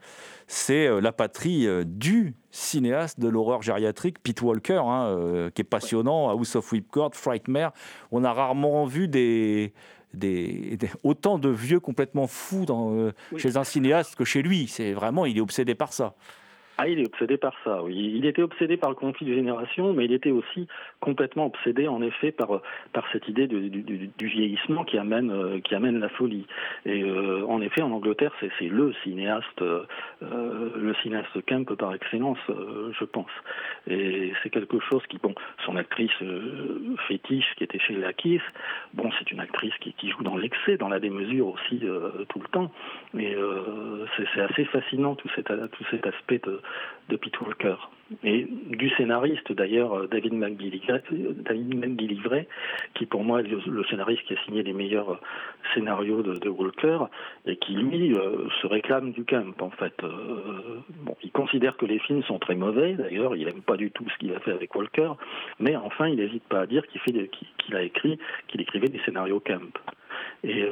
c'est 0.48 0.88
euh, 0.88 1.00
la 1.02 1.12
patrie 1.12 1.68
euh, 1.68 1.84
du 1.86 2.36
cinéaste 2.52 3.20
de 3.20 3.28
l'horreur 3.30 3.62
gériatrique, 3.62 4.18
Pete 4.24 4.42
Walker, 4.42 4.82
hein, 4.84 5.06
euh, 5.08 5.50
qui 5.52 5.62
est 5.62 5.66
passionnant, 5.66 6.30
House 6.30 6.56
of 6.56 6.72
Whipcord, 6.72 7.12
Frightmare. 7.14 7.72
On 8.12 8.24
a 8.24 8.34
rarement 8.34 8.86
vu 8.86 9.08
des, 9.08 9.74
des, 10.14 10.78
des- 10.78 10.90
autant 11.04 11.38
de 11.38 11.50
vieux 11.50 11.80
complètement 11.80 12.26
fous 12.28 12.66
dans, 12.66 13.12
chez 13.38 13.58
un 13.58 13.64
cinéaste 13.64 14.16
que 14.16 14.26
chez 14.26 14.42
lui. 14.42 14.68
C'est 14.68 14.94
vraiment, 14.94 15.26
il 15.26 15.38
est 15.38 15.42
obsédé 15.42 15.76
par 15.76 15.94
ça. 15.94 16.16
Ah, 16.82 16.88
il 16.88 17.00
est 17.00 17.08
obsédé 17.08 17.36
par 17.36 17.54
ça, 17.66 17.84
oui. 17.84 18.14
Il 18.16 18.26
était 18.26 18.42
obsédé 18.42 18.78
par 18.78 18.90
le 18.90 18.96
conflit 18.96 19.26
de 19.26 19.34
génération, 19.34 19.92
mais 19.92 20.06
il 20.06 20.14
était 20.14 20.32
aussi 20.32 20.66
complètement 21.02 21.48
obsédé, 21.48 21.90
en 21.90 22.02
effet, 22.02 22.32
par, 22.32 22.62
par 22.94 23.06
cette 23.12 23.28
idée 23.28 23.48
du, 23.48 24.10
vieillissement 24.22 24.86
qui 24.86 24.98
amène, 24.98 25.30
euh, 25.30 25.60
qui 25.60 25.76
amène 25.76 26.00
la 26.00 26.08
folie. 26.08 26.48
Et 26.86 27.04
euh, 27.04 27.46
en 27.50 27.60
effet, 27.60 27.82
en 27.82 27.92
Angleterre, 27.92 28.32
c'est 28.40 28.70
le 28.70 28.94
cinéaste, 29.04 29.62
euh, 29.62 29.84
le 30.22 30.94
cinéaste 31.04 31.38
par 31.78 31.94
excellence, 31.94 32.38
euh, 32.50 32.94
je 32.98 33.04
pense. 33.04 33.32
Et 33.88 34.32
c'est 34.42 34.50
quelque 34.50 34.80
chose 34.80 35.02
qui, 35.10 35.18
bon, 35.18 35.36
son 35.66 35.76
actrice 35.76 36.12
fétiche 37.10 37.56
qui 37.58 37.66
était 37.66 37.80
chez 37.80 37.96
Lakis, 37.96 38.40
bon, 38.94 39.10
c'est 39.20 39.30
une 39.32 39.42
actrice 39.42 39.74
qui, 39.82 40.10
joue 40.10 40.24
dans 40.24 40.38
l'excès, 40.38 40.78
dans 40.78 40.88
la 40.88 41.02
démesure 41.02 41.48
aussi 41.48 41.82
tout 42.30 42.40
le 42.40 42.48
temps. 42.52 42.72
Et 43.18 43.36
c'est 44.34 44.42
assez 44.42 44.64
fascinant 44.66 45.16
tout 45.16 45.30
cet, 45.36 45.48
tout 45.48 45.86
cet 45.92 46.08
aspect 46.08 46.40
de, 46.40 46.62
de 47.10 47.16
Pete 47.16 47.40
Walker. 47.42 47.76
Et 48.24 48.48
du 48.50 48.90
scénariste 48.92 49.52
d'ailleurs, 49.52 49.94
euh, 49.94 50.08
David 50.08 50.34
McGillivray, 50.34 52.48
qui 52.96 53.06
pour 53.06 53.24
moi 53.24 53.42
est 53.42 53.48
le, 53.48 53.84
scénariste 53.84 54.24
qui 54.24 54.34
a 54.34 54.44
signé 54.46 54.64
les 54.64 54.74
meilleurs 54.74 55.20
scénarios 55.74 56.24
de, 56.24 56.50
Walker, 56.50 57.00
et 57.46 57.58
qui 57.58 57.74
lui 57.74 58.16
euh, 58.16 58.50
se 58.62 58.68
réclame 58.68 59.12
du 59.12 59.26
camp 59.26 59.62
en 59.62 59.70
fait. 59.70 59.94
Euh, 60.04 60.80
bon, 61.02 61.16
il 61.22 61.32
considère 61.32 61.78
que 61.78 61.86
les 61.86 62.00
films 62.00 62.24
sont 62.24 62.40
très 62.40 62.56
mauvais, 62.56 62.94
d'ailleurs, 62.94 63.36
il 63.36 63.46
n'aime 63.46 63.62
pas 63.62 63.78
du 63.78 63.92
tout 63.92 64.06
ce 64.10 64.18
qu'il 64.18 64.34
a 64.34 64.40
fait 64.40 64.54
avec 64.54 64.74
Walker, 64.74 65.12
mais 65.60 65.76
enfin 65.76 66.08
il 66.08 66.16
n'hésite 66.16 66.46
pas 66.46 66.62
à 66.62 66.66
dire 66.66 66.84
qu'il 66.88 67.76
a 67.76 67.84
écrit, 67.84 68.18
qu'il 68.48 68.62
écrivait 68.62 68.90
des 68.90 69.00
scénarios 69.06 69.40
camp. 69.40 69.78
Et 70.44 70.66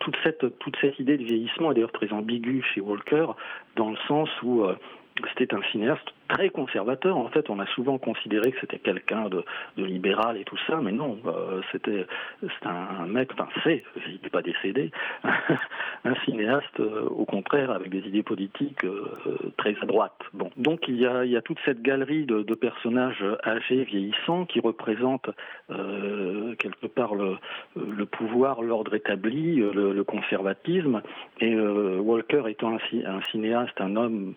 toute 0.00 0.16
cette 0.22 0.58
toute 0.58 0.76
cette 0.80 0.98
idée 0.98 1.16
de 1.16 1.24
vieillissement 1.24 1.70
est 1.70 1.74
d'ailleurs 1.74 1.92
très 1.92 2.12
ambiguë 2.12 2.62
chez 2.74 2.80
Walker, 2.80 3.26
dans 3.76 3.90
le 3.90 3.96
sens 4.06 4.28
où 4.42 4.64
c'était 5.28 5.54
un 5.54 5.62
cinéaste 5.70 6.12
très 6.28 6.50
conservateur. 6.50 7.16
En 7.16 7.28
fait, 7.28 7.48
on 7.50 7.60
a 7.60 7.66
souvent 7.66 7.98
considéré 7.98 8.50
que 8.52 8.60
c'était 8.60 8.78
quelqu'un 8.78 9.28
de, 9.28 9.44
libéral 9.76 10.36
et 10.36 10.44
tout 10.44 10.58
ça, 10.66 10.80
mais 10.82 10.92
non, 10.92 11.18
euh, 11.26 11.60
c'était 11.70 12.06
un, 12.64 13.02
un 13.02 13.06
mec, 13.06 13.30
enfin 13.32 13.48
c'est, 13.62 13.84
il 14.06 14.18
n'est 14.22 14.30
pas 14.30 14.42
décédé, 14.42 14.90
un 16.04 16.14
cinéaste 16.24 16.80
euh, 16.80 17.02
au 17.02 17.24
contraire 17.24 17.70
avec 17.70 17.90
des 17.90 18.00
idées 18.08 18.22
politiques 18.22 18.84
euh, 18.84 19.52
très 19.56 19.76
à 19.80 19.86
droite. 19.86 20.18
Bon, 20.32 20.50
donc 20.56 20.88
il 20.88 20.96
y 20.96 21.06
a, 21.06 21.42
toute 21.42 21.58
cette 21.64 21.82
galerie 21.82 22.24
de, 22.24 22.54
personnages 22.54 23.24
âgés, 23.44 23.84
vieillissants, 23.84 24.46
qui 24.46 24.60
représentent 24.60 25.30
quelque 25.68 26.86
part 26.86 27.14
le, 27.14 28.06
pouvoir, 28.06 28.62
l'ordre 28.62 28.94
établi, 28.94 29.56
le, 29.56 30.02
conservatisme. 30.04 31.02
Et 31.40 31.54
Walker 31.56 32.44
étant 32.48 32.76
un 32.76 33.22
cinéaste, 33.30 33.80
un 33.80 33.96
homme 33.96 34.34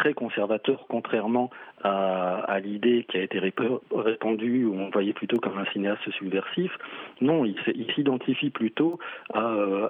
très 0.00 0.14
conservateur, 0.14 0.86
contrairement 0.88 1.50
à, 1.84 2.58
l'idée 2.64 3.04
qui 3.08 3.18
a 3.18 3.22
été 3.22 3.38
rép- 3.38 3.80
répandue, 3.94 4.64
où 4.64 4.74
on 4.74 4.88
voyait 4.88 5.12
plutôt 5.12 5.38
comme 5.38 5.58
un 5.58 5.66
cinéaste 5.72 6.10
subversif. 6.12 6.72
Non, 7.20 7.44
il, 7.44 7.54
s'identifie 7.94 8.48
plutôt 8.48 8.98
à, 9.34 9.40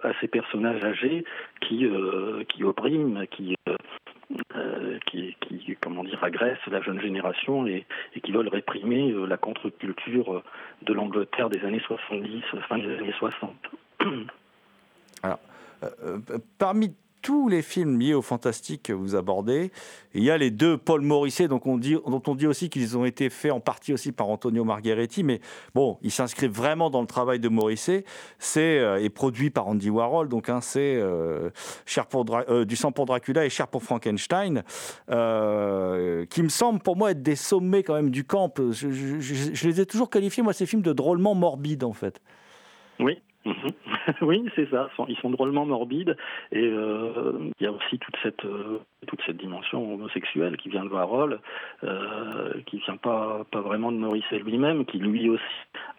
à 0.02 0.12
ces 0.20 0.26
personnages 0.26 0.82
âgés 0.84 1.24
qui, 1.60 1.86
euh, 1.86 2.42
qui 2.48 2.64
oppriment, 2.64 3.24
qui, 3.30 3.54
euh, 3.68 3.76
euh, 4.56 4.98
qui, 5.06 5.36
qui, 5.40 5.76
comment 5.80 6.02
dire, 6.02 6.22
agressent 6.24 6.66
la 6.66 6.82
jeune 6.82 7.00
génération 7.00 7.68
et, 7.68 7.86
qui 8.20 8.32
veulent 8.32 8.48
réprimer 8.48 9.14
la 9.28 9.36
contre-culture 9.36 10.42
de 10.82 10.92
l'Angleterre 10.92 11.50
des 11.50 11.64
années 11.64 11.82
70, 11.86 12.42
fin 12.68 12.78
des 12.78 12.96
années 12.96 13.14
60. 13.16 13.52
Alors, 15.22 15.38
euh, 15.84 16.18
parmi 16.58 16.94
tous 17.22 17.48
les 17.48 17.62
films 17.62 17.98
liés 17.98 18.14
au 18.14 18.22
fantastique 18.22 18.84
que 18.84 18.92
vous 18.92 19.14
abordez, 19.14 19.70
il 20.14 20.24
y 20.24 20.30
a 20.30 20.38
les 20.38 20.50
deux 20.50 20.76
Paul 20.76 21.02
Morisset, 21.02 21.48
donc 21.48 21.66
on 21.66 21.78
dit, 21.78 21.94
dont 22.06 22.22
on 22.26 22.34
dit 22.34 22.46
aussi 22.46 22.70
qu'ils 22.70 22.96
ont 22.96 23.04
été 23.04 23.30
faits 23.30 23.52
en 23.52 23.60
partie 23.60 23.92
aussi 23.92 24.12
par 24.12 24.28
Antonio 24.28 24.64
Margheretti, 24.64 25.22
mais 25.22 25.40
bon, 25.74 25.98
ils 26.02 26.10
s'inscrivent 26.10 26.50
vraiment 26.50 26.90
dans 26.90 27.00
le 27.00 27.06
travail 27.06 27.40
de 27.40 27.48
Morisset. 27.48 28.04
C'est 28.38 28.78
euh, 28.78 29.02
et 29.02 29.10
produit 29.10 29.50
par 29.50 29.68
Andy 29.68 29.90
Warhol, 29.90 30.28
donc 30.28 30.48
hein, 30.48 30.60
c'est 30.60 30.96
euh, 30.96 31.50
euh, 32.48 32.64
du 32.64 32.76
sang 32.76 32.92
pour 32.92 33.06
Dracula 33.06 33.44
et 33.44 33.50
Cher 33.50 33.68
pour 33.68 33.82
Frankenstein, 33.82 34.62
euh, 35.10 36.26
qui 36.26 36.42
me 36.42 36.48
semblent 36.48 36.80
pour 36.80 36.96
moi 36.96 37.12
être 37.12 37.22
des 37.22 37.36
sommets 37.36 37.82
quand 37.82 37.94
même 37.94 38.10
du 38.10 38.24
camp. 38.24 38.52
Je 38.70 39.68
les 39.68 39.80
ai 39.80 39.86
toujours 39.86 40.10
qualifiés 40.10 40.42
moi 40.42 40.52
ces 40.52 40.66
films 40.66 40.82
de 40.82 40.92
drôlement 40.92 41.34
morbides 41.34 41.84
en 41.84 41.92
fait. 41.92 42.20
Oui. 42.98 43.20
Mhm. 43.46 43.54
oui, 44.22 44.44
c'est 44.54 44.68
ça. 44.70 44.90
Ils 45.08 45.16
sont- 45.16 45.30
drôlement 45.30 45.64
morbides 45.64 46.16
et 46.52 46.62
euh, 46.66 47.50
il 47.58 47.64
y 47.64 47.66
a 47.66 47.72
aussi 47.72 47.98
toute 47.98 48.16
cette 48.22 48.44
euh, 48.44 48.80
toute 49.06 49.20
cette 49.24 49.38
dimension 49.38 49.94
homosexuelle 49.94 50.56
qui 50.58 50.68
vient 50.68 50.84
de 50.84 50.90
Warhol, 50.90 51.40
euh, 51.84 52.52
qui 52.66 52.78
vient 52.78 52.96
pas 52.98 53.44
pas 53.50 53.60
vraiment 53.60 53.92
de 53.92 53.96
Morisset 53.96 54.40
lui-même, 54.40 54.84
qui 54.84 54.98
lui 54.98 55.30
aussi, 55.30 55.42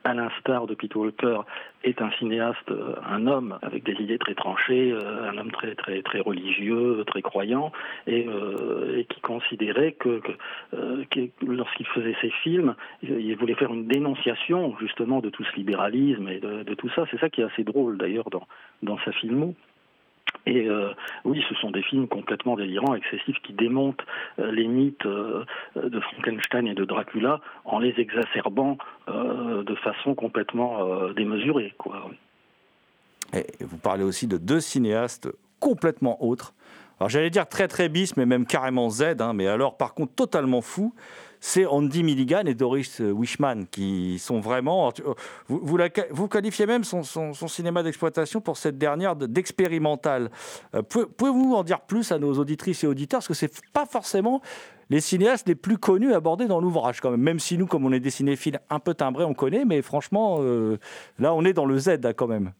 à 0.03 0.13
l'instar 0.13 0.67
de 0.67 0.75
Peter 0.75 0.97
Walker, 0.99 1.39
est 1.83 1.99
un 2.01 2.11
cinéaste, 2.19 2.69
euh, 2.69 2.93
un 3.09 3.25
homme 3.25 3.57
avec 3.63 3.83
des 3.83 3.93
idées 3.93 4.19
très 4.19 4.35
tranchées, 4.35 4.93
un 4.93 5.35
homme 5.37 5.51
très 5.51 5.73
très 5.75 6.03
très 6.03 6.19
religieux, 6.19 7.03
très 7.07 7.21
croyant, 7.23 7.71
et, 8.05 8.27
qui 9.09 9.21
considérait 9.21 9.93
que, 9.93 10.21
lorsqu'il 11.47 11.87
faisait 11.87 12.15
ses 12.21 12.29
films, 12.43 12.75
il 13.01 13.19
il 13.31 13.35
voulait 13.37 13.55
faire 13.55 13.73
une 13.73 13.87
dénonciation 13.87 14.75
justement 14.79 15.21
de 15.21 15.29
tout 15.29 15.43
ce 15.45 15.55
libéralisme 15.55 16.27
et 16.27 16.39
de, 16.39 16.63
de 16.63 16.73
tout 16.75 16.89
ça. 16.89 17.05
C'est 17.09 17.19
ça 17.19 17.29
qui 17.31 17.41
est 17.41 17.45
assez 17.45 17.63
drôle 17.63 17.97
d'ailleurs 17.97 18.29
dans 18.29 18.47
dans 18.83 18.97
sa 18.99 19.11
filmo. 19.11 19.55
Et 20.45 20.67
euh, 20.67 20.89
oui, 21.23 21.43
ce 21.47 21.55
sont 21.55 21.71
des 21.71 21.83
films 21.83 22.07
complètement 22.07 22.55
délirants, 22.55 22.95
excessifs, 22.95 23.37
qui 23.43 23.53
démontent 23.53 24.03
euh, 24.39 24.51
les 24.51 24.67
mythes 24.67 25.05
euh, 25.05 25.45
de 25.75 25.99
Frankenstein 25.99 26.67
et 26.67 26.73
de 26.73 26.83
Dracula 26.83 27.41
en 27.65 27.79
les 27.79 27.93
exacerbant 27.97 28.77
de 29.07 29.75
façon 29.75 30.15
complètement 30.15 31.11
démesurée. 31.11 31.73
Quoi. 31.77 32.09
Et 33.33 33.45
vous 33.59 33.77
parlez 33.77 34.03
aussi 34.03 34.25
de 34.27 34.37
deux 34.37 34.61
cinéastes 34.61 35.29
complètement 35.59 36.23
autres. 36.23 36.53
Alors 36.99 37.09
j'allais 37.09 37.29
dire 37.29 37.47
très 37.47 37.67
très 37.67 37.89
bis, 37.89 38.15
mais 38.15 38.25
même 38.25 38.45
carrément 38.45 38.89
Z, 38.89 39.15
hein, 39.19 39.33
mais 39.33 39.47
alors 39.47 39.75
par 39.75 39.93
contre 39.93 40.13
totalement 40.15 40.61
fou. 40.61 40.93
C'est 41.43 41.65
Andy 41.65 42.03
Milligan 42.03 42.43
et 42.45 42.53
Doris 42.53 42.99
Wishman 42.99 43.65
qui 43.71 44.19
sont 44.19 44.39
vraiment. 44.39 44.91
tu- 44.91 45.01
Vous, 45.47 45.59
vous, 46.11 46.27
qualifiez 46.27 46.67
même 46.67 46.83
son, 46.83 47.03
cinéma 47.47 47.81
d'exploitation 47.81 48.41
pour 48.41 48.57
cette 48.57 48.77
dernière 48.77 49.15
de- 49.15 49.25
d'expérimental. 49.25 50.29
Euh, 50.75 50.83
pouvez- 50.83 51.07
Pouvez-vous 51.07 51.55
en 51.55 51.63
dire 51.63 51.81
plus 51.81 52.11
à 52.11 52.19
nos 52.19 52.33
auditrices 52.37 52.83
et 52.83 52.87
auditeurs? 52.87 53.17
Parce 53.19 53.27
que 53.27 53.33
c'est 53.33 53.51
pas 53.73 53.87
forcément 53.87 54.41
les 54.91 55.01
cinéastes 55.01 55.47
les 55.47 55.55
plus 55.55 55.77
connus 55.79 56.13
abordés 56.13 56.45
dans 56.47 56.59
l'ouvrage 56.61 57.01
quand 57.01 57.09
même. 57.11 57.21
Même 57.21 57.39
si 57.39 57.57
nous, 57.57 57.65
comme 57.65 57.85
on 57.85 57.91
est 57.91 57.99
des 57.99 58.09
cinéphiles 58.11 58.59
un 58.69 58.79
peu 58.79 58.93
timbrés, 58.93 59.23
on 59.23 59.33
connaît, 59.33 59.65
mais 59.65 59.81
franchement, 59.81 60.37
euh, 60.41 60.77
là 61.17 61.33
on 61.33 61.43
est 61.43 61.53
dans 61.53 61.65
le 61.65 61.79
Z 61.79 61.89
hein, 62.03 62.13
quand 62.15 62.27
même. 62.27 62.51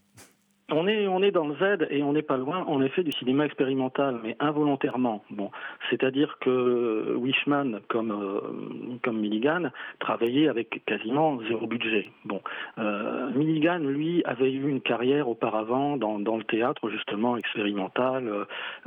On 0.74 0.88
est, 0.88 1.32
dans 1.32 1.48
le 1.48 1.56
Z 1.56 1.88
et 1.90 2.02
on 2.02 2.14
n'est 2.14 2.22
pas 2.22 2.38
loin, 2.38 2.64
en 2.66 2.82
effet, 2.82 3.04
du 3.04 3.12
cinéma 3.12 3.46
expérimental, 3.46 4.20
mais 4.24 4.38
involontairement. 4.40 5.24
Bon, 5.30 5.52
c'est-à-dire 5.90 6.38
que 6.40 7.16
Wishman, 7.18 7.80
comme 7.90 8.12
euh, 8.12 9.12
Milligan, 9.12 9.70
travaillait 10.00 10.48
avec 10.48 10.84
quasiment 10.86 11.40
zéro 11.50 11.68
budget. 11.68 12.08
Bon, 12.24 12.42
euh, 12.78 13.30
Milligan, 13.32 13.80
lui, 13.80 14.24
avait 14.24 14.52
eu 14.52 14.70
une 14.70 14.82
carrière 14.82 15.28
auparavant 15.28 15.98
dans, 15.98 16.18
le 16.18 16.44
théâtre 16.46 16.90
justement 16.90 17.36
expérimental 17.36 18.32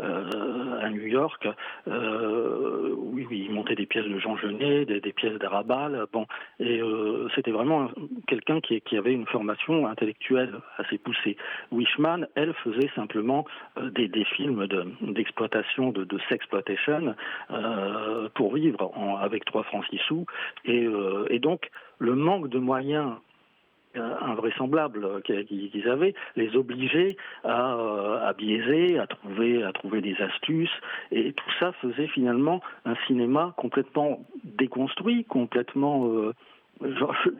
euh, 0.00 0.80
à 0.80 0.88
New 0.88 1.06
York. 1.06 1.46
Oui, 1.86 3.26
oui, 3.30 3.46
il 3.48 3.52
montait 3.52 3.74
des 3.74 3.86
pièces 3.86 4.06
de 4.06 4.18
Jean 4.18 4.36
Genet, 4.36 4.86
des, 4.86 5.12
pièces 5.12 5.38
d'Arabal. 5.38 6.06
Bon, 6.12 6.26
et 6.58 6.80
c'était 7.34 7.50
vraiment 7.50 7.90
quelqu'un 8.26 8.60
qui 8.60 8.96
avait 8.96 9.12
une 9.12 9.26
formation 9.26 9.86
intellectuelle 9.86 10.54
assez 10.78 10.98
poussée. 10.98 11.36
Wishman, 11.74 12.26
elle, 12.34 12.54
faisait 12.64 12.90
simplement 12.94 13.44
euh, 13.78 13.90
des, 13.90 14.24
films 14.24 14.66
de- 14.66 14.86
d'exploitation, 15.00 15.90
de, 15.90 16.06
sexploitation 16.28 17.14
euh, 17.50 18.28
pour 18.34 18.54
vivre 18.54 18.92
avec 19.20 19.44
trois 19.44 19.64
francs 19.64 19.84
six 19.90 19.98
sous. 20.06 20.26
Et, 20.64 20.84
euh, 20.84 21.38
donc, 21.38 21.70
le 21.98 22.14
manque 22.14 22.48
de 22.48 22.58
moyens 22.58 23.12
invraisemblables 23.94 25.22
qu'ils 25.22 25.88
avaient 25.88 26.14
les 26.34 26.56
obligeait 26.56 27.16
à, 27.44 28.32
biaiser, 28.36 28.98
à 28.98 29.06
trouver, 29.06 29.62
à 29.62 29.72
trouver 29.72 30.00
des 30.00 30.16
astuces, 30.20 30.74
et 31.12 31.32
tout 31.32 31.50
ça 31.60 31.70
faisait 31.80 32.08
finalement 32.08 32.60
un 32.86 32.96
cinéma 33.06 33.54
complètement 33.56 34.18
déconstruit, 34.42 35.24
complètement 35.24 36.10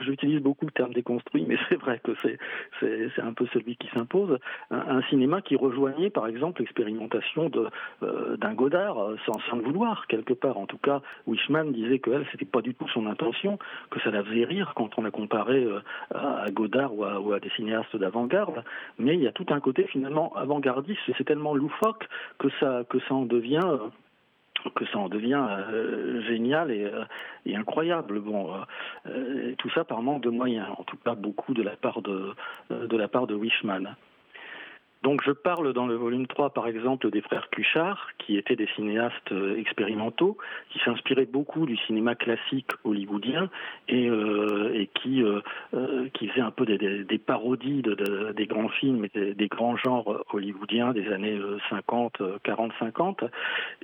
J'utilise 0.01 0.41
beaucoup 0.41 0.67
le 0.67 0.71
terme 0.71 0.93
déconstruit, 0.93 1.45
mais 1.47 1.57
c'est 1.69 1.77
vrai 1.77 2.01
que 2.03 2.13
c'est 2.23 3.23
un 3.23 3.33
peu 3.33 3.47
celui 3.53 3.77
qui 3.77 3.89
s'impose. 3.89 4.39
Un, 4.71 5.03
cinéma 5.03 5.43
qui 5.43 5.57
rejoignait, 5.57 6.11
par 6.11 6.27
exemple, 6.27 6.63
l'expérimentation 6.63 7.51
euh, 8.03 8.37
d'un 8.37 8.55
Godard, 8.55 8.99
euh, 8.99 9.17
sans, 9.27 9.39
sans, 9.51 9.57
le 9.57 9.63
vouloir 9.63 10.07
quelque 10.07 10.33
part. 10.33 10.57
En 10.57 10.67
tout 10.67 10.79
cas, 10.79 11.03
Wishman 11.27 11.73
disait 11.73 11.99
que 11.99 12.11
elle, 12.11 12.27
c'était 12.33 12.45
pas 12.45 12.63
du 12.63 12.75
tout 12.75 12.89
son 12.89 13.07
intention, 13.07 13.59
que 13.91 14.01
ça 14.01 14.11
la 14.11 14.23
faisait 14.23 14.45
rire 14.45 14.73
quand 14.77 14.91
on 14.99 15.03
la 15.03 15.11
comparait 15.11 15.65
euh, 15.65 15.81
à 16.15 16.51
Godard 16.51 16.95
ou 16.95 17.33
à, 17.33 17.41
des 17.41 17.51
cinéastes 17.51 17.97
d'avant-garde. 17.97 18.65
Mais 18.99 19.15
il 19.15 19.23
y 19.23 19.29
a 19.29 19.33
tout 19.33 19.47
un 19.51 19.61
côté 19.61 19.85
finalement 19.85 20.33
avant-gardiste. 20.37 21.01
C'est 21.19 21.25
tellement 21.25 21.55
loufoque 21.55 22.09
que 22.39 22.49
ça 22.61 22.85
en 23.11 23.25
devient 23.25 23.79
que 24.71 24.87
ça 24.87 24.99
en 24.99 25.09
devient 25.09 25.47
euh, 25.49 26.23
génial 26.23 26.71
et, 26.71 26.85
euh, 26.85 27.05
et, 27.47 27.57
incroyable. 27.57 28.21
Bon, 28.21 28.55
euh, 29.07 29.55
tout 29.59 29.71
ça 29.71 29.85
par 29.85 30.03
manque 30.03 30.23
de 30.23 30.31
moyens, 30.31 30.67
en 30.79 30.85
tout 30.85 30.97
cas 30.97 31.15
beaucoup 31.15 31.55
de 31.55 31.63
la 31.63 31.77
part 31.77 32.03
de, 32.03 32.35
de 32.71 32.97
la 32.97 33.09
part 33.09 33.27
de 33.27 33.35
Wishman. 33.35 33.95
Donc 35.05 35.23
je 35.23 35.33
parle 35.33 35.75
dans 35.75 35.87
le 35.87 35.97
volume 35.97 36.27
3 36.27 36.55
par 36.55 36.67
exemple 36.67 37.11
des 37.11 37.21
frères 37.21 37.51
Cuchard, 37.51 38.09
qui 38.17 38.39
étaient 38.39 38.57
des 38.57 38.69
cinéastes 38.75 39.33
euh, 39.33 39.59
expérimentaux, 39.59 40.39
qui 40.71 40.79
s'inspiraient 40.79 41.27
beaucoup 41.27 41.67
du 41.67 41.77
cinéma 41.77 42.15
classique 42.15 42.71
hollywoodien 42.85 43.51
et, 43.87 44.09
euh, 44.09 44.87
qui, 44.95 45.23
euh, 45.23 45.43
qui 46.15 46.29
faisaient 46.29 46.41
un 46.41 46.51
peu 46.51 46.65
des, 46.65 47.19
parodies 47.19 47.83
de, 47.83 47.95
de, 47.95 48.33
des 48.33 48.47
grands 48.47 48.71
films 48.71 49.05
et 49.15 49.35
des, 49.35 49.49
grands 49.49 49.77
genres 49.77 50.25
hollywoodiens 50.33 50.95
des 50.95 51.13
années 51.13 51.39
50, 51.69 52.23
40, 52.43 52.73
50, 52.79 53.25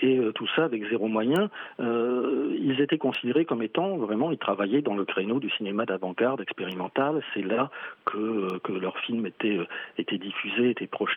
et 0.00 0.18
tout 0.34 0.48
ça 0.56 0.64
avec 0.64 0.88
zéro 0.88 1.06
moyen. 1.06 1.50
ils 1.78 2.80
étaient 2.80 2.96
considérés 2.96 3.44
comme 3.44 3.62
étant 3.62 3.98
vraiment, 3.98 4.30
ils 4.32 4.38
travaillaient 4.38 4.80
dans 4.80 4.94
le 4.94 5.04
créneau 5.04 5.38
du 5.38 5.50
cinéma 5.50 5.84
d'avant-garde 5.84 6.40
expérimental. 6.40 7.22
C'est 7.34 7.42
là 7.42 7.70
que, 8.06 8.58
que 8.60 8.72
leurs 8.72 8.98
films 9.00 9.26
étaient, 9.26 9.60
étaient 9.98 10.18
diffusés, 10.18 10.70
étaient 10.70 10.86
projetés 10.86 11.09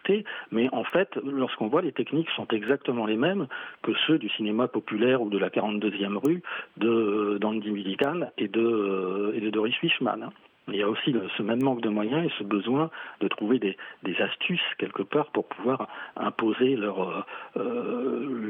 mais 0.52 0.70
en 0.72 0.84
fait, 0.84 1.16
lorsqu'on 1.24 1.68
voit 1.68 1.82
les 1.82 1.92
techniques 1.92 2.30
sont 2.36 2.48
exactement 2.48 3.06
les 3.06 3.18
mêmes 3.18 3.48
que 3.82 3.92
ceux 4.08 4.18
du 4.18 4.30
cinéma 4.30 4.68
populaire 4.68 5.22
ou 5.22 5.30
de 5.30 5.38
la 5.38 5.50
42e 5.50 6.18
rue 6.18 6.42
de 6.78 7.38
d'Andy 7.40 7.72
Milligan 7.72 8.28
et 8.38 8.48
de, 8.48 9.34
et 9.36 9.42
de 9.42 9.50
Doris 9.50 9.76
Wishman. 9.82 10.24
Hein. 10.24 10.30
Il 10.70 10.76
y 10.76 10.84
a 10.84 10.88
aussi 10.88 11.14
ce 11.38 11.44
même 11.44 11.62
manque 11.62 11.82
de 11.82 11.90
moyens 11.90 12.26
et 12.26 12.32
ce 12.38 12.44
besoin 12.44 12.90
de 13.20 13.28
trouver 13.28 13.60
des, 13.60 13.76
astuces 14.22 14.62
quelque 14.78 15.04
part 15.04 15.28
pour 15.32 15.46
pouvoir 15.46 15.90
imposer 16.16 16.78
euh, 16.78 17.24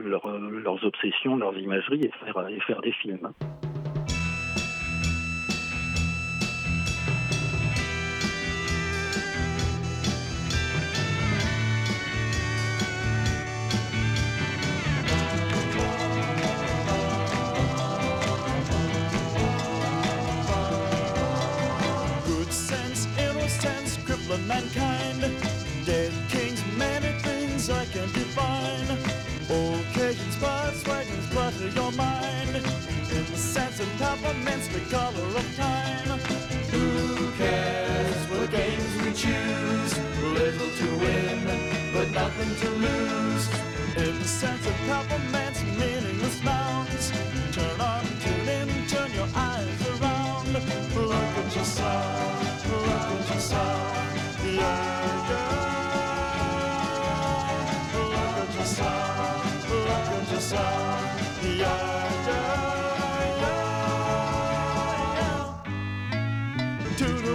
leurs 0.06 0.86
obsessions, 0.86 1.38
leurs 1.38 1.58
imageries 1.58 2.02
et 2.04 2.12
faire, 2.24 2.48
et 2.50 2.60
faire 2.60 2.82
des 2.82 2.92
films. 2.92 3.32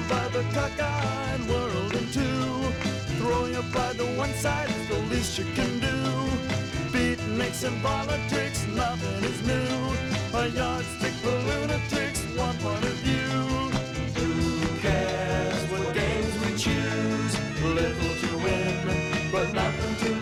by 0.08 0.26
the 0.28 0.42
cock 0.54 0.72
and 0.80 1.48
world 1.48 1.92
in 1.94 2.06
two. 2.10 2.72
Throw 3.18 3.44
you 3.46 3.62
by 3.74 3.92
the 3.92 4.06
one 4.16 4.32
side, 4.34 4.68
it's 4.70 4.88
the 4.88 4.98
least 5.12 5.38
you 5.38 5.44
can 5.54 5.78
do. 5.80 5.96
Beat 6.92 7.20
makes 7.36 7.62
and 7.64 7.80
politics, 7.82 8.66
nothing 8.68 9.24
is 9.24 9.40
new. 9.46 10.38
A 10.38 10.48
yardstick 10.48 11.12
for 11.22 11.36
lunatics, 11.48 12.20
one 12.36 12.56
point 12.58 12.84
of 12.84 12.96
view. 13.06 13.38
Who 14.18 14.78
cares 14.78 15.62
what 15.70 15.94
games 15.94 16.34
we 16.42 16.50
choose? 16.56 17.34
Little 17.62 18.14
to 18.22 18.30
win, 18.44 19.30
but 19.30 19.52
nothing 19.52 19.94
to 19.96 20.08
lose. 20.12 20.17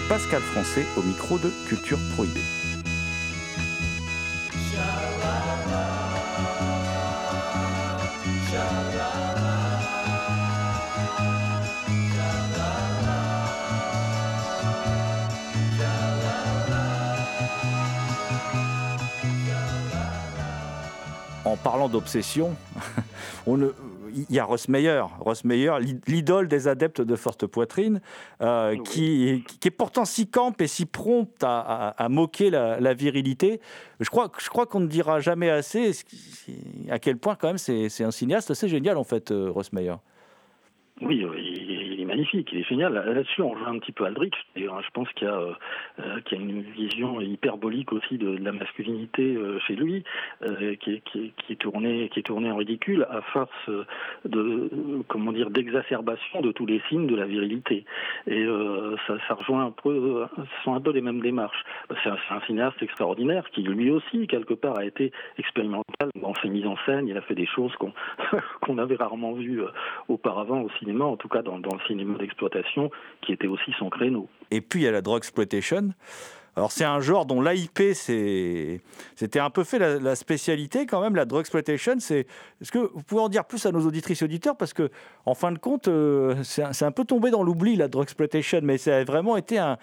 Pascal 0.00 0.42
Français 0.42 0.86
au 0.96 1.02
micro 1.02 1.38
de 1.38 1.50
Culture 1.68 1.98
Prohibée. 2.14 2.40
en 21.44 21.56
parlant 21.56 21.88
d'obsession, 21.88 22.56
il 23.46 23.70
y 24.30 24.38
a 24.38 24.44
Ross 24.44 24.68
Meyer, 24.68 25.72
l'idole 26.06 26.48
des 26.48 26.68
adeptes 26.68 27.00
de 27.00 27.16
forte 27.16 27.46
poitrine, 27.46 28.00
euh, 28.40 28.76
qui, 28.82 29.44
est 29.64 29.70
pourtant 29.70 30.04
si 30.04 30.26
campe 30.26 30.60
et 30.60 30.66
si 30.66 30.86
prompte 30.86 31.42
à, 31.42 32.06
moquer 32.10 32.50
la, 32.50 32.94
virilité. 32.94 33.60
Je 34.00 34.08
crois, 34.10 34.30
je 34.38 34.48
crois 34.48 34.66
qu'on 34.66 34.80
ne 34.80 34.86
dira 34.86 35.20
jamais 35.20 35.50
assez 35.50 35.92
à 36.90 36.98
quel 36.98 37.16
point 37.16 37.34
quand 37.34 37.48
même 37.48 37.58
c'est 37.58 38.04
un 38.04 38.10
cinéaste 38.10 38.50
assez 38.50 38.68
génial 38.68 38.96
en 38.96 39.04
fait, 39.04 39.30
euh, 39.30 39.50
Ross 39.50 39.72
Meyer. 39.72 39.94
Oui, 41.00 41.16
il 41.18 41.53
magnifique, 42.14 42.48
il 42.52 42.60
est 42.60 42.68
génial. 42.68 42.94
Là-dessus, 42.94 43.42
on 43.42 43.56
joue 43.56 43.66
un 43.66 43.78
petit 43.78 43.90
peu 43.90 44.04
Aldrich. 44.04 44.34
Je 44.54 44.90
pense 44.92 45.08
qu'il 45.14 45.26
y, 45.26 45.30
a, 45.30 45.34
euh, 45.34 46.20
qu'il 46.24 46.38
y 46.38 46.40
a 46.40 46.44
une 46.44 46.62
vision 46.62 47.20
hyperbolique 47.20 47.92
aussi 47.92 48.18
de, 48.18 48.36
la 48.36 48.52
masculinité 48.52 49.34
euh, 49.34 49.58
chez 49.66 49.74
lui, 49.74 50.04
euh, 50.42 50.76
qui, 50.76 51.02
est, 51.48 51.56
tournée, 51.56 52.08
qui 52.10 52.20
est 52.20 52.22
tournée 52.22 52.52
en 52.52 52.56
ridicule 52.56 53.06
à 53.10 53.20
force 53.20 53.70
de, 54.24 54.70
comment 55.08 55.32
dire, 55.32 55.50
d'exacerbation 55.50 56.40
de 56.40 56.52
tous 56.52 56.66
les 56.66 56.80
signes 56.88 57.08
de 57.08 57.16
la 57.16 57.26
virilité. 57.26 57.84
Et 58.28 58.46
ça, 59.06 59.34
rejoint 59.34 59.66
un 59.66 59.70
peu, 59.70 60.26
ce 60.36 60.64
sont 60.64 60.74
un 60.74 60.80
peu 60.80 60.92
les 60.92 61.00
mêmes 61.00 61.20
démarches. 61.20 61.64
C'est 62.02 62.10
un, 62.10 62.40
cinéaste 62.46 62.82
extraordinaire 62.82 63.48
qui 63.50 63.62
lui 63.62 63.90
aussi 63.90 64.26
quelque 64.26 64.54
part 64.54 64.78
a 64.78 64.84
été 64.84 65.12
expérimental 65.38 66.10
dans 66.20 66.34
ses 66.42 66.48
mises 66.48 66.66
en 66.66 66.76
scène. 66.84 67.08
Il 67.08 67.16
a 67.16 67.22
fait 67.22 67.34
des 67.34 67.46
choses 67.46 67.72
qu'on 68.60 68.78
avait 68.78 68.96
rarement 68.96 69.32
vues 69.32 69.62
auparavant 70.08 70.60
au 70.60 70.70
cinéma, 70.78 71.04
en 71.04 71.16
tout 71.16 71.28
cas 71.28 71.42
dans 71.42 71.56
le 71.56 71.80
cinéma 71.86 72.03
d'exploitation, 72.04 72.90
qui 73.22 73.32
était 73.32 73.46
aussi 73.46 73.72
son 73.78 73.90
créneau. 73.90 74.28
Et 74.50 74.60
puis 74.60 74.80
il 74.80 74.84
y 74.84 74.88
a 74.88 74.92
la 74.92 75.02
drug 75.02 75.18
exploitation. 75.18 75.92
Alors 76.56 76.70
c'est 76.70 76.84
un 76.84 77.00
genre 77.00 77.26
dont 77.26 77.40
l'AIP 77.40 77.94
c'était 77.94 79.40
un 79.40 79.50
peu 79.50 79.64
fait 79.64 79.78
la, 79.78 80.14
spécialité 80.14 80.86
quand 80.86 81.00
même, 81.00 81.16
la 81.16 81.24
drug 81.24 81.40
exploitation. 81.40 81.94
C'est 81.98 82.26
est-ce 82.60 82.70
que 82.70 82.78
vous 82.78 83.02
pouvez 83.02 83.22
en 83.22 83.28
dire 83.28 83.44
plus 83.44 83.66
à 83.66 83.72
nos 83.72 83.84
auditrices 83.84 84.22
et 84.22 84.24
auditeurs? 84.24 84.56
Parce 84.56 84.72
que 84.72 84.90
en 85.26 85.34
fin 85.34 85.50
de 85.50 85.58
compte 85.58 85.88
euh, 85.88 86.36
c'est 86.44 86.84
un, 86.84 86.92
peu 86.92 87.04
tombé 87.04 87.30
dans 87.30 87.42
l'oubli 87.42 87.74
la 87.74 87.88
drug 87.88 88.04
exploitation, 88.04 88.60
mais 88.62 88.78
ça 88.78 88.98
a 88.98 89.04
vraiment 89.04 89.36
été 89.36 89.58
un, 89.58 89.76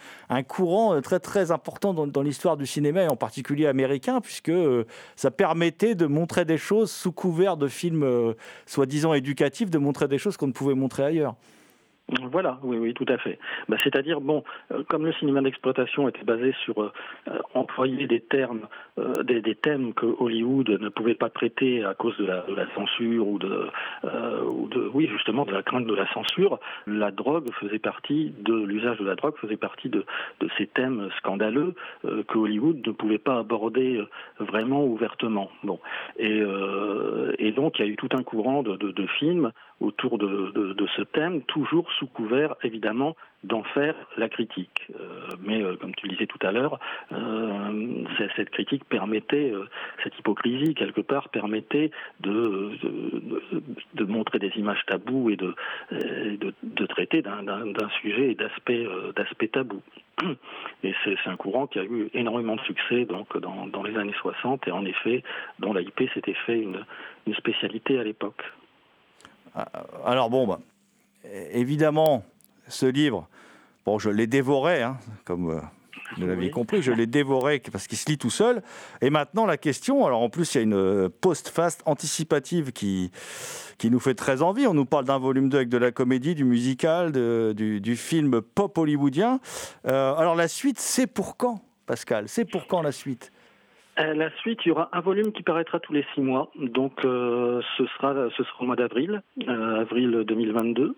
courant 0.44 0.96
euh, 0.96 1.02
très 1.02 1.20
très 1.20 1.52
important 1.52 1.94
dans, 1.94 2.22
l'histoire 2.22 2.56
du 2.56 2.66
cinéma 2.66 3.04
et 3.04 3.08
en 3.08 3.18
particulier 3.18 3.68
américain 3.68 4.22
puisque 4.22 4.50
euh, 4.50 4.86
ça 5.18 5.30
permettait 5.30 5.96
de 5.96 6.06
montrer 6.06 6.46
des 6.46 6.58
choses 6.58 6.90
sous 6.90 7.12
couvert 7.12 7.58
de 7.58 7.68
films 7.68 8.34
soi-disant 8.66 9.14
éducatifs, 9.14 9.70
de 9.70 9.78
montrer 9.78 10.08
des 10.08 10.18
choses 10.18 10.38
qu'on 10.38 10.48
ne 10.48 10.54
pouvait 10.54 10.76
montrer 10.76 11.04
ailleurs. 11.04 11.36
Voilà, 12.20 12.60
oui, 12.64 12.78
oui, 12.78 12.94
tout 12.94 13.06
à 13.08 13.18
fait. 13.18 13.40
Bah, 13.70 13.78
C'est-à-dire, 13.82 14.20
bon, 14.20 14.44
euh, 14.72 14.84
comme 14.90 15.06
le 15.06 15.14
cinéma 15.14 15.42
d'exploitation 15.42 16.10
était 16.10 16.24
basé 16.24 16.54
sur 16.64 16.82
euh, 16.82 16.92
euh, 17.30 17.40
employer 17.54 18.06
des 18.08 18.20
termes, 18.20 18.68
des, 19.24 19.42
des, 19.42 19.56
thèmes 19.56 19.94
que 19.94 20.06
Hollywood 20.06 20.70
ne 20.70 20.90
pouvait 20.90 21.16
pas 21.16 21.30
traiter 21.30 21.84
à 21.84 21.94
cause 21.94 22.16
de 22.18 22.26
la, 22.26 22.42
de 22.42 22.54
la 22.54 22.68
censure 22.76 23.28
ou 23.28 23.40
de, 23.40 23.68
ou 24.46 24.68
de, 24.68 24.92
oui, 24.94 25.08
justement, 25.08 25.46
de 25.46 25.52
la 25.52 25.64
crainte 25.64 25.88
de 25.88 25.94
la 25.94 26.12
censure, 26.14 26.60
la 26.88 27.12
drogue 27.12 27.52
faisait 27.60 27.80
partie 27.80 28.34
de 28.40 28.54
l'usage 28.54 28.98
de 29.00 29.06
la 29.06 29.16
drogue 29.16 29.36
faisait 29.38 29.58
partie 29.58 29.90
de, 29.90 30.06
de 30.40 30.50
ces 30.58 30.68
thèmes 30.68 31.10
scandaleux 31.18 31.74
que 32.04 32.38
Hollywood 32.38 32.86
ne 32.86 32.92
pouvait 32.92 33.18
pas 33.18 33.40
aborder 33.40 34.04
vraiment 34.40 34.84
ouvertement. 34.86 35.50
Bon, 35.64 35.80
et, 36.18 36.44
et 37.40 37.52
donc 37.52 37.80
il 37.80 37.86
y 37.86 37.88
a 37.88 37.92
eu 37.92 37.96
tout 37.96 38.10
un 38.12 38.24
courant 38.24 38.62
de, 38.62 38.76
de 38.76 39.08
films 39.20 39.52
autour 39.82 40.18
de, 40.18 40.86
ce 40.96 41.02
thème, 41.02 41.42
toujours 41.44 41.92
sous 41.94 42.08
couvert 42.08 42.56
évidemment 42.64 43.16
d'en 43.44 43.64
faire 43.64 43.96
la 44.18 44.30
critique. 44.30 44.88
Euh, 45.00 45.30
mais 45.42 45.64
euh, 45.64 45.76
comme 45.76 45.96
tu 45.96 46.06
le 46.06 46.14
disais 46.14 46.28
tout 46.28 46.38
à 46.46 46.52
l'heure, 46.52 46.80
euh, 47.12 48.04
cette 48.36 48.52
critique 48.52 48.86
permettait, 48.86 49.52
cette 50.04 50.18
hypocrisie 50.20 50.76
quelque 50.76 51.02
part 51.02 51.30
permettait 51.30 51.90
de, 52.20 52.72
montrer 54.06 54.38
des 54.38 54.52
images 54.58 54.86
tabous 54.86 55.32
et 55.32 55.38
de, 55.38 56.86
traiter 56.86 57.24
d'un 57.24 57.90
sujet 58.02 58.32
et 58.32 58.36
d'aspect 58.36 58.86
d'aspect 59.16 59.48
tabou. 59.48 59.82
Et 60.84 60.94
c'est 61.04 61.18
un 61.26 61.36
courant 61.36 61.66
qui 61.66 61.80
a 61.80 61.84
eu 61.84 62.10
énormément 62.14 62.56
de 62.56 62.62
succès 62.62 63.06
donc 63.06 63.36
dans, 63.40 63.84
les 63.84 63.98
années 63.98 64.14
60 64.22 64.68
et 64.68 64.72
en 64.72 64.86
effet 64.86 65.24
dont 65.58 65.74
l'AIP 65.74 66.10
s'était 66.14 66.36
fait 66.46 66.62
une 66.62 67.36
spécialité 67.36 67.98
à 67.98 68.04
l'époque. 68.04 68.44
Euh, 69.56 69.64
alors 70.06 70.30
bon, 70.30 70.48
bah, 70.48 70.60
évidemment, 71.52 72.24
ce 72.68 72.86
livre, 72.86 73.28
bon, 73.86 74.00
je 74.00 74.10
l'ai 74.10 74.28
dévoré, 74.28 74.82
hein, 74.82 74.98
comme 75.26 75.50
euh, 75.50 75.60
vous 76.18 76.28
l'avez 76.28 76.52
compris, 76.52 76.82
je 76.82 76.92
l'ai 76.92 77.08
dévoré 77.08 77.62
parce 77.72 77.88
qu'il 77.88 77.98
se 77.98 78.10
lit 78.10 78.18
tout 78.18 78.30
seul. 78.30 78.62
Et 79.02 79.10
maintenant, 79.10 79.46
la 79.46 79.58
question, 79.58 80.06
alors 80.06 80.22
en 80.22 80.30
plus, 80.30 80.54
il 80.54 80.58
y 80.58 80.60
a 80.60 80.64
une 80.64 80.74
euh, 80.74 81.10
post-fast 81.10 81.82
anticipative 81.86 82.72
qui, 82.72 83.12
qui 83.78 83.90
nous 83.90 84.00
fait 84.00 84.16
très 84.16 84.42
envie. 84.42 84.68
On 84.68 84.74
nous 84.74 84.86
parle 84.86 85.06
d'un 85.06 85.20
volume 85.20 85.50
2 85.50 85.58
avec 85.58 85.70
de 85.70 85.78
la 85.78 85.92
comédie, 85.92 86.36
du 86.36 86.44
musical, 86.44 87.12
du, 87.12 87.82
du, 87.82 87.96
film 87.96 88.42
pop 88.42 88.78
hollywoodien. 88.78 89.40
alors 89.86 90.36
la 90.36 90.48
suite, 90.48 90.80
c'est 90.80 91.08
pour 91.08 91.38
quand, 91.38 91.62
Pascal? 91.86 92.28
C'est 92.28 92.46
pour 92.46 92.68
quand 92.68 92.82
la 92.82 92.92
suite? 92.92 93.32
Euh, 94.02 94.14
la 94.14 94.32
suite, 94.38 94.60
il 94.66 94.70
y 94.70 94.72
aura 94.72 94.90
un 94.94 95.02
volume 95.02 95.32
qui 95.32 95.44
paraîtra 95.44 95.80
tous 95.80 95.94
les 95.94 96.06
six 96.14 96.22
mois. 96.22 96.52
Donc, 96.56 97.06
euh, 97.06 97.62
ce, 97.78 97.86
sera, 97.86 98.14
ce 98.36 98.44
sera 98.44 98.62
au 98.62 98.66
mois 98.66 98.76
d'avril, 98.76 99.22
euh, 99.48 99.82
avril 99.82 100.24
2022. 100.28 100.96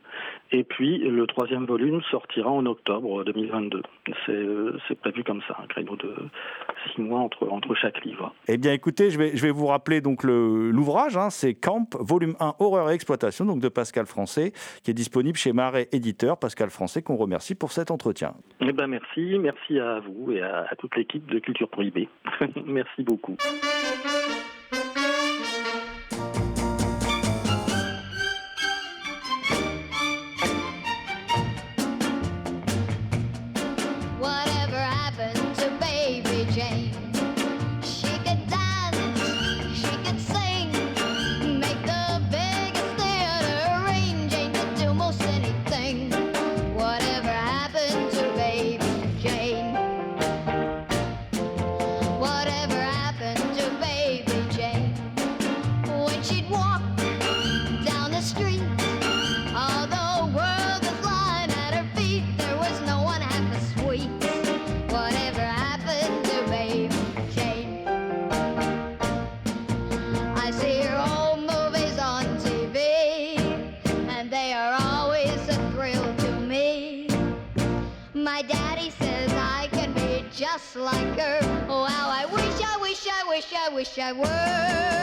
Et 0.51 0.63
puis, 0.63 0.99
le 0.99 1.25
troisième 1.27 1.65
volume 1.65 2.01
sortira 2.11 2.49
en 2.49 2.65
octobre 2.65 3.23
2022. 3.23 3.81
C'est 4.25 4.99
prévu 4.99 5.23
comme 5.23 5.41
ça, 5.47 5.57
un 5.61 5.67
créneau 5.67 5.95
de 5.95 6.13
six 6.93 7.01
mois 7.01 7.19
entre, 7.19 7.47
entre 7.49 7.73
chaque 7.75 8.03
livre. 8.05 8.33
Eh 8.47 8.57
bien, 8.57 8.73
écoutez, 8.73 9.09
je 9.09 9.17
vais, 9.17 9.35
je 9.35 9.41
vais 9.41 9.51
vous 9.51 9.67
rappeler 9.67 10.01
donc 10.01 10.23
l'ouvrage. 10.23 11.17
Hein, 11.17 11.29
c'est 11.29 11.55
Camp, 11.55 11.95
volume 11.99 12.35
1, 12.39 12.55
Horreur 12.59 12.91
et 12.91 12.93
Exploitation, 12.93 13.45
donc 13.45 13.59
de 13.59 13.69
Pascal 13.69 14.05
Français, 14.05 14.53
qui 14.83 14.91
est 14.91 14.93
disponible 14.93 15.37
chez 15.37 15.53
Marais 15.53 15.87
Éditeur. 15.91 16.37
Pascal 16.37 16.69
Français, 16.69 17.01
qu'on 17.01 17.15
remercie 17.15 17.55
pour 17.55 17.71
cet 17.71 17.91
entretien. 17.91 18.33
Eh 18.61 18.71
ben, 18.71 18.87
merci. 18.87 19.37
Merci 19.39 19.79
à 19.79 19.99
vous 19.99 20.31
et 20.31 20.41
à, 20.41 20.67
à 20.69 20.75
toute 20.75 20.95
l'équipe 20.95 21.25
de 21.25 21.39
Culture 21.39 21.69
Prohibée. 21.69 22.07
merci. 22.65 22.92
Merci 22.95 23.03
beaucoup. 23.03 23.35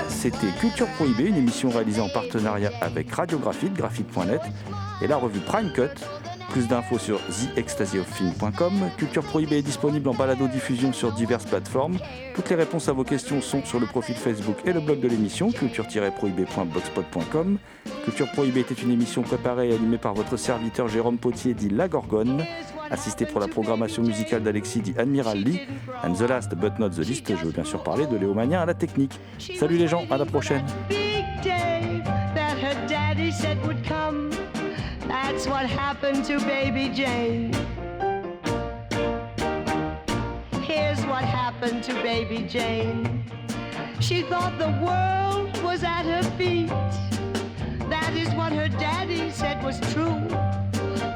C'était 0.08 0.52
Culture 0.58 0.86
Prohibée, 0.96 1.24
une 1.24 1.36
émission 1.36 1.68
réalisée 1.70 2.00
en 2.00 2.08
partenariat 2.08 2.70
avec 2.80 3.10
Radiographite, 3.12 3.74
graphite.net 3.74 4.40
et 5.02 5.06
la 5.06 5.16
revue 5.16 5.40
Prime 5.40 5.72
Cut. 5.72 6.04
Plus 6.50 6.68
d'infos 6.68 6.98
sur 6.98 7.18
theextasyofilm.com. 7.54 8.72
Culture 8.98 9.22
Prohibée 9.22 9.58
est 9.58 9.62
disponible 9.62 10.08
en 10.08 10.14
balado-diffusion 10.14 10.92
sur 10.92 11.12
diverses 11.12 11.46
plateformes. 11.46 11.96
Toutes 12.34 12.50
les 12.50 12.56
réponses 12.56 12.88
à 12.88 12.92
vos 12.92 13.04
questions 13.04 13.40
sont 13.40 13.64
sur 13.64 13.78
le 13.80 13.86
profil 13.86 14.16
Facebook 14.16 14.56
et 14.64 14.72
le 14.72 14.80
blog 14.80 14.98
de 15.00 15.08
l'émission, 15.08 15.52
culture-prohibée.blogspot.com. 15.52 17.58
Culture 18.04 18.30
Prohibée 18.32 18.60
était 18.60 18.74
une 18.74 18.90
émission 18.90 19.22
préparée 19.22 19.70
et 19.70 19.74
animée 19.74 19.98
par 19.98 20.14
votre 20.14 20.36
serviteur 20.36 20.88
Jérôme 20.88 21.18
Potier, 21.18 21.54
dit 21.54 21.70
La 21.70 21.88
Gorgone 21.88 22.44
assisté 22.90 23.24
pour 23.24 23.40
la 23.40 23.48
programmation 23.48 24.02
musicale 24.02 24.42
d'Alexis 24.42 24.80
dit 24.80 24.94
Admiral 24.98 25.38
Lee. 25.38 25.60
And 26.04 26.14
the 26.14 26.28
last 26.28 26.54
but 26.56 26.78
not 26.78 26.90
the 26.90 27.06
least, 27.06 27.28
je 27.28 27.44
veux 27.44 27.52
bien 27.52 27.64
sûr 27.64 27.82
parler 27.82 28.06
de 28.06 28.16
Léo 28.16 28.34
Mania 28.34 28.62
à 28.62 28.66
la 28.66 28.74
technique. 28.74 29.18
Salut 29.38 29.76
les 29.76 29.88
gens, 29.88 30.04
à 30.10 30.18
la 30.18 30.26
prochaine. 30.26 30.64
That's 35.40 35.48
what 35.48 35.70
happened 35.70 36.26
to 36.26 36.38
baby 36.40 36.90
Jane. 36.90 37.50
Here's 40.60 41.00
what 41.06 41.24
happened 41.24 41.82
to 41.84 41.94
baby 42.02 42.42
Jane. 42.42 43.24
She 44.00 44.20
thought 44.20 44.58
the 44.58 44.68
world 44.84 45.62
was 45.62 45.82
at 45.82 46.02
her 46.02 46.22
feet. 46.36 46.68
That 47.88 48.12
is 48.14 48.28
what 48.34 48.52
her 48.52 48.68
daddy 48.68 49.30
said 49.30 49.64
was 49.64 49.80
true. 49.94 50.20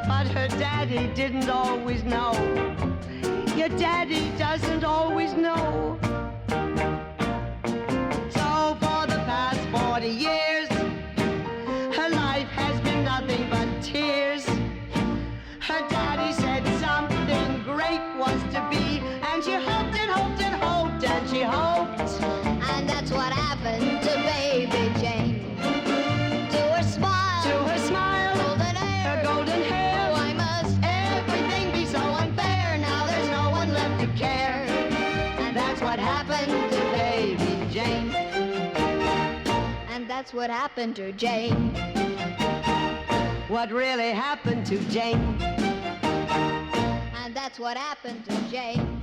But 0.09 0.27
her 0.29 0.49
daddy 0.57 1.13
didn't 1.15 1.51
always 1.51 2.03
know. 2.03 2.33
Your 3.55 3.69
daddy 3.69 4.31
doesn't 4.39 4.85
always 4.85 5.35
know. 5.35 5.99
So 8.31 8.75
for 8.81 9.07
the 9.07 9.21
past 9.29 9.61
40 9.69 10.09
years, 10.09 10.44
that's 40.25 40.33
what 40.33 40.49
happened 40.49 40.97
to 40.97 41.13
Jane. 41.13 41.75
What 43.49 43.71
really 43.71 44.11
happened 44.11 44.65
to 44.65 44.79
Jane? 44.89 45.21
And 47.23 47.35
that's 47.35 47.59
what 47.59 47.77
happened 47.77 48.25
to 48.25 48.51
Jane. 48.51 49.03